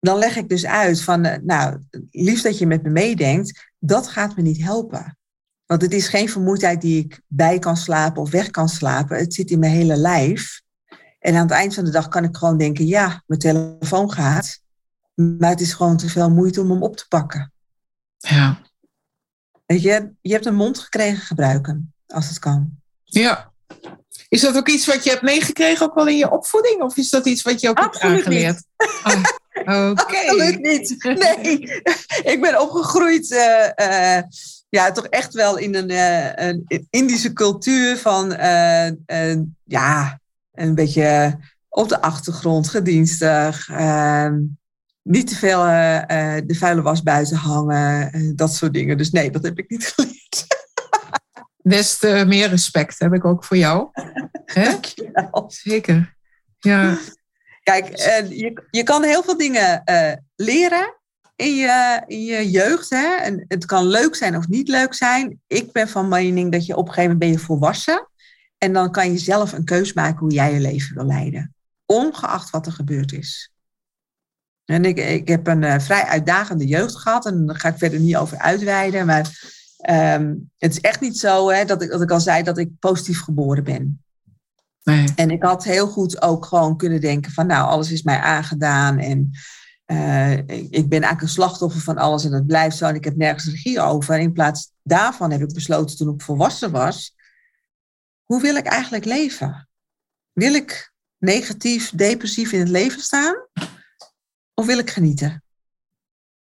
Dan 0.00 0.18
leg 0.18 0.36
ik 0.36 0.48
dus 0.48 0.66
uit 0.66 1.02
van, 1.02 1.20
nou, 1.44 1.78
liefst 2.10 2.44
dat 2.44 2.58
je 2.58 2.66
met 2.66 2.82
me 2.82 2.90
meedenkt, 2.90 3.70
dat 3.78 4.08
gaat 4.08 4.36
me 4.36 4.42
niet 4.42 4.62
helpen. 4.62 5.16
Want 5.66 5.82
het 5.82 5.92
is 5.92 6.08
geen 6.08 6.28
vermoeidheid 6.28 6.80
die 6.80 7.04
ik 7.04 7.20
bij 7.26 7.58
kan 7.58 7.76
slapen 7.76 8.22
of 8.22 8.30
weg 8.30 8.50
kan 8.50 8.68
slapen. 8.68 9.16
Het 9.16 9.34
zit 9.34 9.50
in 9.50 9.58
mijn 9.58 9.72
hele 9.72 9.96
lijf. 9.96 10.62
En 11.18 11.34
aan 11.34 11.42
het 11.42 11.50
eind 11.50 11.74
van 11.74 11.84
de 11.84 11.90
dag 11.90 12.08
kan 12.08 12.24
ik 12.24 12.36
gewoon 12.36 12.58
denken, 12.58 12.86
ja, 12.86 13.22
mijn 13.26 13.40
telefoon 13.40 14.12
gaat. 14.12 14.61
Maar 15.14 15.50
het 15.50 15.60
is 15.60 15.72
gewoon 15.72 15.96
te 15.96 16.08
veel 16.08 16.30
moeite 16.30 16.60
om 16.60 16.70
hem 16.70 16.82
op 16.82 16.96
te 16.96 17.08
pakken. 17.08 17.52
Ja. 18.16 18.60
Weet 19.66 19.82
je, 19.82 20.12
je 20.20 20.32
hebt 20.32 20.46
een 20.46 20.54
mond 20.54 20.78
gekregen 20.78 21.22
gebruiken, 21.22 21.94
als 22.06 22.28
het 22.28 22.38
kan. 22.38 22.70
Ja. 23.04 23.52
Is 24.28 24.40
dat 24.40 24.56
ook 24.56 24.68
iets 24.68 24.86
wat 24.86 25.04
je 25.04 25.10
hebt 25.10 25.22
meegekregen, 25.22 25.86
ook 25.86 25.94
wel 25.94 26.08
in 26.08 26.16
je 26.16 26.30
opvoeding? 26.30 26.82
Of 26.82 26.96
is 26.96 27.10
dat 27.10 27.26
iets 27.26 27.42
wat 27.42 27.60
je 27.60 27.68
ook 27.68 27.78
Absoluut 27.78 28.24
hebt 28.24 28.26
aangeleerd? 28.26 28.64
Niet. 29.04 29.40
Oh, 29.64 29.90
okay. 29.90 30.28
Absoluut 30.28 30.60
niet. 30.60 31.04
Nee, 31.04 31.82
ik 32.32 32.38
ben 32.40 32.60
opgegroeid... 32.60 33.30
Uh, 33.30 33.88
uh, 33.88 34.22
ja, 34.68 34.92
toch 34.92 35.06
echt 35.06 35.34
wel 35.34 35.56
in 35.56 35.74
een, 35.74 35.90
uh, 35.90 36.46
een 36.46 36.86
Indische 36.90 37.32
cultuur 37.32 37.96
van 37.96 38.30
ja, 39.64 40.20
een 40.52 40.74
beetje 40.74 41.38
op 41.68 41.88
de 41.88 42.00
achtergrond, 42.00 42.68
gedienstig. 42.68 43.68
Ehm, 43.68 44.38
niet 45.02 45.26
te 45.26 45.36
veel 45.36 45.62
de 46.46 46.54
vuile 46.58 46.82
was 46.82 47.02
buiten 47.02 47.36
hangen, 47.36 48.36
dat 48.36 48.54
soort 48.54 48.72
dingen. 48.72 48.96
Dus 48.96 49.10
nee, 49.10 49.30
dat 49.30 49.42
heb 49.42 49.58
ik 49.58 49.70
niet 49.70 49.86
geleerd. 49.94 50.46
Des 51.62 51.98
te 51.98 52.24
meer 52.26 52.48
respect 52.48 52.98
heb 52.98 53.12
ik 53.12 53.24
ook 53.24 53.44
voor 53.44 53.56
jou. 53.56 53.88
Dankjewel. 54.54 55.44
Zeker. 55.46 56.16
Ja. 56.58 56.98
Kijk, 57.62 57.96
je, 58.28 58.62
je 58.70 58.82
kan 58.82 59.02
heel 59.02 59.22
veel 59.22 59.36
dingen 59.36 59.82
leren 60.36 60.96
in 61.36 61.54
je, 61.54 62.02
in 62.06 62.24
je 62.24 62.50
jeugd. 62.50 62.90
Hè? 62.90 63.14
En 63.14 63.44
het 63.48 63.66
kan 63.66 63.86
leuk 63.86 64.14
zijn 64.14 64.36
of 64.36 64.48
niet 64.48 64.68
leuk 64.68 64.94
zijn. 64.94 65.40
Ik 65.46 65.72
ben 65.72 65.88
van 65.88 66.08
mening 66.08 66.52
dat 66.52 66.66
je 66.66 66.76
op 66.76 66.86
een 66.88 66.94
gegeven 66.94 67.12
moment 67.12 67.30
ben 67.30 67.40
je 67.40 67.46
volwassen. 67.46 68.08
En 68.58 68.72
dan 68.72 68.90
kan 68.90 69.12
je 69.12 69.18
zelf 69.18 69.52
een 69.52 69.64
keus 69.64 69.92
maken 69.92 70.18
hoe 70.18 70.32
jij 70.32 70.52
je 70.52 70.60
leven 70.60 70.94
wil 70.94 71.06
leiden. 71.06 71.54
Ongeacht 71.86 72.50
wat 72.50 72.66
er 72.66 72.72
gebeurd 72.72 73.12
is. 73.12 73.51
En 74.72 74.84
ik, 74.84 74.98
ik 74.98 75.28
heb 75.28 75.46
een 75.46 75.62
uh, 75.62 75.78
vrij 75.78 76.04
uitdagende 76.04 76.66
jeugd 76.66 76.96
gehad. 76.96 77.26
En 77.26 77.46
daar 77.46 77.56
ga 77.56 77.68
ik 77.68 77.78
verder 77.78 78.00
niet 78.00 78.16
over 78.16 78.38
uitweiden. 78.38 79.06
Maar 79.06 79.50
um, 79.90 80.50
het 80.58 80.70
is 80.70 80.80
echt 80.80 81.00
niet 81.00 81.18
zo 81.18 81.50
hè, 81.50 81.64
dat, 81.64 81.82
ik, 81.82 81.90
dat 81.90 82.02
ik 82.02 82.10
al 82.10 82.20
zei 82.20 82.42
dat 82.42 82.58
ik 82.58 82.78
positief 82.78 83.20
geboren 83.20 83.64
ben. 83.64 84.02
Nee. 84.82 85.08
En 85.16 85.30
ik 85.30 85.42
had 85.42 85.64
heel 85.64 85.86
goed 85.86 86.22
ook 86.22 86.46
gewoon 86.46 86.76
kunnen 86.76 87.00
denken 87.00 87.32
van 87.32 87.46
nou, 87.46 87.68
alles 87.68 87.90
is 87.90 88.02
mij 88.02 88.18
aangedaan. 88.18 88.98
En 88.98 89.30
uh, 89.86 90.32
ik, 90.32 90.46
ik, 90.70 90.88
ben 90.88 91.00
eigenlijk 91.00 91.22
een 91.22 91.28
slachtoffer 91.28 91.80
van 91.80 91.98
alles 91.98 92.24
en 92.24 92.32
het 92.32 92.46
blijft 92.46 92.76
zo. 92.76 92.86
En 92.86 92.94
ik 92.94 93.04
heb 93.04 93.16
nergens 93.16 93.46
regie 93.46 93.80
over. 93.80 94.14
En 94.14 94.20
in 94.20 94.32
plaats 94.32 94.70
daarvan 94.82 95.30
heb 95.30 95.40
ik 95.40 95.54
besloten 95.54 95.96
toen 95.96 96.14
ik 96.14 96.22
volwassen 96.22 96.70
was. 96.70 97.14
Hoe 98.22 98.40
wil 98.40 98.56
ik 98.56 98.66
eigenlijk 98.66 99.04
leven? 99.04 99.68
Wil 100.32 100.54
ik 100.54 100.92
negatief, 101.18 101.90
depressief 101.90 102.52
in 102.52 102.60
het 102.60 102.68
leven 102.68 103.00
staan? 103.00 103.34
Of 104.54 104.66
wil 104.66 104.78
ik 104.78 104.90
genieten? 104.90 105.42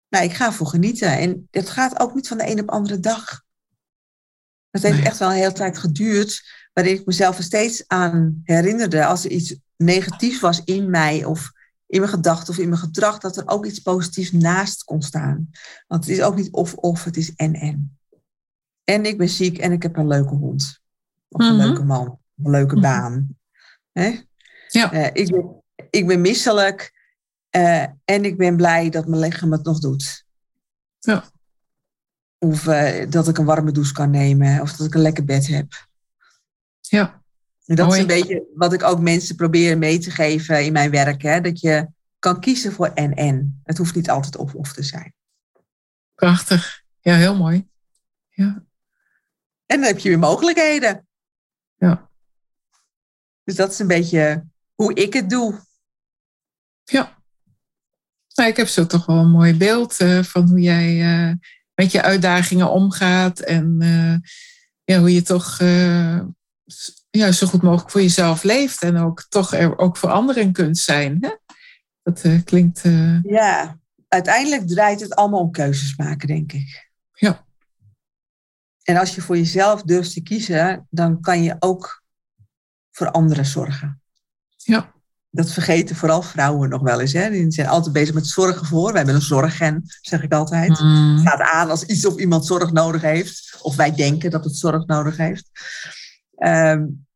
Nou, 0.08 0.24
ik 0.24 0.32
ga 0.32 0.52
voor 0.52 0.66
genieten. 0.66 1.18
En 1.18 1.48
het 1.50 1.70
gaat 1.70 2.00
ook 2.00 2.14
niet 2.14 2.28
van 2.28 2.38
de 2.38 2.50
een 2.50 2.60
op 2.60 2.66
de 2.66 2.72
andere 2.72 3.00
dag. 3.00 3.42
Het 4.70 4.82
heeft 4.82 5.04
echt 5.04 5.18
wel 5.18 5.28
een 5.28 5.36
hele 5.36 5.52
tijd 5.52 5.78
geduurd, 5.78 6.42
waarin 6.72 6.94
ik 6.94 7.06
mezelf 7.06 7.36
er 7.36 7.42
steeds 7.42 7.84
aan 7.86 8.40
herinnerde 8.44 9.04
als 9.04 9.24
er 9.24 9.30
iets 9.30 9.56
negatiefs 9.76 10.40
was 10.40 10.64
in 10.64 10.90
mij 10.90 11.24
of 11.24 11.52
in 11.86 12.00
mijn 12.00 12.12
gedachten 12.12 12.52
of 12.52 12.58
in 12.58 12.68
mijn 12.68 12.80
gedrag, 12.80 13.18
dat 13.18 13.36
er 13.36 13.48
ook 13.48 13.66
iets 13.66 13.78
positiefs 13.78 14.32
naast 14.32 14.84
kon 14.84 15.02
staan. 15.02 15.50
Want 15.86 16.04
het 16.04 16.14
is 16.14 16.22
ook 16.22 16.36
niet 16.36 16.52
of-of, 16.52 17.04
het 17.04 17.16
is 17.16 17.34
en-en. 17.34 17.98
En 18.84 19.04
ik 19.04 19.18
ben 19.18 19.28
ziek 19.28 19.58
en 19.58 19.72
ik 19.72 19.82
heb 19.82 19.96
een 19.96 20.06
leuke 20.06 20.34
hond. 20.34 20.80
Of 21.28 21.40
een 21.40 21.56
mhm. 21.56 21.66
leuke 21.66 21.84
man. 21.84 22.18
een 22.44 22.50
leuke 22.50 22.74
mhm. 22.74 22.82
baan. 22.82 23.38
Ja. 24.68 24.92
Uh, 24.92 25.06
ik, 25.12 25.30
ben, 25.30 25.62
ik 25.90 26.06
ben 26.06 26.20
misselijk 26.20 26.99
uh, 27.56 27.82
en 28.04 28.24
ik 28.24 28.36
ben 28.36 28.56
blij 28.56 28.90
dat 28.90 29.06
mijn 29.06 29.20
lichaam 29.20 29.52
het 29.52 29.64
nog 29.64 29.78
doet. 29.78 30.24
Ja. 30.98 31.24
Of 32.38 32.66
uh, 32.66 33.10
dat 33.10 33.28
ik 33.28 33.38
een 33.38 33.44
warme 33.44 33.72
douche 33.72 33.92
kan 33.92 34.10
nemen. 34.10 34.60
Of 34.60 34.72
dat 34.72 34.86
ik 34.86 34.94
een 34.94 35.00
lekker 35.00 35.24
bed 35.24 35.46
heb. 35.46 35.88
Ja. 36.80 37.22
En 37.64 37.76
dat 37.76 37.92
is 37.92 37.98
een 37.98 38.06
beetje 38.06 38.46
wat 38.54 38.72
ik 38.72 38.82
ook 38.82 39.00
mensen 39.00 39.36
probeer 39.36 39.78
mee 39.78 39.98
te 39.98 40.10
geven 40.10 40.64
in 40.64 40.72
mijn 40.72 40.90
werk. 40.90 41.22
Hè? 41.22 41.40
Dat 41.40 41.60
je 41.60 41.88
kan 42.18 42.40
kiezen 42.40 42.72
voor 42.72 42.86
en-en. 42.86 43.60
Het 43.64 43.78
hoeft 43.78 43.94
niet 43.94 44.10
altijd 44.10 44.36
of-of 44.36 44.72
te 44.72 44.82
zijn. 44.82 45.14
Prachtig. 46.14 46.82
Ja, 47.00 47.14
heel 47.14 47.36
mooi. 47.36 47.68
Ja. 48.28 48.64
En 49.66 49.80
dan 49.80 49.82
heb 49.82 49.98
je 49.98 50.08
weer 50.08 50.18
mogelijkheden. 50.18 51.06
Ja. 51.76 52.10
Dus 53.44 53.54
dat 53.54 53.70
is 53.70 53.78
een 53.78 53.86
beetje 53.86 54.44
hoe 54.74 54.94
ik 54.94 55.12
het 55.12 55.30
doe. 55.30 55.60
Ja. 56.84 57.19
Nou, 58.40 58.52
ik 58.52 58.58
heb 58.58 58.68
zo 58.68 58.86
toch 58.86 59.06
wel 59.06 59.16
een 59.16 59.30
mooi 59.30 59.56
beeld 59.56 60.00
uh, 60.00 60.22
van 60.22 60.48
hoe 60.48 60.60
jij 60.60 60.96
uh, 61.28 61.34
met 61.74 61.92
je 61.92 62.02
uitdagingen 62.02 62.70
omgaat. 62.70 63.40
En 63.40 63.76
uh, 63.82 64.14
ja, 64.84 64.98
hoe 64.98 65.14
je 65.14 65.22
toch 65.22 65.58
ja, 67.10 67.32
zo 67.32 67.46
goed 67.46 67.62
mogelijk 67.62 67.90
voor 67.90 68.00
jezelf 68.00 68.42
leeft. 68.42 68.82
En 68.82 68.96
ook 68.96 69.26
toch 69.28 69.54
er 69.54 69.78
ook 69.78 69.96
voor 69.96 70.10
anderen 70.10 70.52
kunt 70.52 70.78
zijn. 70.78 71.18
Hè? 71.20 71.30
Dat 72.02 72.44
klinkt. 72.44 72.82
Ja, 73.22 73.78
uiteindelijk 74.08 74.68
draait 74.68 75.00
het 75.00 75.14
allemaal 75.14 75.40
om 75.40 75.50
keuzes 75.50 75.96
maken, 75.96 76.28
denk 76.28 76.52
ik. 76.52 76.90
Ja. 77.12 77.44
En 78.82 78.96
als 78.96 79.14
je 79.14 79.20
voor 79.20 79.36
jezelf 79.36 79.82
durft 79.82 80.12
te 80.12 80.22
kiezen, 80.22 80.86
dan 80.90 81.20
kan 81.20 81.42
je 81.42 81.56
ook 81.58 82.02
voor 82.90 83.10
anderen 83.10 83.46
zorgen. 83.46 84.02
Ja. 84.56 84.92
Dat 85.30 85.52
vergeten 85.52 85.96
vooral 85.96 86.22
vrouwen 86.22 86.68
nog 86.68 86.82
wel 86.82 87.00
eens. 87.00 87.12
Hè? 87.12 87.30
Die 87.30 87.50
zijn 87.50 87.68
altijd 87.68 87.92
bezig 87.92 88.14
met 88.14 88.26
zorgen 88.26 88.66
voor. 88.66 88.86
Wij 88.86 88.96
hebben 88.96 89.14
een 89.14 89.22
zorggen, 89.22 89.82
zeg 90.00 90.22
ik 90.22 90.32
altijd. 90.32 90.80
Mm. 90.80 91.16
Het 91.16 91.28
gaat 91.28 91.40
aan 91.40 91.70
als 91.70 91.84
iets 91.84 92.06
of 92.06 92.16
iemand 92.16 92.46
zorg 92.46 92.72
nodig 92.72 93.02
heeft. 93.02 93.58
Of 93.62 93.76
wij 93.76 93.94
denken 93.94 94.30
dat 94.30 94.44
het 94.44 94.56
zorg 94.56 94.86
nodig 94.86 95.16
heeft. 95.16 95.50
Um, 96.38 97.06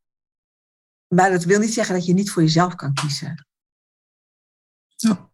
maar 1.07 1.31
dat 1.31 1.43
wil 1.43 1.59
niet 1.59 1.73
zeggen 1.73 1.95
dat 1.95 2.05
je 2.05 2.13
niet 2.13 2.31
voor 2.31 2.41
jezelf 2.41 2.75
kan 2.75 2.93
kiezen. 2.93 3.45
Ja. 4.95 5.29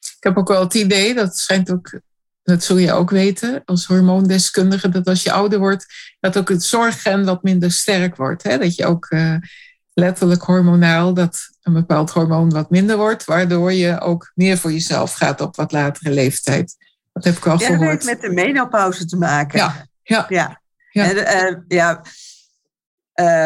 Ik 0.00 0.28
heb 0.28 0.36
ook 0.36 0.48
wel 0.48 0.60
het 0.60 0.74
idee, 0.74 1.14
dat 1.14 1.36
schijnt 1.36 1.70
ook 1.70 2.00
dat 2.42 2.64
zul 2.64 2.76
je 2.76 2.92
ook 2.92 3.10
weten 3.10 3.62
als 3.64 3.86
hormoondeskundige, 3.86 4.88
dat 4.88 5.06
als 5.06 5.22
je 5.22 5.32
ouder 5.32 5.58
wordt, 5.58 5.86
dat 6.20 6.38
ook 6.38 6.48
het 6.48 6.64
zorggen 6.64 7.24
wat 7.24 7.42
minder 7.42 7.72
sterk 7.72 8.16
wordt. 8.16 8.42
Hè? 8.42 8.58
Dat 8.58 8.74
je 8.74 8.86
ook 8.86 9.10
uh, 9.10 9.36
letterlijk 9.94 10.42
hormonaal, 10.42 11.14
dat 11.14 11.38
een 11.62 11.72
bepaald 11.72 12.10
hormoon 12.10 12.50
wat 12.50 12.70
minder 12.70 12.96
wordt, 12.96 13.24
waardoor 13.24 13.72
je 13.72 14.00
ook 14.00 14.32
meer 14.34 14.58
voor 14.58 14.72
jezelf 14.72 15.12
gaat 15.12 15.40
op 15.40 15.56
wat 15.56 15.72
latere 15.72 16.10
leeftijd. 16.10 16.76
Dat 17.12 17.24
heb 17.24 17.36
ik 17.36 17.46
al 17.46 17.58
ja, 17.58 17.66
gehoord. 17.66 17.80
Dat 17.80 17.90
heeft 17.90 18.04
met 18.04 18.20
de 18.20 18.30
menopauze 18.30 19.06
te 19.06 19.16
maken. 19.16 19.58
Ja, 19.58 19.86
ja. 20.02 20.26
ja. 20.28 20.60
ja. 20.90 21.10
En, 21.10 21.16
uh, 21.16 21.58
ja. 21.68 22.02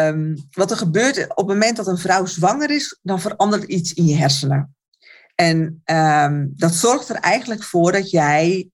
Um, 0.09 0.47
wat 0.51 0.71
er 0.71 0.77
gebeurt 0.77 1.29
op 1.29 1.37
het 1.37 1.47
moment 1.47 1.75
dat 1.77 1.87
een 1.87 1.97
vrouw 1.97 2.25
zwanger 2.25 2.69
is, 2.69 2.99
dan 3.01 3.21
verandert 3.21 3.63
iets 3.63 3.93
in 3.93 4.05
je 4.05 4.15
hersenen. 4.15 4.75
En 5.35 5.81
um, 5.85 6.53
dat 6.55 6.73
zorgt 6.73 7.09
er 7.09 7.15
eigenlijk 7.15 7.63
voor 7.63 7.91
dat 7.91 8.09
jij 8.09 8.69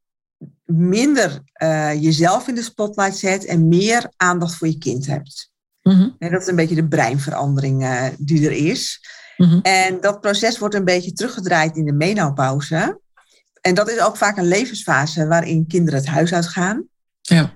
minder 0.65 1.41
uh, 1.63 2.01
jezelf 2.01 2.47
in 2.47 2.55
de 2.55 2.61
spotlight 2.61 3.17
zet 3.17 3.45
en 3.45 3.67
meer 3.67 4.11
aandacht 4.17 4.55
voor 4.55 4.67
je 4.67 4.77
kind 4.77 5.05
hebt. 5.05 5.51
Mm 5.83 6.15
dat 6.19 6.41
is 6.41 6.47
een 6.47 6.55
beetje 6.55 6.75
de 6.75 6.87
breinverandering 6.87 7.83
uh, 7.83 8.05
die 8.17 8.45
er 8.45 8.51
is. 8.51 9.07
Mm 9.37 9.49
-hmm. 9.49 9.59
En 9.61 10.01
dat 10.01 10.21
proces 10.21 10.59
wordt 10.59 10.75
een 10.75 10.85
beetje 10.85 11.13
teruggedraaid 11.13 11.75
in 11.77 11.85
de 11.85 11.93
menopauze. 11.93 12.99
En 13.61 13.75
dat 13.75 13.89
is 13.89 13.99
ook 13.99 14.17
vaak 14.17 14.37
een 14.37 14.47
levensfase 14.47 15.27
waarin 15.27 15.67
kinderen 15.67 15.99
het 15.99 16.09
huis 16.09 16.33
uitgaan. 16.33 16.87
Ja. 17.21 17.53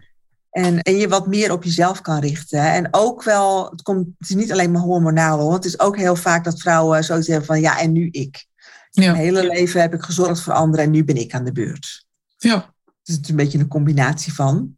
En, 0.52 0.82
en 0.82 0.98
je 0.98 1.08
wat 1.08 1.28
meer 1.28 1.52
op 1.52 1.64
jezelf 1.64 2.02
kan 2.02 2.20
richten. 2.20 2.60
En 2.60 2.88
ook 2.92 3.24
wel, 3.24 3.70
het, 3.70 3.82
komt, 3.82 4.08
het 4.18 4.30
is 4.30 4.36
niet 4.36 4.52
alleen 4.52 4.72
maar 4.72 4.82
hormonaal 4.82 5.40
hoor. 5.40 5.54
Het 5.54 5.66
is 5.66 5.80
ook 5.80 5.98
heel 5.98 6.16
vaak 6.16 6.44
dat 6.44 6.62
vrouwen 6.62 7.04
zoiets 7.04 7.28
hebben 7.28 7.46
van 7.46 7.60
ja, 7.60 7.80
en 7.80 7.92
nu 7.92 8.10
ik. 8.12 8.46
Ja. 8.90 9.12
Mijn 9.12 9.24
hele 9.24 9.48
leven 9.48 9.82
heb 9.82 9.94
ik 9.94 10.02
gezorgd 10.02 10.42
voor 10.42 10.54
anderen 10.54 10.86
en 10.86 10.92
nu 10.92 11.04
ben 11.04 11.18
ik 11.18 11.34
aan 11.34 11.46
de 11.46 11.52
beurt. 11.52 12.06
Ja. 12.38 12.74
Dus 13.04 13.16
het 13.16 13.24
is 13.24 13.30
een 13.30 13.36
beetje 13.36 13.60
een 13.60 13.68
combinatie 13.68 14.34
van. 14.34 14.77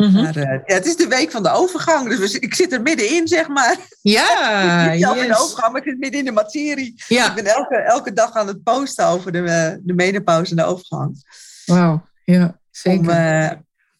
Mm 0.00 0.14
-hmm. 0.14 0.22
Maar 0.22 0.36
uh, 0.36 0.44
ja, 0.66 0.74
het 0.74 0.86
is 0.86 0.96
de 0.96 1.06
week 1.06 1.30
van 1.30 1.42
de 1.42 1.50
overgang, 1.50 2.16
dus 2.16 2.38
ik 2.38 2.54
zit 2.54 2.72
er 2.72 2.82
middenin, 2.82 3.28
zeg 3.28 3.48
maar. 3.48 3.76
Ja, 4.02 4.90
ik 4.92 4.98
yes. 4.98 5.22
in 5.22 5.28
de 5.28 5.38
overgang, 5.38 5.72
maar 5.72 5.80
ik 5.80 5.88
zit 5.88 5.98
midden 5.98 6.18
in 6.18 6.24
de 6.24 6.32
materie. 6.32 7.02
Ja. 7.08 7.28
Ik 7.28 7.34
ben 7.34 7.44
elke, 7.44 7.76
elke 7.76 8.12
dag 8.12 8.32
aan 8.32 8.46
het 8.46 8.62
posten 8.62 9.06
over 9.06 9.32
de, 9.32 9.78
de 9.82 9.94
menopauze 9.94 10.50
en 10.50 10.56
de 10.56 10.64
overgang. 10.64 11.24
Wauw, 11.66 12.02
ja, 12.24 12.58
zeker. 12.70 13.00
Om, 13.00 13.08
uh, 13.08 13.50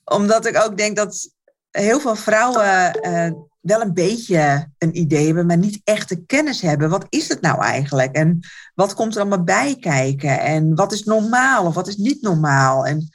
omdat 0.04 0.46
ik 0.46 0.64
ook 0.64 0.76
denk 0.76 0.96
dat 0.96 1.30
heel 1.70 2.00
veel 2.00 2.16
vrouwen 2.16 2.98
uh, 3.02 3.30
wel 3.60 3.80
een 3.80 3.94
beetje 3.94 4.68
een 4.78 4.98
idee 4.98 5.26
hebben, 5.26 5.46
maar 5.46 5.58
niet 5.58 5.80
echt 5.84 6.08
de 6.08 6.24
kennis 6.24 6.60
hebben. 6.60 6.90
Wat 6.90 7.06
is 7.08 7.28
het 7.28 7.40
nou 7.40 7.62
eigenlijk? 7.62 8.12
En 8.12 8.40
wat 8.74 8.94
komt 8.94 9.14
er 9.14 9.20
allemaal 9.20 9.44
bij 9.44 9.76
kijken? 9.80 10.40
En 10.40 10.74
wat 10.74 10.92
is 10.92 11.04
normaal 11.04 11.66
of 11.66 11.74
wat 11.74 11.88
is 11.88 11.96
niet 11.96 12.22
normaal? 12.22 12.86
En 12.86 13.08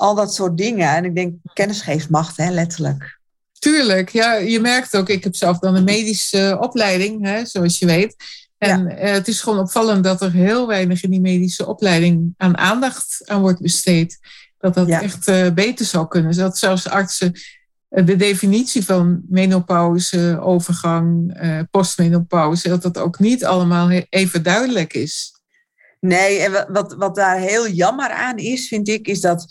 al 0.00 0.14
dat 0.14 0.34
soort 0.34 0.56
dingen. 0.56 0.88
En 0.88 1.04
ik 1.04 1.14
denk, 1.14 1.34
kennis 1.52 1.80
geeft 1.80 2.10
macht, 2.10 2.36
hè, 2.36 2.50
letterlijk. 2.50 3.18
Tuurlijk, 3.58 4.08
ja, 4.08 4.34
je 4.34 4.60
merkt 4.60 4.96
ook, 4.96 5.08
ik 5.08 5.24
heb 5.24 5.34
zelf 5.34 5.58
dan 5.58 5.74
een 5.74 5.84
medische 5.84 6.56
opleiding, 6.60 7.24
hè, 7.24 7.46
zoals 7.46 7.78
je 7.78 7.86
weet. 7.86 8.16
En 8.58 8.84
ja. 8.84 8.94
Eh, 8.94 9.12
het 9.12 9.28
is 9.28 9.40
gewoon 9.40 9.58
opvallend 9.58 10.04
dat 10.04 10.22
er 10.22 10.32
heel 10.32 10.66
weinig 10.66 11.02
in 11.02 11.10
die 11.10 11.20
medische 11.20 11.66
opleiding 11.66 12.34
aan 12.36 12.56
aandacht 12.56 13.22
aan 13.24 13.40
wordt 13.40 13.60
besteed. 13.60 14.18
Dat 14.58 14.74
dat 14.74 14.88
ja. 14.88 15.02
echt 15.02 15.28
uh, 15.28 15.50
beter 15.50 15.86
zou 15.86 16.08
kunnen. 16.08 16.36
Dat 16.36 16.58
zelfs 16.58 16.88
artsen 16.88 17.32
de 17.88 18.16
definitie 18.16 18.84
van 18.84 19.22
menopauze, 19.28 20.38
overgang, 20.40 21.38
postmenopauze, 21.70 22.68
dat 22.68 22.82
dat 22.82 22.98
ook 22.98 23.18
niet 23.18 23.44
allemaal 23.44 23.90
even 23.90 24.42
duidelijk 24.42 24.94
is. 24.94 25.32
Nee, 26.00 26.38
en 26.38 26.72
wat, 26.72 26.94
wat 26.94 27.14
daar 27.14 27.38
heel 27.38 27.68
jammer 27.68 28.10
aan 28.10 28.36
is, 28.38 28.68
vind 28.68 28.88
ik, 28.88 29.08
is 29.08 29.20
dat 29.20 29.46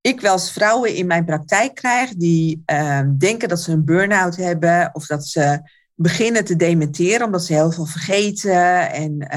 ik 0.00 0.20
wel 0.20 0.32
eens 0.32 0.52
vrouwen 0.52 0.94
in 0.94 1.06
mijn 1.06 1.24
praktijk 1.24 1.74
krijg 1.74 2.10
die 2.10 2.62
uh, 2.66 3.00
denken 3.18 3.48
dat 3.48 3.60
ze 3.60 3.72
een 3.72 3.84
burn-out 3.84 4.36
hebben 4.36 4.90
of 4.92 5.06
dat 5.06 5.26
ze 5.26 5.70
beginnen 5.94 6.44
te 6.44 6.56
dementeren 6.56 7.26
omdat 7.26 7.44
ze 7.44 7.52
heel 7.52 7.70
veel 7.70 7.86
vergeten 7.86 8.90
en 8.90 9.28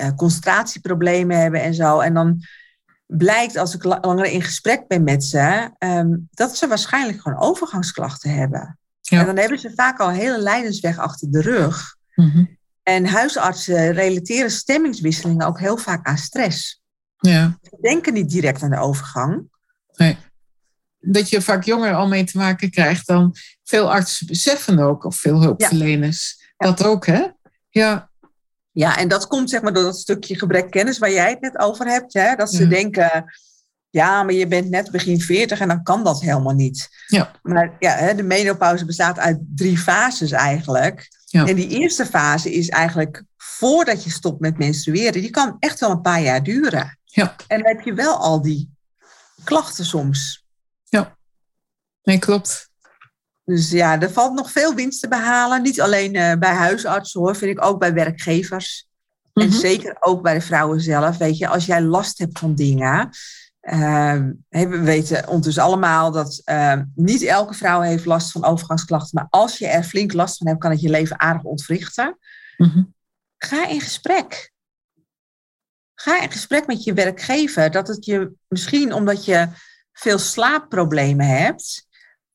uh, 0.00 0.10
concentratieproblemen 0.16 1.38
hebben 1.38 1.62
en 1.62 1.74
zo. 1.74 2.00
En 2.00 2.14
dan 2.14 2.42
blijkt 3.06 3.56
als 3.56 3.74
ik 3.74 3.84
langer 3.84 4.24
in 4.24 4.42
gesprek 4.42 4.86
ben 4.88 5.04
met 5.04 5.24
ze, 5.24 5.70
um, 5.78 6.28
dat 6.30 6.56
ze 6.56 6.68
waarschijnlijk 6.68 7.20
gewoon 7.20 7.40
overgangsklachten 7.40 8.34
hebben. 8.34 8.78
Ja. 9.00 9.20
En 9.20 9.26
dan 9.26 9.36
hebben 9.36 9.58
ze 9.58 9.72
vaak 9.74 10.00
al 10.00 10.08
een 10.08 10.14
hele 10.14 10.42
lijdensweg 10.42 10.98
achter 10.98 11.30
de 11.30 11.40
rug. 11.40 11.96
Mm 12.14 12.30
-hmm. 12.30 12.58
En 12.82 13.06
huisartsen 13.06 13.92
relateren 13.92 14.50
stemmingswisselingen 14.50 15.46
ook 15.46 15.58
heel 15.58 15.76
vaak 15.76 16.06
aan 16.06 16.18
stress. 16.18 16.82
Ja. 17.18 17.58
We 17.60 17.78
denken 17.80 18.12
niet 18.12 18.30
direct 18.30 18.62
aan 18.62 18.70
de 18.70 18.78
overgang. 18.78 19.48
Nee. 19.96 20.16
Dat 21.00 21.28
je 21.28 21.40
vaak 21.42 21.64
jonger 21.64 21.94
al 21.94 22.08
mee 22.08 22.24
te 22.24 22.38
maken 22.38 22.70
krijgt 22.70 23.06
dan 23.06 23.34
veel 23.64 23.92
artsen 23.92 24.26
beseffen 24.26 24.78
ook, 24.78 25.04
of 25.04 25.16
veel 25.16 25.40
hulpverleners. 25.40 26.42
Dat 26.56 26.84
ook, 26.84 27.06
hè? 27.06 27.26
Ja. 27.68 28.10
Ja, 28.70 28.96
en 28.98 29.08
dat 29.08 29.26
komt 29.26 29.50
zeg 29.50 29.62
maar 29.62 29.72
door 29.72 29.82
dat 29.82 29.98
stukje 29.98 30.38
gebrek 30.38 30.70
kennis 30.70 30.98
waar 30.98 31.10
jij 31.12 31.30
het 31.30 31.40
net 31.40 31.58
over 31.58 31.86
hebt. 31.86 32.12
Hè? 32.12 32.34
Dat 32.34 32.52
ze 32.52 32.62
Ja. 32.62 32.68
denken, 32.68 33.24
ja, 33.90 34.22
maar 34.22 34.34
je 34.34 34.46
bent 34.46 34.70
net 34.70 34.90
begin 34.90 35.20
40 35.20 35.60
en 35.60 35.68
dan 35.68 35.82
kan 35.82 36.04
dat 36.04 36.20
helemaal 36.20 36.54
niet. 36.54 36.88
Ja. 37.06 37.30
Maar 37.42 37.76
ja, 37.78 38.12
de 38.12 38.22
menopauze 38.22 38.84
bestaat 38.84 39.18
uit 39.18 39.38
drie 39.54 39.78
fases 39.78 40.30
eigenlijk. 40.30 41.08
Ja. 41.24 41.46
En 41.46 41.54
die 41.54 41.68
eerste 41.68 42.06
fase 42.06 42.52
is 42.54 42.68
eigenlijk 42.68 43.22
voordat 43.36 44.04
je 44.04 44.10
stopt 44.10 44.40
met 44.40 44.58
menstrueren. 44.58 45.20
Die 45.20 45.30
kan 45.30 45.56
echt 45.58 45.80
wel 45.80 45.90
een 45.90 46.00
paar 46.00 46.22
jaar 46.22 46.42
duren. 46.42 46.98
Ja. 47.04 47.36
En 47.46 47.62
dan 47.62 47.76
heb 47.76 47.84
je 47.84 47.94
wel 47.94 48.16
al 48.16 48.42
die 48.42 48.73
klachten 49.44 49.84
soms. 49.84 50.42
Nee, 52.02 52.18
klopt. 52.18 52.68
Dus 53.44 53.70
ja, 53.70 54.00
er 54.00 54.10
valt 54.12 54.34
nog 54.34 54.50
veel 54.50 54.74
winst 54.74 55.00
te 55.00 55.08
behalen. 55.08 55.62
Niet 55.62 55.80
alleen 55.80 56.14
eh, 56.14 56.38
bij 56.38 56.52
huisartsen 56.54 57.20
hoor, 57.20 57.36
vind 57.36 57.50
ik 57.58 57.64
ook 57.64 57.78
bij 57.78 57.92
werkgevers. 57.94 58.88
En 59.32 59.46
Mhm. 59.48 59.56
zeker 59.56 59.96
ook 60.00 60.22
bij 60.22 60.34
de 60.34 60.40
vrouwen 60.40 60.80
zelf. 60.80 61.16
Weet 61.16 61.38
je, 61.38 61.48
als 61.48 61.66
jij 61.66 61.82
last 61.82 62.18
hebt 62.18 62.38
van 62.38 62.54
dingen. 62.54 63.10
ehm, 63.60 64.32
we 64.48 64.80
weten 64.80 65.28
ondertussen 65.28 65.62
allemaal 65.62 66.10
dat 66.10 66.40
ehm, 66.44 66.84
niet 66.94 67.22
elke 67.22 67.54
vrouw 67.54 67.80
heeft 67.80 68.04
last 68.04 68.30
van 68.32 68.44
overgangsklachten. 68.44 69.10
Maar 69.12 69.26
als 69.30 69.58
je 69.58 69.66
er 69.66 69.82
flink 69.82 70.12
last 70.12 70.36
van 70.36 70.46
hebt, 70.46 70.60
kan 70.60 70.70
het 70.70 70.80
je 70.80 70.88
leven 70.90 71.20
aardig 71.20 71.42
ontwrichten. 71.42 72.18
Mhm. 72.56 72.82
Ga 73.38 73.66
in 73.68 73.80
gesprek. 73.80 74.52
Ga 76.04 76.22
in 76.22 76.30
gesprek 76.30 76.66
met 76.66 76.84
je 76.84 76.92
werkgever. 76.92 77.70
Dat 77.70 77.88
het 77.88 78.04
je 78.04 78.32
misschien 78.48 78.92
omdat 78.92 79.24
je 79.24 79.48
veel 79.92 80.18
slaapproblemen 80.18 81.26
hebt, 81.26 81.86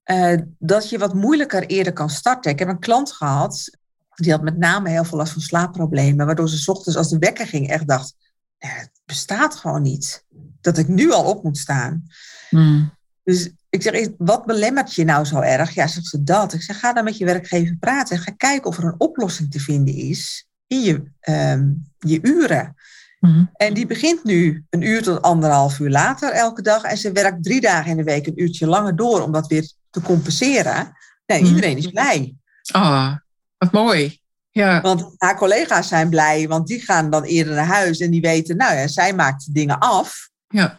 eh, 0.04 0.38
dat 0.60 0.90
je 0.90 0.98
wat 0.98 1.14
moeilijker 1.14 1.66
eerder 1.66 1.94
kan 1.94 2.10
starten. 2.10 2.52
Ik 2.52 2.60
heb 2.60 2.68
een 2.68 2.80
klant 2.80 3.12
gehad, 3.12 3.78
die 4.16 4.32
had 4.32 4.42
met 4.42 4.58
name 4.58 4.90
heel 4.90 5.04
veel 5.04 5.18
last 5.18 5.34
van 5.34 5.42
slaapproblemen, 5.42 6.26
waardoor 6.26 6.50
ze 6.50 6.58
's 6.58 6.68
ochtends 6.68 6.98
als 6.98 7.10
de 7.10 7.18
wekker 7.18 7.48
ging 7.48 7.70
echt 7.70 7.88
dacht, 7.88 8.16
"Nee, 8.60 8.72
het 8.72 8.92
bestaat 9.06 9.56
gewoon 9.56 9.82
niet. 9.82 10.26
Dat 10.62 10.78
ik 10.78 10.88
nu 10.88 11.12
al 11.12 11.24
op 11.24 11.44
moet 11.44 11.58
staan. 11.58 12.08
Mm. 12.50 12.92
Dus 13.24 13.50
ik 13.70 13.82
zeg, 13.82 13.94
"Is- 13.94 14.10
wat 14.18 14.46
belemmert 14.46 14.96
je 14.96 15.04
nou 15.04 15.26
zo 15.26 15.40
erg? 15.40 15.74
Ja, 15.74 15.88
zegt 15.88 16.06
ze 16.08 16.24
dat. 16.24 16.54
Ik 16.54 16.62
zeg, 16.62 16.80
ga 16.80 16.94
dan 16.94 17.04
met 17.04 17.18
je 17.18 17.26
werkgever 17.26 17.76
praten 17.80 18.16
en 18.16 18.22
ga 18.22 18.32
kijken 18.32 18.70
of 18.70 18.78
er 18.78 18.84
een 18.84 19.00
oplossing 19.00 19.52
te 19.52 19.60
vinden 19.60 19.94
is 19.96 20.48
in 20.68 20.82
je, 20.82 21.04
ehm, 21.20 21.72
je 21.98 22.20
uren. 22.22 22.76
Mhm. 23.20 23.44
En 23.54 23.74
die 23.74 23.86
begint 23.86 24.24
nu 24.24 24.66
een 24.70 24.82
uur 24.82 25.04
tot 25.04 25.22
anderhalf 25.22 25.80
uur 25.80 25.90
later 25.90 26.32
elke 26.32 26.62
dag. 26.62 26.84
En 26.84 26.98
ze 26.98 27.12
werkt 27.12 27.44
drie 27.44 27.62
dagen 27.62 27.92
in 27.92 27.98
de 27.98 28.04
week 28.04 28.28
een 28.28 28.42
uurtje 28.42 28.68
langer 28.68 28.96
door 28.96 29.22
om 29.22 29.32
dat 29.32 29.48
weer 29.48 29.72
te 29.90 30.02
compenseren. 30.02 30.98
Nee, 31.26 31.42
Mhm. 31.42 31.50
iedereen 31.50 31.78
is 31.78 31.88
blij. 31.88 32.36
Ah, 32.72 33.16
wat 33.58 33.72
mooi. 33.72 34.20
Ja, 34.52 34.82
Want 34.82 35.06
haar 35.18 35.38
collega's 35.38 35.88
zijn 35.88 36.10
blij, 36.10 36.48
want 36.48 36.68
die 36.68 36.80
gaan 36.82 37.10
dan 37.10 37.24
eerder 37.24 37.56
naar 37.56 37.66
huis 37.66 38.00
en 38.00 38.12
die 38.12 38.22
weten, 38.22 38.58
nou 38.58 38.76
ja, 38.76 38.88
zij 38.88 39.14
maakt 39.14 39.54
dingen 39.54 39.80
af, 39.80 40.30
ja, 40.48 40.76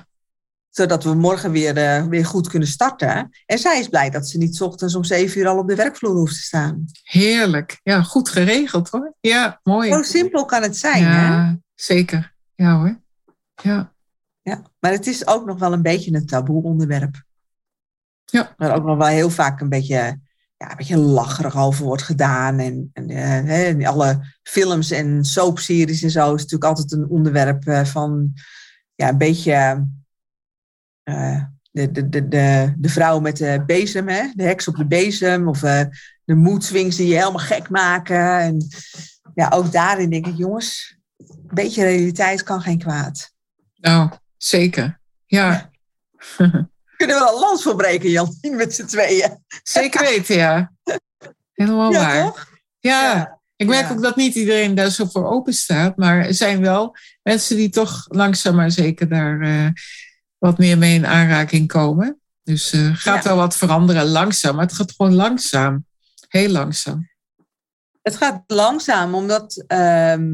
zodat 0.70 1.04
we 1.04 1.14
morgen 1.14 1.50
weer, 1.52 1.76
eh, 1.76 2.06
weer 2.06 2.26
goed 2.26 2.48
kunnen 2.48 2.68
starten. 2.68 3.30
En 3.46 3.58
zij 3.58 3.80
is 3.80 3.88
blij 3.88 4.10
dat 4.10 4.28
ze 4.28 4.38
niet 4.38 4.56
's 4.56 4.60
ochtends 4.60 4.94
om 4.94 5.04
zeven 5.04 5.40
uur 5.40 5.48
al 5.48 5.58
op 5.58 5.68
de 5.68 5.74
werkvloer 5.74 6.14
hoeft 6.14 6.34
te 6.34 6.40
staan. 6.42 6.84
heerlijk. 7.02 7.80
Ja, 7.82 8.02
goed 8.02 8.28
geregeld 8.28 8.88
hoor. 8.90 9.14
Ja, 9.20 9.60
mooi. 9.62 9.92
Zo 9.92 10.02
simpel 10.02 10.44
kan 10.44 10.62
het 10.62 10.76
zijn, 10.76 11.04
hè? 11.04 11.52
Zeker. 11.82 12.34
Ja 12.54 12.78
hoor. 12.78 13.00
Ja, 13.62 13.92
Ja. 14.42 14.62
Maar 14.78 14.92
het 14.92 15.06
is 15.06 15.26
ook 15.26 15.46
nog 15.46 15.58
wel 15.58 15.72
een 15.72 15.82
beetje 15.82 16.14
een 16.14 16.26
taboe 16.26 16.62
onderwerp. 16.62 17.24
Ja. 18.24 18.54
Waar 18.56 18.74
ook 18.74 18.84
nog 18.84 18.96
wel 18.96 19.06
heel 19.06 19.30
vaak 19.30 19.60
een 19.60 19.68
beetje, 19.68 20.20
ja, 20.56 20.70
een 20.70 20.76
beetje 20.76 20.96
lacherig 20.96 21.56
over 21.56 21.84
wordt 21.84 22.02
gedaan. 22.02 22.58
En, 22.58 22.90
en, 22.92 23.08
eh, 23.08 23.68
in 23.68 23.86
alle 23.86 24.36
films 24.42 24.90
en 24.90 25.24
soapseries 25.24 26.02
en 26.02 26.10
zo 26.10 26.34
is 26.34 26.42
natuurlijk 26.42 26.70
altijd 26.70 26.92
een 26.92 27.08
onderwerp 27.08 27.66
eh, 27.66 27.84
van 27.84 28.32
ja, 28.94 29.08
een 29.08 29.18
beetje 29.18 29.86
eh, 31.02 31.42
de, 31.70 31.90
de, 31.90 32.08
de, 32.08 32.28
de, 32.28 32.74
de 32.78 32.88
vrouw 32.88 33.20
met 33.20 33.36
de 33.36 33.62
bezem, 33.66 34.08
hè? 34.08 34.30
de 34.34 34.42
heks 34.42 34.68
op 34.68 34.76
de 34.76 34.86
bezem. 34.86 35.48
Of 35.48 35.62
eh, 35.62 35.82
de 36.24 36.34
mood 36.34 36.64
swings 36.64 36.96
die 36.96 37.08
je 37.08 37.14
helemaal 37.14 37.38
gek 37.38 37.68
maken. 37.68 38.38
En 38.38 38.66
ja, 39.34 39.48
ook 39.54 39.72
daarin 39.72 40.10
denk 40.10 40.26
ik, 40.26 40.36
jongens, 40.36 40.99
een 41.28 41.54
beetje 41.54 41.82
realiteit 41.82 42.42
kan 42.42 42.60
geen 42.62 42.78
kwaad. 42.78 43.32
nou, 43.74 44.10
zeker. 44.36 45.00
Ja, 45.26 45.70
Kunnen 46.96 47.16
we 47.18 47.28
een 47.32 47.40
lans 47.40 47.62
voor 47.62 47.76
breken, 47.76 48.10
Jan, 48.10 48.36
met 48.50 48.74
z'n 48.74 48.84
tweeën? 48.86 49.44
zeker 49.62 50.00
weten, 50.00 50.36
ja. 50.36 50.72
Helemaal 51.52 51.92
Ja, 51.92 51.98
waar. 52.00 52.22
toch? 52.24 52.48
Ja, 52.78 53.38
ik 53.56 53.66
merk 53.66 53.88
Ja. 53.88 53.92
ook 53.94 54.02
dat 54.02 54.16
niet 54.16 54.34
iedereen 54.34 54.74
daar 54.74 54.90
zo 54.90 55.04
voor 55.06 55.24
open 55.30 55.52
staat. 55.52 55.96
Maar 55.96 56.18
er 56.26 56.34
zijn 56.34 56.60
wel 56.60 56.96
mensen 57.22 57.56
die 57.56 57.68
toch 57.68 58.04
langzaam 58.08 58.54
maar 58.54 58.70
zeker 58.70 59.08
daar 59.08 59.40
eh, 59.40 59.66
wat 60.38 60.58
meer 60.58 60.78
mee 60.78 60.94
in 60.94 61.06
aanraking 61.06 61.68
komen. 61.68 62.20
Dus 62.42 62.72
eh 62.72 62.90
gaat 62.94 63.24
wel 63.24 63.36
wat 63.36 63.56
veranderen 63.56 64.06
langzaam. 64.08 64.54
Maar 64.56 64.64
het 64.66 64.74
gaat 64.74 64.92
gewoon 64.96 65.14
langzaam. 65.14 65.86
Heel 66.28 66.48
langzaam. 66.50 67.08
Het 68.02 68.16
gaat 68.16 68.42
langzaam, 68.46 69.14
omdat 69.14 69.64
ehm, 69.66 70.30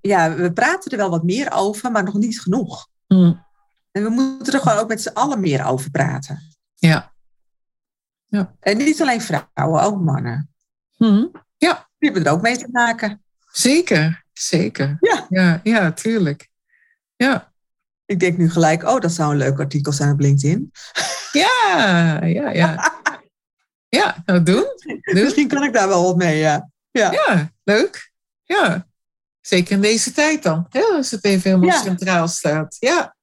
ja, 0.00 0.34
we 0.34 0.52
praten 0.52 0.90
er 0.90 0.96
wel 0.96 1.10
wat 1.10 1.24
meer 1.24 1.52
over, 1.52 1.90
maar 1.90 2.04
nog 2.04 2.14
niet 2.14 2.40
genoeg. 2.40 2.88
Hm, 3.06 3.32
En 3.92 4.02
we 4.02 4.08
moeten 4.08 4.52
er 4.52 4.60
gewoon 4.60 4.78
ook 4.78 4.88
met 4.88 5.02
z'n 5.02 5.08
allen 5.14 5.40
meer 5.40 5.64
over 5.64 5.90
praten. 5.90 6.42
Ja. 6.74 7.12
En 8.60 8.76
niet 8.76 9.00
alleen 9.02 9.20
vrouwen, 9.20 9.82
ook 9.82 10.00
mannen. 10.00 10.50
Hm, 10.96 11.26
Die 11.98 12.12
hebben 12.12 12.24
er 12.24 12.32
ook 12.38 12.42
mee 12.42 12.56
te 12.56 12.68
maken. 12.72 13.22
Zeker, 13.52 14.24
zeker. 14.32 14.96
Ja. 15.00 15.26
ja, 15.28 15.60
ja, 15.62 15.92
tuurlijk. 15.92 16.48
Ja. 17.16 17.52
Ik 18.04 18.20
denk 18.20 18.38
nu 18.38 18.50
gelijk, 18.50 18.82
oh, 18.82 19.00
dat 19.00 19.12
zou 19.12 19.30
een 19.32 19.36
leuk 19.38 19.58
artikel 19.58 19.92
zijn 19.92 20.12
op 20.12 20.20
LinkedIn. 20.20 20.72
Ja, 21.32 22.24
ja, 22.24 22.50
ja. 22.50 22.92
Ja, 23.88 24.22
nou 24.26 24.42
doen. 24.42 24.64
doen. 25.14 25.22
Misschien 25.22 25.48
kan 25.48 25.62
ik 25.62 25.72
daar 25.72 25.88
wel 25.88 26.02
wat 26.02 26.16
mee, 26.16 26.38
ja. 26.38 26.70
Ja, 26.90 27.50
leuk. 27.64 28.12
Ja. 28.42 28.86
Zeker 29.46 29.72
in 29.72 29.80
deze 29.80 30.12
tijd 30.12 30.42
dan. 30.42 30.66
hè, 30.70 30.80
als 30.82 31.10
het 31.10 31.24
even 31.24 31.50
helemaal 31.50 31.76
Ja. 31.76 31.82
centraal 31.82 32.28
staat. 32.28 32.76
Ja. 32.78 33.16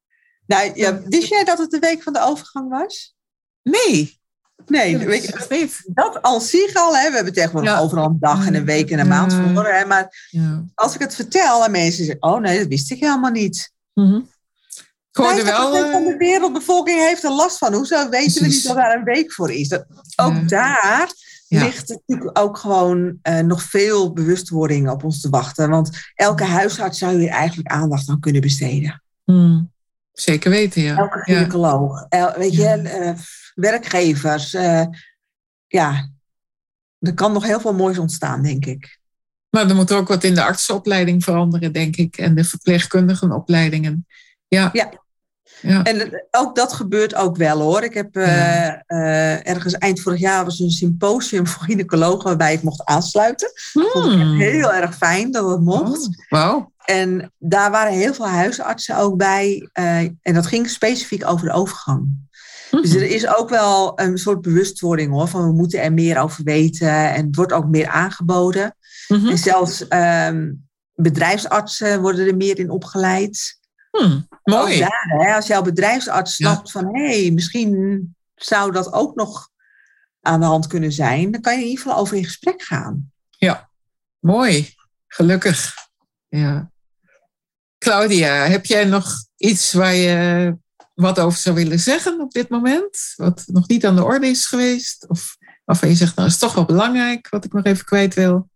Nou, 0.45 0.72
ja, 0.74 1.01
wist 1.01 1.28
jij 1.28 1.43
dat 1.43 1.57
het 1.57 1.72
de 1.72 1.80
week 1.80 2.03
van 2.03 2.13
de 2.13 2.22
overgang 2.22 2.69
was? 2.69 3.15
Nee. 3.63 4.19
Nee, 4.65 4.97
dat 4.97 5.07
weet 5.07 5.24
je, 5.24 5.69
dat 5.93 6.22
al 6.22 6.39
zich 6.39 6.74
al, 6.76 6.97
hè, 6.97 7.09
we 7.09 7.15
hebben 7.15 7.34
tegenwoordig 7.34 7.72
Ja. 7.72 7.80
overal 7.80 8.05
een 8.05 8.17
dag 8.19 8.47
en 8.47 8.55
een 8.55 8.65
week 8.65 8.89
en 8.91 8.99
een 8.99 9.07
maand 9.07 9.34
voor. 9.34 9.67
Hè, 9.67 9.86
maar 9.86 10.30
als 10.74 10.93
ik 10.93 10.99
het 10.99 11.15
vertel 11.15 11.63
aan 11.63 11.72
mensen, 11.72 12.05
zeggen 12.05 12.24
oh 12.24 12.39
nee, 12.39 12.57
dat 12.59 12.67
wist 12.67 12.91
ik 12.91 12.99
helemaal 12.99 13.32
niet. 13.32 13.72
Ik 13.93 15.17
hoorde 15.17 15.41
50% 15.41 15.43
wel. 15.45 15.91
van 15.91 16.03
de 16.03 16.11
eh, 16.11 16.17
wereldbevolking 16.17 16.99
heeft 16.99 17.24
er 17.24 17.32
last 17.32 17.57
van. 17.57 17.74
Hoezo 17.74 18.09
weten 18.09 18.41
we 18.41 18.47
niet 18.47 18.63
dat 18.67 18.76
daar 18.76 18.95
een 18.95 19.03
week 19.03 19.34
voor 19.34 19.51
is? 19.51 19.67
Dat, 19.67 19.86
ook 20.15 20.49
daar 20.49 21.11
Ja. 21.60 21.64
ligt 21.64 21.89
natuurlijk 21.89 22.39
ook 22.39 22.58
gewoon 22.58 23.18
eh, 23.22 23.39
nog 23.39 23.64
veel 23.64 24.14
bewustwording 24.14 24.89
op 24.89 25.04
ons 25.04 25.22
te 25.22 25.30
wachten. 25.30 25.70
Want 25.70 25.89
elke 26.16 26.43
huisarts 26.43 26.97
zou 26.97 27.18
hier 27.20 27.30
eigenlijk 27.30 27.70
aandacht 27.70 28.10
aan 28.10 28.20
kunnen 28.20 28.41
besteden. 28.41 29.04
hm, 29.24 29.62
Zeker 30.12 30.52
weten, 30.52 30.82
ja. 30.82 30.97
Elke 30.97 31.20
gynaecoloog, 31.20 32.06
el- 32.10 32.34
weet 32.38 32.54
je, 32.54 32.68
eh, 32.68 33.14
werkgevers. 33.56 34.54
eh, 34.54 34.86
ja, 35.68 36.10
er 36.99 37.14
kan 37.14 37.32
nog 37.34 37.45
heel 37.45 37.60
veel 37.60 37.74
moois 37.74 37.97
ontstaan, 37.97 38.41
denk 38.43 38.66
ik. 38.66 38.99
Maar 39.49 39.70
er 39.70 39.76
moet 39.76 39.91
ook 39.91 40.08
wat 40.08 40.24
in 40.24 40.34
de 40.36 40.43
artsenopleiding 40.43 41.24
veranderen, 41.24 41.72
denk 41.74 41.95
ik. 41.95 42.18
En 42.18 42.36
de 42.36 42.43
verpleegkundigenopleidingen. 42.43 44.06
Ja. 44.47 44.70
Ja. 44.74 44.89
Ja. 45.62 45.84
En 45.84 46.26
ook 46.32 46.55
dat 46.55 46.74
gebeurt 46.74 47.16
ook 47.16 47.38
wel 47.38 47.59
hoor. 47.62 47.84
Ik 47.84 47.93
heb 47.93 48.16
eh, 48.16 48.68
eh, 48.68 49.47
ergens 49.47 49.74
eind 49.74 49.99
vorig 50.01 50.20
jaar 50.20 50.45
was 50.45 50.59
een 50.59 50.70
symposium 50.72 51.47
voor 51.47 51.64
gynaecologen 51.64 52.24
waarbij 52.24 52.53
ik 52.53 52.62
mocht 52.64 52.86
aansluiten. 52.86 53.51
Vond 53.74 54.05
ik 54.05 54.12
Hmm. 54.20 54.39
heel 54.39 54.74
erg 54.74 54.95
fijn 54.97 55.32
dat 55.32 55.49
het 55.49 55.62
mocht. 55.62 56.05
Oh, 56.07 56.14
Wauw. 56.30 56.72
En 56.86 57.32
daar 57.38 57.72
waren 57.72 57.93
heel 57.93 58.14
veel 58.14 58.28
huisartsen 58.28 58.97
ook 58.97 59.18
bij. 59.18 59.70
eh, 59.74 59.97
en 59.99 60.34
dat 60.34 60.47
ging 60.47 60.70
specifiek 60.70 61.28
over 61.28 61.45
de 61.47 61.53
overgang. 61.53 62.30
Dus 62.72 62.95
er 62.95 63.03
is 63.03 63.28
ook 63.38 63.49
wel 63.49 63.99
een 63.99 64.18
soort 64.18 64.41
bewustwording 64.41 65.12
hoor. 65.12 65.28
Van 65.28 65.45
we 65.47 65.51
moeten 65.53 65.82
er 65.82 65.93
meer 65.93 66.18
over 66.20 66.43
weten. 66.43 66.89
En 67.14 67.26
het 67.26 67.36
wordt 67.36 67.53
ook 67.53 67.68
meer 67.68 67.88
aangeboden. 67.88 68.76
Mhm. 69.07 69.28
En 69.28 69.38
zelfs 69.38 69.88
ehm, 69.88 70.51
bedrijfsartsen 70.95 72.01
worden 72.01 72.28
er 72.28 72.36
meer 72.36 72.59
in 72.59 72.70
opgeleid. 72.70 73.59
Hmm, 73.91 74.27
Mooi. 74.43 74.79
daar, 74.79 75.05
hè, 75.17 75.35
als 75.35 75.47
jouw 75.47 75.61
bedrijfsarts 75.61 76.37
Ja. 76.37 76.51
snapt 76.51 76.71
van 76.71 76.95
hé, 76.95 77.21
hey, 77.21 77.31
misschien 77.31 78.15
zou 78.35 78.71
dat 78.71 78.93
ook 78.93 79.15
nog 79.15 79.49
aan 80.21 80.39
de 80.39 80.45
hand 80.45 80.67
kunnen 80.67 80.91
zijn, 80.91 81.31
dan 81.31 81.41
kan 81.41 81.53
je 81.53 81.59
in 81.59 81.67
ieder 81.67 81.83
geval 81.83 81.99
over 81.99 82.17
in 82.17 82.23
gesprek 82.25 82.61
gaan. 82.61 83.11
Mooi. 84.19 84.75
Gelukkig. 85.07 85.73
Ja. 86.27 86.71
Claudia, 87.77 88.33
heb 88.33 88.65
jij 88.65 88.85
nog 88.85 89.13
iets 89.37 89.73
waar 89.73 89.93
je 89.93 90.57
wat 90.93 91.19
over 91.19 91.39
zou 91.39 91.55
willen 91.55 91.79
zeggen 91.79 92.19
op 92.19 92.31
dit 92.31 92.49
moment? 92.49 93.13
Wat 93.15 93.43
nog 93.45 93.67
niet 93.67 93.85
aan 93.85 93.95
de 93.95 94.03
orde 94.03 94.27
is 94.27 94.45
geweest? 94.45 95.07
Of 95.09 95.37
waarvan 95.65 95.89
je 95.89 95.95
zegt, 95.95 96.15
nou 96.15 96.27
is 96.27 96.37
toch 96.37 96.53
wel 96.53 96.65
belangrijk 96.65 97.29
wat 97.29 97.45
ik 97.45 97.53
nog 97.53 97.63
even 97.63 97.85
kwijt 97.85 98.13
wil? 98.13 98.49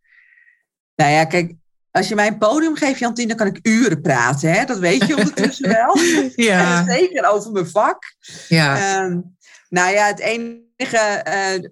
Nou 0.95 1.11
ja, 1.11 1.25
kijk, 1.25 1.53
als 1.95 2.07
je 2.07 2.15
mij 2.15 2.27
een 2.27 2.37
podium 2.37 2.75
geeft, 2.75 2.99
Jantien, 2.99 3.27
dan 3.27 3.37
kan 3.37 3.47
ik 3.47 3.59
uren 3.61 4.01
praten. 4.01 4.51
Hè? 4.51 4.65
Dat 4.65 4.79
weet 4.79 5.07
je 5.07 5.17
ondertussen 5.17 5.69
wel. 5.69 5.97
ja. 6.49 6.79
En 6.79 6.85
zeker 6.85 7.29
over 7.29 7.51
mijn 7.51 7.67
vak. 7.67 8.15
Ja. 8.47 9.01
Um, 9.03 9.35
nou 9.69 9.93
ja, 9.93 10.07
het 10.07 10.19
enige 10.19 11.25
uh, 11.27 11.69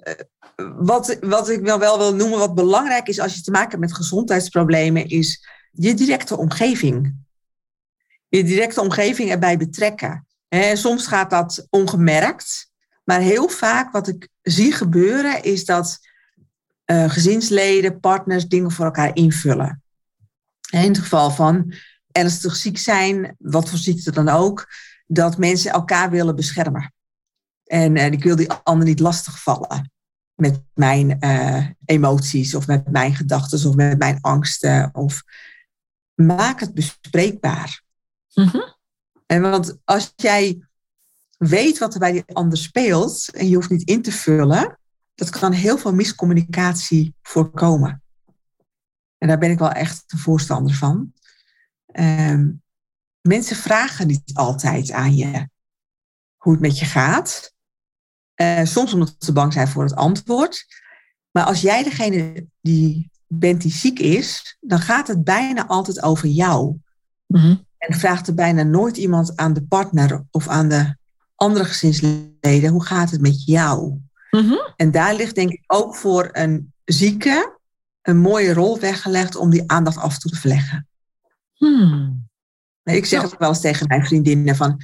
wat, 0.77 1.17
wat 1.21 1.49
ik 1.49 1.61
wel, 1.61 1.79
wel 1.79 1.97
wil 1.97 2.15
noemen, 2.15 2.39
wat 2.39 2.55
belangrijk 2.55 3.07
is 3.07 3.19
als 3.19 3.35
je 3.35 3.41
te 3.41 3.51
maken 3.51 3.69
hebt 3.69 3.81
met 3.81 3.93
gezondheidsproblemen, 3.93 5.07
is 5.07 5.47
je 5.71 5.93
directe 5.93 6.37
omgeving. 6.37 7.15
Je 8.27 8.43
directe 8.43 8.81
omgeving 8.81 9.29
erbij 9.29 9.57
betrekken. 9.57 10.27
En 10.47 10.77
soms 10.77 11.07
gaat 11.07 11.29
dat 11.29 11.67
ongemerkt, 11.69 12.71
maar 13.03 13.19
heel 13.19 13.49
vaak 13.49 13.91
wat 13.91 14.07
ik 14.07 14.27
zie 14.41 14.71
gebeuren 14.71 15.43
is 15.43 15.65
dat 15.65 15.99
uh, 16.85 17.09
gezinsleden, 17.09 17.99
partners 17.99 18.47
dingen 18.47 18.71
voor 18.71 18.85
elkaar 18.85 19.15
invullen. 19.15 19.82
In 20.81 20.87
het 20.87 20.99
geval 20.99 21.31
van 21.31 21.73
ernstig 22.11 22.55
ziek 22.55 22.77
zijn, 22.77 23.35
wat 23.37 23.69
voor 23.69 23.77
ziekte 23.77 24.11
dan 24.11 24.29
ook, 24.29 24.67
dat 25.07 25.37
mensen 25.37 25.71
elkaar 25.71 26.09
willen 26.09 26.35
beschermen. 26.35 26.93
En 27.63 27.95
uh, 27.95 28.05
ik 28.05 28.23
wil 28.23 28.35
die 28.35 28.51
ander 28.51 28.87
niet 28.87 28.99
lastigvallen 28.99 29.91
met 30.35 30.63
mijn 30.73 31.17
uh, 31.19 31.67
emoties 31.85 32.55
of 32.55 32.67
met 32.67 32.91
mijn 32.91 33.15
gedachten 33.15 33.69
of 33.69 33.75
met 33.75 33.97
mijn 33.97 34.17
angsten. 34.21 34.89
Of 34.93 35.23
maak 36.13 36.59
het 36.59 36.73
bespreekbaar. 36.73 37.81
Mm 38.33 38.47
-hmm. 38.47 38.75
En 39.25 39.41
want 39.41 39.77
als 39.83 40.13
jij 40.15 40.67
weet 41.37 41.77
wat 41.77 41.93
er 41.93 41.99
bij 41.99 42.11
die 42.11 42.23
ander 42.33 42.57
speelt 42.57 43.29
en 43.33 43.47
je 43.49 43.55
hoeft 43.55 43.69
niet 43.69 43.87
in 43.87 44.01
te 44.01 44.11
vullen, 44.11 44.79
dat 45.15 45.29
kan 45.29 45.51
heel 45.51 45.77
veel 45.77 45.93
miscommunicatie 45.93 47.15
voorkomen. 47.21 48.02
En 49.23 49.29
daar 49.29 49.37
ben 49.37 49.51
ik 49.51 49.59
wel 49.59 49.71
echt 49.71 50.03
een 50.07 50.19
voorstander 50.19 50.75
van. 50.75 51.13
Um, 51.99 52.61
mensen 53.21 53.55
vragen 53.55 54.07
niet 54.07 54.31
altijd 54.33 54.91
aan 54.91 55.15
je 55.15 55.49
hoe 56.37 56.51
het 56.51 56.61
met 56.61 56.79
je 56.79 56.85
gaat. 56.85 57.53
Uh, 58.41 58.63
soms 58.63 58.93
omdat 58.93 59.15
ze 59.19 59.33
bang 59.33 59.53
zijn 59.53 59.67
voor 59.67 59.83
het 59.83 59.95
antwoord. 59.95 60.65
Maar 61.31 61.43
als 61.43 61.61
jij 61.61 61.83
degene 61.83 62.47
die 62.61 63.11
bent 63.27 63.61
die 63.61 63.71
ziek 63.71 63.99
is, 63.99 64.57
dan 64.59 64.79
gaat 64.79 65.07
het 65.07 65.23
bijna 65.23 65.67
altijd 65.67 66.01
over 66.01 66.27
jou. 66.27 66.77
Mm 67.27 67.41
-hmm. 67.41 67.65
En 67.77 67.99
vraagt 67.99 68.27
er 68.27 68.33
bijna 68.33 68.63
nooit 68.63 68.97
iemand 68.97 69.35
aan 69.35 69.53
de 69.53 69.63
partner 69.63 70.23
of 70.31 70.47
aan 70.47 70.69
de 70.69 70.95
andere 71.35 71.65
gezinsleden, 71.65 72.71
hoe 72.71 72.85
gaat 72.85 73.11
het 73.11 73.21
met 73.21 73.45
jou? 73.45 73.99
Mm 74.31 74.47
-hmm. 74.47 74.73
En 74.75 74.91
daar 74.91 75.15
ligt 75.15 75.35
denk 75.35 75.51
ik 75.51 75.63
ook 75.67 75.95
voor 75.95 76.29
een 76.31 76.73
zieke 76.85 77.52
een 78.03 78.17
mooie 78.17 78.53
rol 78.53 78.79
weggelegd 78.79 79.35
om 79.35 79.49
die 79.49 79.63
aandacht 79.71 79.97
af 79.97 80.17
te 80.17 80.35
verleggen. 80.35 80.87
Hmm. 81.53 82.27
Ik 82.83 83.05
zeg 83.05 83.21
het 83.21 83.37
wel 83.37 83.49
eens 83.49 83.61
tegen 83.61 83.87
mijn 83.87 84.05
vriendinnen 84.05 84.55
van, 84.55 84.81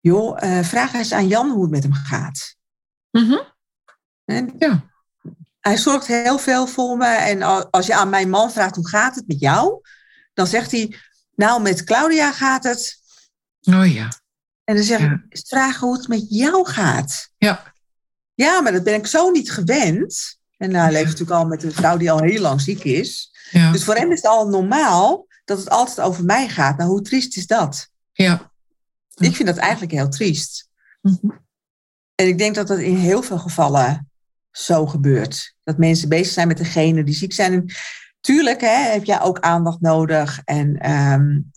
joh, 0.00 0.42
uh, 0.42 0.62
vraag 0.62 0.92
eens 0.92 1.12
aan 1.12 1.28
Jan 1.28 1.50
hoe 1.50 1.62
het 1.62 1.70
met 1.70 1.82
hem 1.82 1.92
gaat. 1.92 2.56
Mm 3.10 3.24
-hmm. 3.28 3.42
en 4.24 4.54
ja. 4.58 4.86
Hij 5.60 5.76
zorgt 5.76 6.06
heel 6.06 6.38
veel 6.38 6.66
voor 6.66 6.96
me. 6.96 7.06
En 7.06 7.70
als 7.70 7.86
je 7.86 7.94
aan 7.94 8.08
mijn 8.08 8.30
man 8.30 8.52
vraagt 8.52 8.76
hoe 8.76 8.88
gaat 8.88 9.14
het 9.14 9.26
met 9.26 9.40
jou, 9.40 9.80
dan 10.34 10.46
zegt 10.46 10.70
hij, 10.70 10.96
nou 11.34 11.62
met 11.62 11.84
Claudia 11.84 12.32
gaat 12.32 12.64
het. 12.64 12.96
Oh 13.60 13.92
ja. 13.92 14.08
En 14.64 14.74
dan 14.74 14.84
zeg 14.84 15.00
Ja. 15.00 15.24
ik, 15.28 15.46
vragen 15.46 15.86
hoe 15.86 15.96
het 15.96 16.08
met 16.08 16.26
jou 16.28 16.66
gaat. 16.66 17.30
Ja. 17.36 17.72
Ja, 18.34 18.60
maar 18.60 18.72
dat 18.72 18.84
ben 18.84 18.94
ik 18.94 19.06
zo 19.06 19.30
niet 19.30 19.50
gewend. 19.50 20.37
En 20.58 20.74
hij 20.74 20.92
leeft 20.92 21.04
natuurlijk 21.04 21.38
al 21.38 21.46
met 21.46 21.62
een 21.62 21.72
vrouw 21.72 21.96
die 21.96 22.10
al 22.10 22.22
heel 22.22 22.40
lang 22.40 22.60
ziek 22.60 22.84
is. 22.84 23.30
Ja. 23.50 23.72
Dus 23.72 23.84
voor 23.84 23.94
hem 23.94 24.12
is 24.12 24.22
het 24.22 24.30
al 24.30 24.48
normaal 24.48 25.26
dat 25.44 25.58
het 25.58 25.70
altijd 25.70 26.00
over 26.00 26.24
mij 26.24 26.48
gaat. 26.48 26.76
Nou, 26.76 26.90
hoe 26.90 27.02
triest 27.02 27.36
is 27.36 27.46
dat? 27.46 27.88
ja. 28.12 28.50
Ik 29.18 29.36
vind 29.36 29.48
dat 29.48 29.56
eigenlijk 29.56 29.92
heel 29.92 30.08
triest. 30.08 30.68
Mhm. 31.02 31.30
En 32.14 32.26
ik 32.26 32.38
denk 32.38 32.54
dat 32.54 32.66
dat 32.66 32.78
in 32.78 32.96
heel 32.96 33.22
veel 33.22 33.38
gevallen 33.38 34.08
zo 34.50 34.86
gebeurt. 34.86 35.54
Dat 35.64 35.78
mensen 35.78 36.08
bezig 36.08 36.32
zijn 36.32 36.48
met 36.48 36.56
degene 36.56 37.04
die 37.04 37.14
ziek 37.14 37.32
zijn. 37.32 37.52
En 37.52 37.64
tuurlijk 38.20 38.60
hè, 38.60 38.92
heb 38.92 39.04
jij 39.04 39.20
ook 39.20 39.40
aandacht 39.40 39.80
nodig. 39.80 40.40
En, 40.44 40.90
um, 40.90 41.52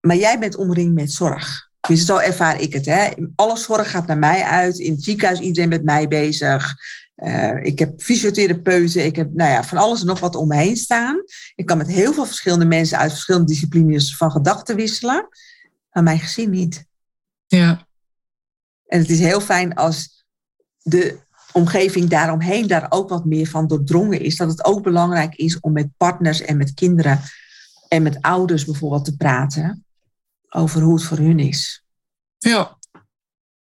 maar 0.00 0.16
jij 0.16 0.38
bent 0.38 0.56
omringd 0.56 0.94
met 0.94 1.12
zorg. 1.12 1.70
Dus 1.88 2.04
zo 2.04 2.16
ervaar 2.16 2.60
ik 2.60 2.72
het. 2.72 2.86
Hè. 2.86 3.10
Alle 3.34 3.56
zorg 3.56 3.90
gaat 3.90 4.06
naar 4.06 4.18
mij 4.18 4.42
uit. 4.42 4.78
In 4.78 4.92
het 4.92 5.02
ziekenhuis 5.02 5.40
iedereen 5.40 5.68
met 5.68 5.84
mij 5.84 6.08
bezig. 6.08 6.74
Uh, 7.16 7.64
ik 7.64 7.78
heb 7.78 8.02
fysiotherapeuten. 8.02 9.04
Ik 9.04 9.16
heb 9.16 9.32
nou 9.32 9.50
ja, 9.50 9.64
van 9.64 9.78
alles 9.78 10.00
en 10.00 10.06
nog 10.06 10.20
wat 10.20 10.34
om 10.34 10.48
me 10.48 10.56
heen 10.56 10.76
staan. 10.76 11.22
Ik 11.54 11.66
kan 11.66 11.78
met 11.78 11.86
heel 11.86 12.12
veel 12.12 12.26
verschillende 12.26 12.64
mensen 12.64 12.98
uit 12.98 13.10
verschillende 13.10 13.46
disciplines 13.46 14.16
van 14.16 14.30
gedachten 14.30 14.76
wisselen. 14.76 15.28
Maar 15.90 16.02
mijn 16.02 16.18
gezin 16.18 16.50
niet. 16.50 16.86
Ja. 17.46 17.86
En 18.86 18.98
het 18.98 19.10
is 19.10 19.20
heel 19.20 19.40
fijn 19.40 19.74
als 19.74 20.24
de 20.82 21.18
omgeving 21.52 22.08
daaromheen 22.08 22.66
daar 22.66 22.86
ook 22.88 23.08
wat 23.08 23.24
meer 23.24 23.46
van 23.46 23.66
doordrongen 23.66 24.20
is. 24.20 24.36
Dat 24.36 24.48
het 24.48 24.64
ook 24.64 24.82
belangrijk 24.82 25.34
is 25.34 25.60
om 25.60 25.72
met 25.72 25.96
partners 25.96 26.40
en 26.40 26.56
met 26.56 26.74
kinderen 26.74 27.20
en 27.88 28.02
met 28.02 28.22
ouders 28.22 28.64
bijvoorbeeld 28.64 29.04
te 29.04 29.16
praten 29.16 29.84
over 30.48 30.82
hoe 30.82 30.94
het 30.94 31.04
voor 31.04 31.18
hun 31.18 31.38
is. 31.38 31.84
Ja. 32.38 32.75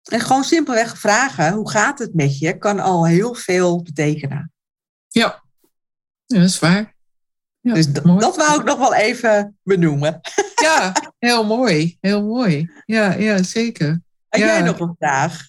En 0.03 0.19
gewoon 0.19 0.43
simpelweg 0.43 0.97
vragen, 0.97 1.53
hoe 1.53 1.69
gaat 1.69 1.99
het 1.99 2.13
met 2.13 2.39
je, 2.39 2.57
kan 2.57 2.79
al 2.79 3.05
heel 3.07 3.33
veel 3.33 3.81
betekenen. 3.81 4.51
Ja. 5.07 5.43
Dat 6.25 6.41
is 6.43 6.59
waar. 6.59 6.95
Ja, 7.59 7.73
dus 7.73 7.87
mooi. 8.03 8.19
dat 8.19 8.35
wou 8.37 8.59
ik 8.59 8.65
nog 8.65 8.77
wel 8.77 8.93
even 8.93 9.57
benoemen. 9.63 10.19
Ja, 10.61 10.93
heel 11.19 11.45
mooi. 11.45 11.97
Heel 12.01 12.23
mooi. 12.23 12.71
Ja, 12.85 13.13
ja 13.13 13.43
zeker. 13.43 14.01
Heb 14.29 14.41
Ja. 14.41 14.45
jij 14.47 14.61
nog 14.61 14.79
een 14.79 14.95
vraag? 14.99 15.47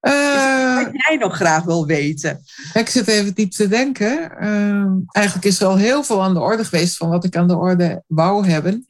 Eh, 0.00 0.74
Wat 0.84 0.88
jij 0.92 1.16
nog 1.16 1.36
graag 1.36 1.64
wil 1.64 1.86
weten? 1.86 2.42
ik 2.72 2.88
zit 2.88 3.08
even 3.08 3.34
diep 3.34 3.50
te 3.50 3.68
denken. 3.68 4.30
Uh, 4.44 4.92
eigenlijk 5.10 5.46
is 5.46 5.60
er 5.60 5.66
al 5.66 5.76
heel 5.76 6.04
veel 6.04 6.22
aan 6.22 6.34
de 6.34 6.40
orde 6.40 6.64
geweest 6.64 6.96
van 6.96 7.08
wat 7.08 7.24
ik 7.24 7.36
aan 7.36 7.48
de 7.48 7.56
orde 7.56 8.02
wou 8.06 8.46
hebben. 8.48 8.86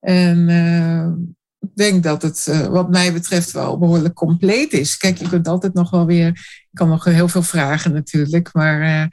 En 0.00 0.48
ik 0.48 1.39
denk 1.74 2.02
dat 2.02 2.22
het 2.22 2.46
uh, 2.48 2.66
wat 2.66 2.90
mij 2.90 3.12
betreft 3.12 3.50
wel 3.50 3.78
behoorlijk 3.78 4.14
compleet 4.14 4.72
is. 4.72 4.96
Kijk, 4.96 5.18
je 5.18 5.28
kunt 5.28 5.48
altijd 5.48 5.74
nog 5.74 5.90
wel 5.90 6.06
weer... 6.06 6.28
Ik 6.28 6.68
kan 6.78 6.88
nog 6.88 7.04
heel 7.04 7.28
veel 7.28 7.42
vragen 7.42 7.92
natuurlijk. 7.92 8.52
Maar 8.52 8.80
uh, 8.82 9.06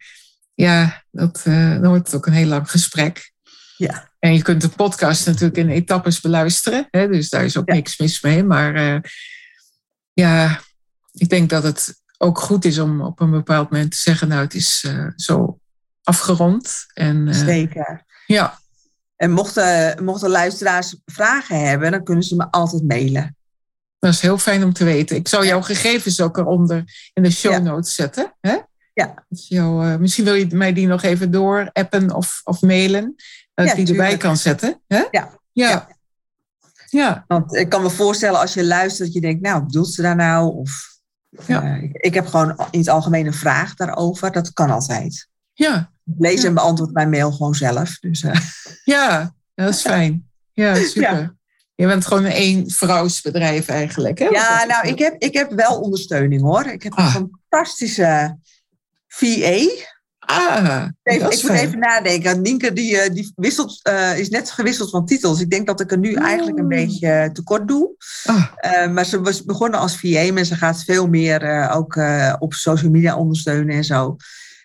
ja, 0.54 1.04
dat, 1.12 1.42
dan 1.44 1.88
wordt 1.88 2.06
het 2.06 2.16
ook 2.16 2.26
een 2.26 2.34
heel 2.34 2.48
lang 2.48 2.72
gesprek. 2.72 3.32
Ja. 3.78 4.12
En 4.20 4.34
je 4.34 4.42
kunt 4.42 4.62
de 4.62 4.70
podcast 4.70 5.26
natuurlijk 5.26 5.58
in 5.58 5.70
etappes 5.70 6.22
beluisteren. 6.22 6.88
Hè, 6.92 7.08
dus 7.08 7.30
daar 7.30 7.46
is 7.46 7.58
ook 7.58 7.68
Ja. 7.68 7.74
niks 7.74 7.98
mis 7.98 8.22
mee. 8.22 8.44
Maar 8.44 9.02
ja, 10.14 10.62
ik 11.12 11.30
denk 11.30 11.50
dat 11.50 11.64
het 11.64 12.02
ook 12.18 12.40
goed 12.40 12.66
is 12.66 12.80
om 12.80 13.02
op 13.02 13.20
een 13.20 13.32
bepaald 13.32 13.70
moment 13.70 13.92
te 13.92 13.98
zeggen... 13.98 14.28
nou, 14.28 14.42
het 14.42 14.54
is 14.54 14.86
zo 15.16 15.60
afgerond. 16.04 16.86
En, 16.94 17.36
Zeker. 17.36 18.06
Ja, 18.26 18.60
En 19.18 19.32
mochten, 19.32 20.04
mochten 20.04 20.30
luisteraars 20.30 20.96
vragen 21.06 21.60
hebben, 21.68 21.92
dan 21.92 22.04
kunnen 22.04 22.24
ze 22.24 22.36
me 22.36 22.52
altijd 22.52 22.84
mailen. 22.84 23.36
dat 24.00 24.14
is 24.14 24.22
heel 24.22 24.38
fijn 24.38 24.64
om 24.64 24.74
te 24.74 24.84
weten. 24.84 25.16
Ik 25.16 25.28
zal 25.28 25.46
jouw 25.46 25.62
gegevens 25.62 26.22
ook 26.22 26.38
eronder 26.38 26.84
in 27.14 27.24
de 27.24 27.32
show 27.32 27.52
Ja. 27.52 27.58
notes 27.60 27.94
zetten. 27.96 28.34
Hè? 28.42 28.58
Ja. 28.94 29.26
Dus 29.30 29.48
jou, 29.48 29.88
uh, 29.88 29.96
misschien 29.96 30.24
wil 30.24 30.34
je 30.34 30.48
mij 30.56 30.74
die 30.74 30.88
nog 30.88 31.04
even 31.04 31.32
door 31.32 31.70
appen 31.74 32.14
of, 32.16 32.42
of 32.44 32.62
mailen. 32.62 33.16
Dat 33.54 33.66
Ja, 33.66 33.72
ik 33.74 33.86
die 33.86 33.88
erbij 33.96 34.18
kan 34.18 34.38
zetten. 34.38 34.82
Hè? 34.88 35.04
Ja. 35.12 35.30
Ja. 35.52 35.88
Ja. 36.90 37.24
Want 37.28 37.56
ik 37.56 37.70
kan 37.70 37.82
me 37.82 37.90
voorstellen 37.90 38.40
als 38.40 38.54
je 38.54 38.66
luistert 38.66 39.06
dat 39.06 39.14
je 39.14 39.22
denkt, 39.22 39.42
nou, 39.42 39.62
wat 39.62 39.72
doet 39.72 39.94
ze 39.94 40.02
daar 40.02 40.16
nou? 40.16 40.56
Of 40.56 41.00
Ja. 41.46 41.64
uh, 41.64 41.84
ik, 41.84 41.96
ik 41.98 42.14
heb 42.14 42.26
gewoon 42.28 42.56
in 42.72 42.80
het 42.80 42.90
algemeen 42.90 43.26
een 43.26 43.34
vraag 43.34 43.74
daarover. 43.76 44.32
Dat 44.32 44.54
kan 44.54 44.70
altijd. 44.70 45.28
ja. 45.54 45.92
Lees 46.18 46.44
en 46.44 46.54
beantwoord 46.54 46.94
mijn 46.94 47.10
mail 47.10 47.32
gewoon 47.32 47.56
zelf. 47.56 48.00
Dus, 48.00 48.22
uh, 48.24 48.32
Ja, 48.84 49.34
dat 49.56 49.70
is 49.70 49.82
fijn. 49.82 50.28
Ja, 50.54 50.76
super. 50.76 51.36
Je 51.76 51.86
bent 51.88 52.06
gewoon 52.06 52.26
een 52.26 52.32
één 52.32 52.70
vrouwsbedrijf 52.72 53.68
eigenlijk. 53.68 54.20
Hè? 54.20 54.26
ja, 54.26 54.66
nou, 54.66 54.88
ik 54.88 55.00
heb, 55.00 55.16
ik 55.22 55.34
heb 55.34 55.52
wel 55.52 55.80
ondersteuning 55.80 56.42
hoor. 56.42 56.66
Ik 56.66 56.84
heb 56.84 56.94
Ah. 56.94 57.16
een 57.16 57.30
fantastische 57.50 58.38
VA. 59.08 59.68
Ah, 60.20 60.86
Even, 61.04 61.32
ik 61.32 61.42
moet 61.44 61.52
even 61.52 61.80
nadenken. 61.80 62.42
Nienke 62.42 62.74
die, 62.74 62.92
uh, 62.94 63.14
die 63.14 63.32
wisselt, 63.36 63.80
uh, 63.90 64.18
is 64.20 64.30
net 64.30 64.52
gewisseld 64.52 64.90
van 64.90 65.06
titels. 65.06 65.40
Ik 65.42 65.50
denk 65.50 65.68
dat 65.68 65.80
ik 65.80 65.92
er 65.92 65.98
nu 65.98 66.14
eigenlijk 66.14 66.58
een 66.58 66.64
Oh. 66.64 66.70
beetje 66.70 67.30
tekort 67.34 67.68
doe. 67.68 67.96
Ah, 68.26 68.46
Uh, 68.66 68.88
maar 68.94 69.06
ze 69.06 69.22
was 69.22 69.44
begonnen 69.44 69.80
als 69.80 69.98
VA, 70.00 70.34
maar 70.34 70.44
ze 70.44 70.56
gaat 70.56 70.84
veel 70.84 71.08
meer 71.08 71.44
uh, 71.44 71.76
ook 71.76 72.00
op 72.40 72.54
social 72.54 72.92
media 72.92 73.16
ondersteunen 73.18 73.76
en 73.76 73.84
zo. 73.84 74.16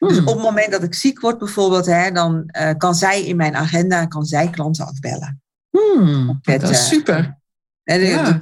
Dus 0.08 0.18
hmm. 0.18 0.28
op 0.28 0.34
het 0.34 0.42
moment 0.42 0.70
dat 0.70 0.82
ik 0.82 0.94
ziek 0.94 1.20
word 1.20 1.38
bijvoorbeeld, 1.38 1.86
hè, 1.86 2.10
dan 2.10 2.48
uh, 2.58 2.70
kan 2.78 2.94
zij 2.94 3.24
in 3.24 3.36
mijn 3.36 3.56
agenda 3.56 4.06
kan 4.06 4.24
zij 4.24 4.50
klanten 4.50 4.86
afbellen. 4.86 5.42
Hmm, 5.70 6.40
Met, 6.42 6.60
dat 6.60 6.70
is 6.70 6.78
eh, 6.78 6.84
super. 6.84 7.38
En 7.84 8.00
Ja. 8.00 8.26
er 8.26 8.38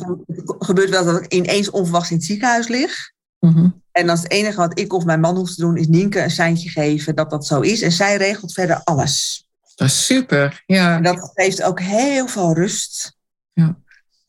gebeurt 0.58 0.90
wel 0.90 1.04
dat 1.04 1.22
ik 1.22 1.32
ineens 1.32 1.70
onverwachts 1.70 2.10
in 2.10 2.16
het 2.16 2.24
ziekenhuis 2.24 2.68
lig. 2.68 3.12
Mhm. 3.38 3.68
En 3.92 4.06
dan 4.06 4.16
is 4.16 4.22
het 4.22 4.32
enige 4.32 4.56
wat 4.56 4.78
ik 4.78 4.92
of 4.92 5.04
mijn 5.04 5.20
man 5.20 5.36
hoeft 5.36 5.54
te 5.54 5.60
doen, 5.60 5.76
is 5.76 5.86
Nienke 5.86 6.22
een 6.22 6.30
seintje 6.30 6.68
geven 6.68 7.14
dat 7.14 7.30
dat 7.30 7.46
zo 7.46 7.60
is. 7.60 7.82
En 7.82 7.92
zij 7.92 8.16
regelt 8.16 8.52
verder 8.52 8.80
alles. 8.84 9.44
Dat 9.74 9.88
is 9.88 10.06
super. 10.06 10.62
Ja. 10.66 10.96
En 10.96 11.02
dat 11.02 11.30
geeft 11.34 11.62
ook 11.62 11.80
heel 11.80 12.28
veel 12.28 12.54
rust. 12.54 13.16
Ja. 13.52 13.76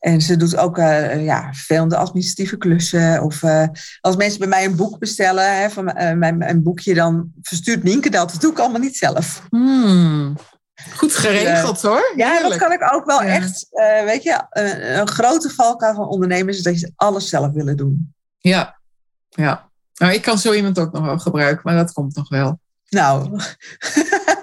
En 0.02 0.20
ze 0.20 0.36
doet 0.36 0.56
ook 0.56 0.78
eh 0.78 1.24
ja, 1.24 1.52
veel 1.52 1.88
de 1.88 1.96
administratieve 1.96 2.56
klussen. 2.56 3.22
Of 3.22 3.42
eh, 3.42 3.66
als 4.00 4.16
mensen 4.16 4.38
bij 4.38 4.48
mij 4.48 4.64
een 4.64 4.76
boek 4.76 4.98
bestellen, 4.98 5.60
hè, 5.60 5.70
van 5.70 5.84
mijn, 6.18 6.48
een 6.48 6.62
boekje, 6.62 6.94
dan 6.94 7.32
verstuurt 7.42 7.82
Nienke 7.82 8.10
dat. 8.10 8.30
Dat 8.30 8.40
doe 8.40 8.50
ik 8.50 8.58
allemaal 8.58 8.80
niet 8.80 8.96
zelf. 8.96 9.42
Hmm. 9.50 10.36
Goed 10.96 11.14
geregeld 11.14 11.82
hoor. 11.82 12.12
Ja, 12.16 12.42
dat 12.48 12.56
kan 12.56 12.72
ik 12.72 12.92
ook 12.92 13.04
wel 13.04 13.22
Ja. 13.22 13.28
echt. 13.28 13.66
weet 14.04 14.22
je, 14.22 14.46
een, 14.50 14.98
een 14.98 15.08
grote 15.08 15.50
valkuil 15.50 15.94
van 15.94 16.08
ondernemers 16.08 16.56
is 16.56 16.62
dat 16.62 16.80
je 16.80 16.92
alles 16.96 17.28
zelf 17.28 17.52
willen 17.52 17.76
doen. 17.76 18.14
Ja. 18.38 18.78
ja. 19.28 19.70
Nou, 19.94 20.12
ik 20.12 20.22
kan 20.22 20.38
zo 20.38 20.52
iemand 20.52 20.78
ook 20.78 20.92
nog 20.92 21.04
wel 21.04 21.18
gebruiken, 21.18 21.60
maar 21.64 21.76
dat 21.76 21.92
komt 21.92 22.16
nog 22.16 22.28
wel. 22.28 22.60
Nou, 22.88 23.40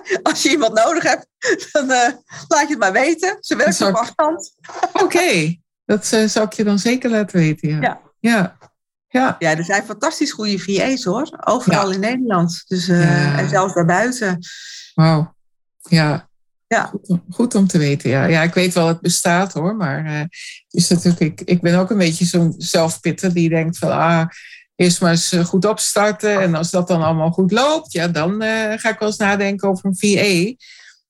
als 0.24 0.44
je 0.44 0.50
iemand 0.50 0.74
nodig 0.74 1.04
hebt, 1.04 1.28
dan 1.72 1.92
eh, 1.92 2.12
laat 2.48 2.62
je 2.62 2.68
het 2.70 2.80
maar 2.80 2.92
weten. 2.92 3.38
Ze 3.40 3.56
werkt 3.56 3.76
zou 3.76 3.90
op 3.92 3.98
afstand. 3.98 4.54
Oké, 5.04 5.56
dat 5.86 6.12
eh, 6.12 6.26
zal 6.26 6.44
ik 6.44 6.54
je 6.54 6.64
dan 6.64 6.80
zeker 6.80 7.10
laten 7.10 7.40
weten. 7.40 7.70
Ja. 7.70 7.80
Ja. 7.82 8.02
Ja. 8.20 8.58
ja. 9.08 9.36
Ja, 9.40 9.58
er 9.58 9.64
zijn 9.64 9.84
fantastisch 9.84 10.32
goede 10.32 10.60
VA's 10.60 11.04
hoor. 11.04 11.40
Overal 11.46 11.92
in 11.92 12.00
Nederland. 12.00 12.64
Dus, 12.68 12.88
eh. 12.88 13.38
En 13.40 13.50
zelfs 13.50 13.74
daarbuiten. 13.74 14.40
Wauw. 14.94 15.34
Ja. 15.90 16.28
Ja. 16.68 16.86
Goed, 16.86 17.08
om- 17.08 17.24
goed 17.30 17.56
om 17.56 17.68
te 17.68 17.78
weten. 17.78 18.10
Ja. 18.10 18.26
ja, 18.26 18.42
ik 18.42 18.54
weet 18.54 18.74
wel, 18.74 18.88
het 18.88 19.02
bestaat 19.02 19.54
hoor. 19.54 19.76
Maar 19.76 20.28
is 20.70 20.90
natuurlijk, 20.90 21.20
ik, 21.22 21.42
ik 21.42 21.62
ben 21.62 21.80
ook 21.80 21.90
een 21.90 21.98
beetje 21.98 22.26
zo'n 22.26 22.54
zelfpitter 22.58 23.34
die 23.34 23.50
denkt 23.50 23.78
van, 23.78 23.92
ah, 23.92 24.28
eerst 24.80 25.02
maar 25.02 25.12
eens 25.12 25.32
eh, 25.32 25.46
goed 25.46 25.66
opstarten. 25.66 26.42
En 26.42 26.56
als 26.56 26.72
dat 26.72 26.88
dan 26.88 27.02
allemaal 27.04 27.32
goed 27.32 27.52
loopt, 27.52 27.92
ja, 27.92 28.08
dan 28.08 28.42
eh, 28.42 28.78
ga 28.78 28.90
ik 28.90 29.00
wel 29.00 29.08
eens 29.08 29.18
nadenken 29.18 29.70
over 29.70 29.86
een 29.86 29.98
VA. 29.98 30.56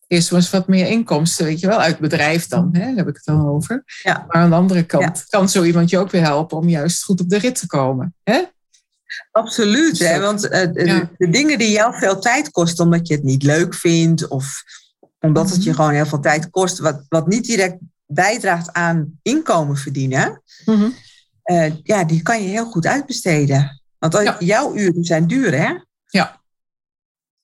Eerst 0.07 0.31
maar 0.31 0.39
eens 0.39 0.49
wat 0.49 0.67
meer 0.67 0.87
inkomsten, 0.87 1.45
weet 1.45 1.59
je 1.59 1.67
wel, 1.67 1.79
uit 1.79 1.99
bedrijf 1.99 2.47
dan, 2.47 2.69
hè, 2.71 2.79
daar 2.79 2.95
heb 2.95 3.07
ik 3.07 3.15
het 3.15 3.25
dan 3.25 3.47
over. 3.49 3.83
Ja. 4.03 4.25
Maar 4.27 4.41
aan 4.41 4.49
de 4.49 4.55
andere 4.55 4.83
kant 4.83 5.25
kan 5.29 5.49
zo 5.49 5.63
iemand 5.63 5.89
je 5.89 5.97
ook 5.97 6.11
weer 6.11 6.21
helpen 6.21 6.57
om 6.57 6.69
juist 6.69 7.03
goed 7.03 7.21
op 7.21 7.29
de 7.29 7.37
rit 7.37 7.59
te 7.59 7.67
komen. 7.67 8.15
Hè? 8.23 8.41
Absoluut. 9.31 9.97
Zo. 9.97 10.03
Hè? 10.05 10.19
Want 10.19 10.47
eh, 10.47 10.71
de, 10.73 10.85
Ja. 10.85 11.09
de 11.17 11.29
dingen 11.29 11.57
die 11.57 11.71
jou 11.71 11.95
veel 11.97 12.19
tijd 12.19 12.51
kosten 12.51 12.85
omdat 12.85 13.07
je 13.07 13.13
het 13.13 13.23
niet 13.23 13.43
leuk 13.43 13.73
vindt. 13.75 14.27
Of 14.27 14.63
omdat 15.19 15.49
het 15.49 15.63
je 15.63 15.69
Mhm. 15.69 15.79
gewoon 15.79 15.93
heel 15.93 16.05
veel 16.05 16.19
tijd 16.19 16.49
kost. 16.49 16.79
Wat, 16.79 17.05
wat 17.09 17.27
niet 17.27 17.45
direct 17.45 17.77
bijdraagt 18.05 18.73
aan 18.73 19.19
inkomen 19.21 19.77
verdienen. 19.77 20.41
Mhm. 20.65 20.89
Eh, 21.49 21.71
ja, 21.83 22.03
die 22.03 22.21
kan 22.21 22.41
je 22.43 22.47
heel 22.49 22.65
goed 22.65 22.85
uitbesteden. 22.85 23.81
Want 23.99 24.13
Ja. 24.13 24.35
jouw 24.39 24.75
uren 24.75 25.03
zijn 25.03 25.27
duur 25.27 25.57
hè. 25.57 25.73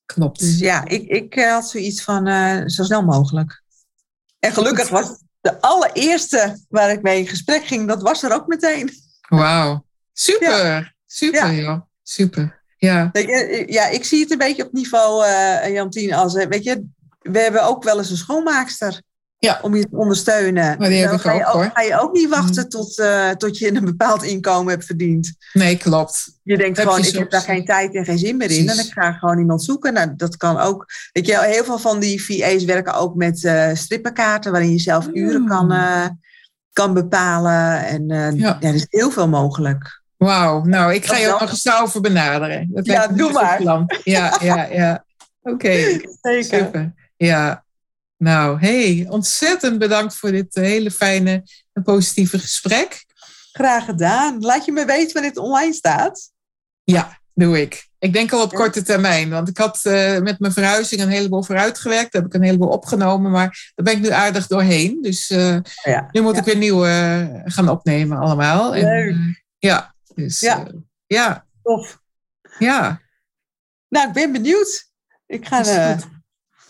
Klopt. 0.06 0.40
Dus 0.40 0.58
ja, 0.60 0.86
ik, 0.88 1.08
ik 1.08 1.36
eh, 1.36 1.52
had 1.52 1.70
zoiets 1.70 2.04
van 2.04 2.28
eh, 2.28 2.62
zo 2.66 2.84
snel 2.84 3.04
mogelijk. 3.04 3.62
En 4.40 4.54
gelukkig 4.54 4.90
was 4.90 5.24
de 5.42 5.62
allereerste 5.62 6.60
waar 6.70 6.92
ik 6.92 7.02
mee 7.02 7.20
in 7.20 7.28
gesprek 7.28 7.66
ging, 7.66 7.88
dat 7.88 8.02
was 8.02 8.24
er 8.24 8.34
ook 8.34 8.48
meteen. 8.48 8.90
Wauw. 9.30 9.86
Super. 10.14 10.96
Super, 11.06 11.52
Ja. 11.52 11.62
joh. 11.62 11.82
Super. 12.04 12.64
Ja. 12.78 13.10
Ja, 13.66 13.88
ik 13.88 14.04
zie 14.06 14.20
het 14.22 14.32
een 14.32 14.38
beetje 14.38 14.66
op 14.66 14.72
niveau, 14.74 15.26
Jantien, 15.72 16.14
als, 16.14 16.34
weet 16.34 16.64
je, 16.64 16.86
we 17.20 17.40
hebben 17.40 17.64
ook 17.64 17.84
wel 17.84 17.98
eens 17.98 18.10
een 18.10 18.18
schoonmaakster. 18.18 19.02
Ja. 19.46 19.60
Om 19.62 19.76
je 19.76 19.82
te 19.90 19.96
ondersteunen. 19.98 20.76
Maar 20.80 20.90
die 20.90 21.02
heb 21.02 21.12
ik 21.12 21.20
ga 21.20 21.34
je 21.34 21.46
ook, 21.46 21.52
hoor. 21.54 21.72
Ga 21.74 21.82
je 21.82 22.02
ook 22.02 22.14
niet 22.14 22.30
wachten 22.30 22.64
Mm. 22.64 22.70
tot, 22.70 23.00
eh, 23.00 23.30
tot 23.30 23.58
je 23.58 23.76
een 23.76 23.86
bepaald 23.86 24.24
inkomen 24.24 24.74
hebt 24.74 24.86
verdiend. 24.86 25.34
Nee, 25.54 25.78
klopt. 25.78 26.34
Je 26.44 26.58
denkt 26.58 26.78
Heb 26.78 26.88
gewoon, 26.88 27.02
je 27.02 27.08
ik 27.10 27.18
heb 27.18 27.30
daar 27.32 27.42
geen 27.42 27.66
tijd 27.66 27.96
en 27.96 28.06
geen 28.06 28.18
zin 28.18 28.38
meer 28.38 28.52
in. 28.52 28.70
En 28.70 28.80
ik 28.80 28.92
ga 28.92 29.12
gewoon 29.12 29.40
iemand 29.40 29.64
zoeken. 29.64 29.94
Nou, 29.94 30.14
dat 30.16 30.38
kan 30.38 30.58
ook. 30.60 30.86
Weet 31.12 31.26
je, 31.28 31.40
heel 31.46 31.64
veel 31.64 31.80
van 31.80 32.00
die 32.00 32.24
VA's 32.26 32.64
werken 32.64 32.94
ook 32.94 33.16
met 33.16 33.44
eh 33.46 33.70
strippenkaarten, 33.74 34.52
waarin 34.52 34.72
je 34.72 34.80
zelf 34.80 35.08
uren 35.14 35.42
Mm. 35.42 35.48
kan, 35.48 35.72
eh, 35.72 36.06
kan 36.74 36.94
bepalen. 36.94 37.86
En 37.86 38.08
Ja. 38.08 38.30
ja. 38.38 38.58
er 38.62 38.74
is 38.76 38.86
heel 38.90 39.12
veel 39.12 39.28
mogelijk. 39.28 40.02
Wauw. 40.18 40.64
Nou, 40.64 40.94
ik 40.94 41.06
ga 41.06 41.18
je 41.18 41.34
ook 41.34 41.40
nog 41.40 41.50
eens 41.50 41.64
daarover 41.64 42.02
benaderen. 42.02 42.70
Dat 42.74 42.86
Ja, 42.86 43.08
doe 43.08 43.26
goed 43.26 43.42
maar. 43.42 43.58
plan. 43.58 43.86
Ja, 44.04 44.38
ja, 44.42 44.64
ja. 44.66 45.06
Oké. 45.42 46.00
Super. 46.42 46.94
Ja. 47.18 47.65
Nou, 48.18 48.60
hey, 48.60 49.06
ontzettend 49.10 49.80
bedankt 49.80 50.16
voor 50.16 50.32
dit 50.32 50.56
eh, 50.56 50.64
hele 50.64 50.92
fijne 50.92 51.44
en 51.74 51.84
positieve 51.84 52.40
gesprek. 52.40 53.06
Graag 53.52 53.86
gedaan. 53.86 54.40
Laat 54.40 54.66
je 54.66 54.72
me 54.72 54.86
weten 54.86 55.14
wanneer 55.14 55.32
het 55.32 55.40
online 55.40 55.74
staat. 55.74 56.32
Ja, 56.84 57.20
doe 57.34 57.62
ik. 57.62 57.88
Ik 58.00 58.14
denk 58.14 58.32
al 58.32 58.42
op 58.42 58.52
Ja. 58.52 58.58
korte 58.58 58.82
termijn. 58.82 59.30
Want 59.30 59.50
ik 59.50 59.58
had 59.58 59.80
eh, 59.84 60.20
met 60.20 60.40
mijn 60.40 60.54
verhuizing 60.54 61.02
een 61.02 61.10
heleboel 61.10 61.44
vooruitgewerkt. 61.44 62.12
Daar 62.12 62.22
heb 62.22 62.32
ik 62.34 62.38
een 62.38 62.46
heleboel 62.46 62.70
opgenomen. 62.70 63.32
Maar 63.32 63.72
daar 63.76 63.86
ben 63.86 63.96
ik 63.96 64.02
nu 64.02 64.10
aardig 64.10 64.48
doorheen. 64.48 65.02
Dus 65.02 65.30
eh, 65.30 65.58
Ja. 65.84 66.08
nu 66.12 66.22
moet 66.22 66.34
Ja. 66.34 66.40
ik 66.40 66.46
weer 66.46 66.58
nieuwe 66.58 66.88
eh, 66.88 67.42
gaan 67.54 67.70
opnemen 67.70 68.18
allemaal. 68.18 68.76
En, 68.76 68.84
Leuk. 68.84 69.44
ja, 69.58 69.96
dus 70.16 70.40
Ja. 70.40 70.58
ja. 70.58 70.72
ja, 71.08 71.46
Tof. 71.64 72.02
ja, 72.60 73.02
Nou, 73.90 74.08
ik 74.08 74.14
ben 74.14 74.32
benieuwd. 74.32 74.90
Ik, 75.26 75.48
ga, 75.48 75.64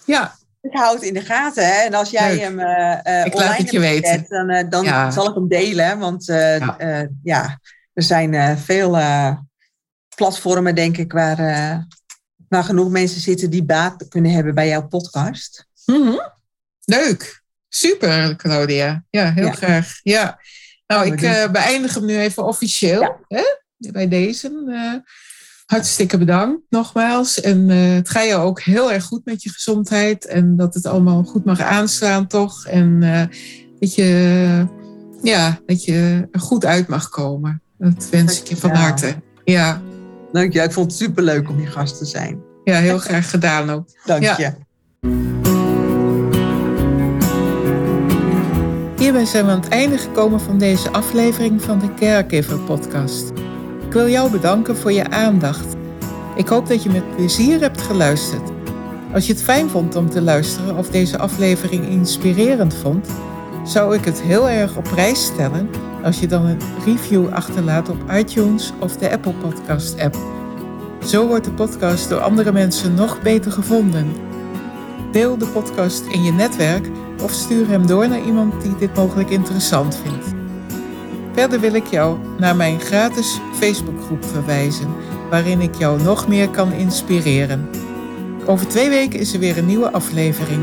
ja, 0.05 0.35
ik 0.71 0.77
hou 0.77 0.95
het 0.95 1.03
in 1.03 1.13
de 1.13 1.21
gaten. 1.21 1.65
Hè? 1.65 1.73
En 1.85 1.93
als 1.93 2.09
jij 2.09 2.29
Leuk. 2.31 2.41
hem 2.41 2.59
eh 2.59 3.25
Ik 3.25 3.33
online 3.35 3.57
je 3.71 3.79
hebt 3.79 4.01
weten. 4.01 4.25
dan, 4.27 4.49
eh, 4.49 4.69
dan 4.69 4.83
Ja. 4.83 5.11
zal 5.11 5.29
ik 5.29 5.35
hem 5.35 5.47
delen. 5.47 5.99
Want 5.99 6.25
Ja. 6.25 6.77
ja. 7.23 7.59
er 7.93 8.03
zijn 8.03 8.57
veel 8.57 8.97
platformen, 10.15 10.75
denk 10.75 10.97
ik, 10.97 11.11
waar, 11.11 11.37
waar 12.49 12.63
genoeg 12.63 12.89
mensen 12.89 13.21
zitten 13.21 13.49
die 13.49 13.63
baat 13.63 14.07
kunnen 14.07 14.31
hebben 14.31 14.55
bij 14.55 14.67
jouw 14.67 14.87
podcast. 14.87 15.67
Mhm. 15.85 16.17
leuk. 16.85 17.43
Super, 17.69 18.35
Claudia. 18.35 19.03
Ja, 19.09 19.31
heel 19.33 19.45
Ja. 19.45 19.51
graag. 19.51 19.99
Ja. 20.03 20.39
Nou, 20.87 21.05
ik 21.11 21.51
beëindig 21.51 21.93
hem 21.93 22.05
nu 22.05 22.17
even 22.19 22.43
officieel. 22.45 23.01
Ja. 23.01 23.17
Hè? 23.27 23.43
Bij 23.91 24.07
deze. 24.07 24.47
Eh, 24.67 24.93
hartstikke 25.65 26.17
bedankt 26.17 26.61
nogmaals. 26.69 27.41
En 27.41 27.69
eh, 27.69 27.93
het 27.93 28.09
gaat 28.09 28.25
je 28.27 28.35
ook 28.35 28.61
heel 28.61 28.91
erg 28.91 29.03
goed 29.03 29.25
met 29.25 29.43
je 29.43 29.49
gezondheid. 29.49 30.25
En 30.25 30.55
dat 30.55 30.73
het 30.73 30.85
allemaal 30.85 31.23
goed 31.23 31.45
mag 31.45 31.61
aanslaan, 31.61 32.27
toch? 32.27 32.65
En 32.65 33.03
eh, 33.03 33.21
dat, 33.79 33.95
je, 33.95 34.65
ja, 35.21 35.59
dat 35.65 35.83
je 35.83 36.27
er 36.31 36.39
goed 36.39 36.65
uit 36.65 36.87
mag 36.87 37.09
komen. 37.09 37.61
Dat 37.77 38.07
wens 38.11 38.39
ik 38.41 38.47
je 38.47 38.57
van 38.57 38.69
harte. 38.71 39.15
Ja, 39.43 39.81
Dank 40.31 40.53
je. 40.53 40.61
Ik 40.61 40.71
vond 40.71 40.91
het 40.91 41.01
superleuk 41.01 41.49
om 41.49 41.59
je 41.61 41.67
gast 41.67 41.97
te 41.97 42.05
zijn. 42.05 42.39
ja 42.63 42.77
heel 42.79 42.97
graag 42.97 43.29
gedaan 43.29 43.69
ook. 43.69 43.87
Dank 44.05 44.23
Ja. 44.23 44.35
je. 44.37 44.51
Hierbij 48.97 49.25
zijn 49.25 49.45
we 49.45 49.51
aan 49.51 49.59
het 49.59 49.69
einde 49.69 49.97
gekomen 49.97 50.41
van 50.41 50.57
deze 50.57 50.89
aflevering 50.89 51.61
van 51.61 51.79
de 51.79 51.93
Caregiver 51.93 52.59
Podcast. 52.59 53.31
Wil 53.95 54.09
jou 54.09 54.31
bedanken 54.31 54.77
voor 54.77 54.91
je 54.91 55.09
aandacht. 55.09 55.75
Ik 56.35 56.47
hoop 56.47 56.67
dat 56.67 56.83
je 56.83 56.89
met 56.89 57.15
plezier 57.15 57.59
hebt 57.59 57.81
geluisterd. 57.81 58.51
Als 59.13 59.27
je 59.27 59.33
het 59.33 59.43
fijn 59.43 59.69
vond 59.69 59.95
om 59.95 60.09
te 60.09 60.21
luisteren 60.21 60.77
of 60.77 60.89
deze 60.89 61.17
aflevering 61.17 61.89
inspirerend 61.89 62.73
vond, 62.73 63.07
zou 63.63 63.95
ik 63.95 64.05
het 64.05 64.21
heel 64.21 64.49
erg 64.49 64.77
op 64.77 64.83
prijs 64.83 65.25
stellen 65.25 65.69
als 66.03 66.19
je 66.19 66.27
dan 66.27 66.45
een 66.45 66.59
review 66.85 67.27
achterlaat 67.27 67.89
op 67.89 68.11
iTunes 68.11 68.73
of 68.79 68.97
de 68.97 69.11
Apple 69.11 69.33
Podcast 69.33 69.99
app. 69.99 70.17
Zo 71.05 71.27
wordt 71.27 71.45
de 71.45 71.51
podcast 71.51 72.09
door 72.09 72.19
andere 72.19 72.51
mensen 72.51 72.93
nog 72.93 73.21
beter 73.21 73.51
gevonden. 73.51 74.13
Deel 75.11 75.37
de 75.37 75.47
podcast 75.47 76.05
in 76.05 76.23
je 76.23 76.31
netwerk 76.31 76.89
of 77.21 77.31
stuur 77.31 77.67
hem 77.67 77.87
door 77.87 78.07
naar 78.07 78.25
iemand 78.25 78.61
die 78.61 78.75
dit 78.75 78.95
mogelijk 78.95 79.29
interessant 79.29 79.97
vindt. 79.97 80.34
Verder 81.35 81.59
wil 81.59 81.73
ik 81.73 81.85
jou 81.85 82.17
naar 82.37 82.55
mijn 82.55 82.79
gratis 82.79 83.39
Facebookgroep 83.53 84.25
verwijzen, 84.25 84.95
waarin 85.29 85.61
ik 85.61 85.75
jou 85.75 86.01
nog 86.01 86.27
meer 86.27 86.49
kan 86.49 86.71
inspireren. 86.71 87.69
Over 88.45 88.67
twee 88.67 88.89
weken 88.89 89.19
is 89.19 89.33
er 89.33 89.39
weer 89.39 89.57
een 89.57 89.65
nieuwe 89.65 89.91
aflevering. 89.91 90.61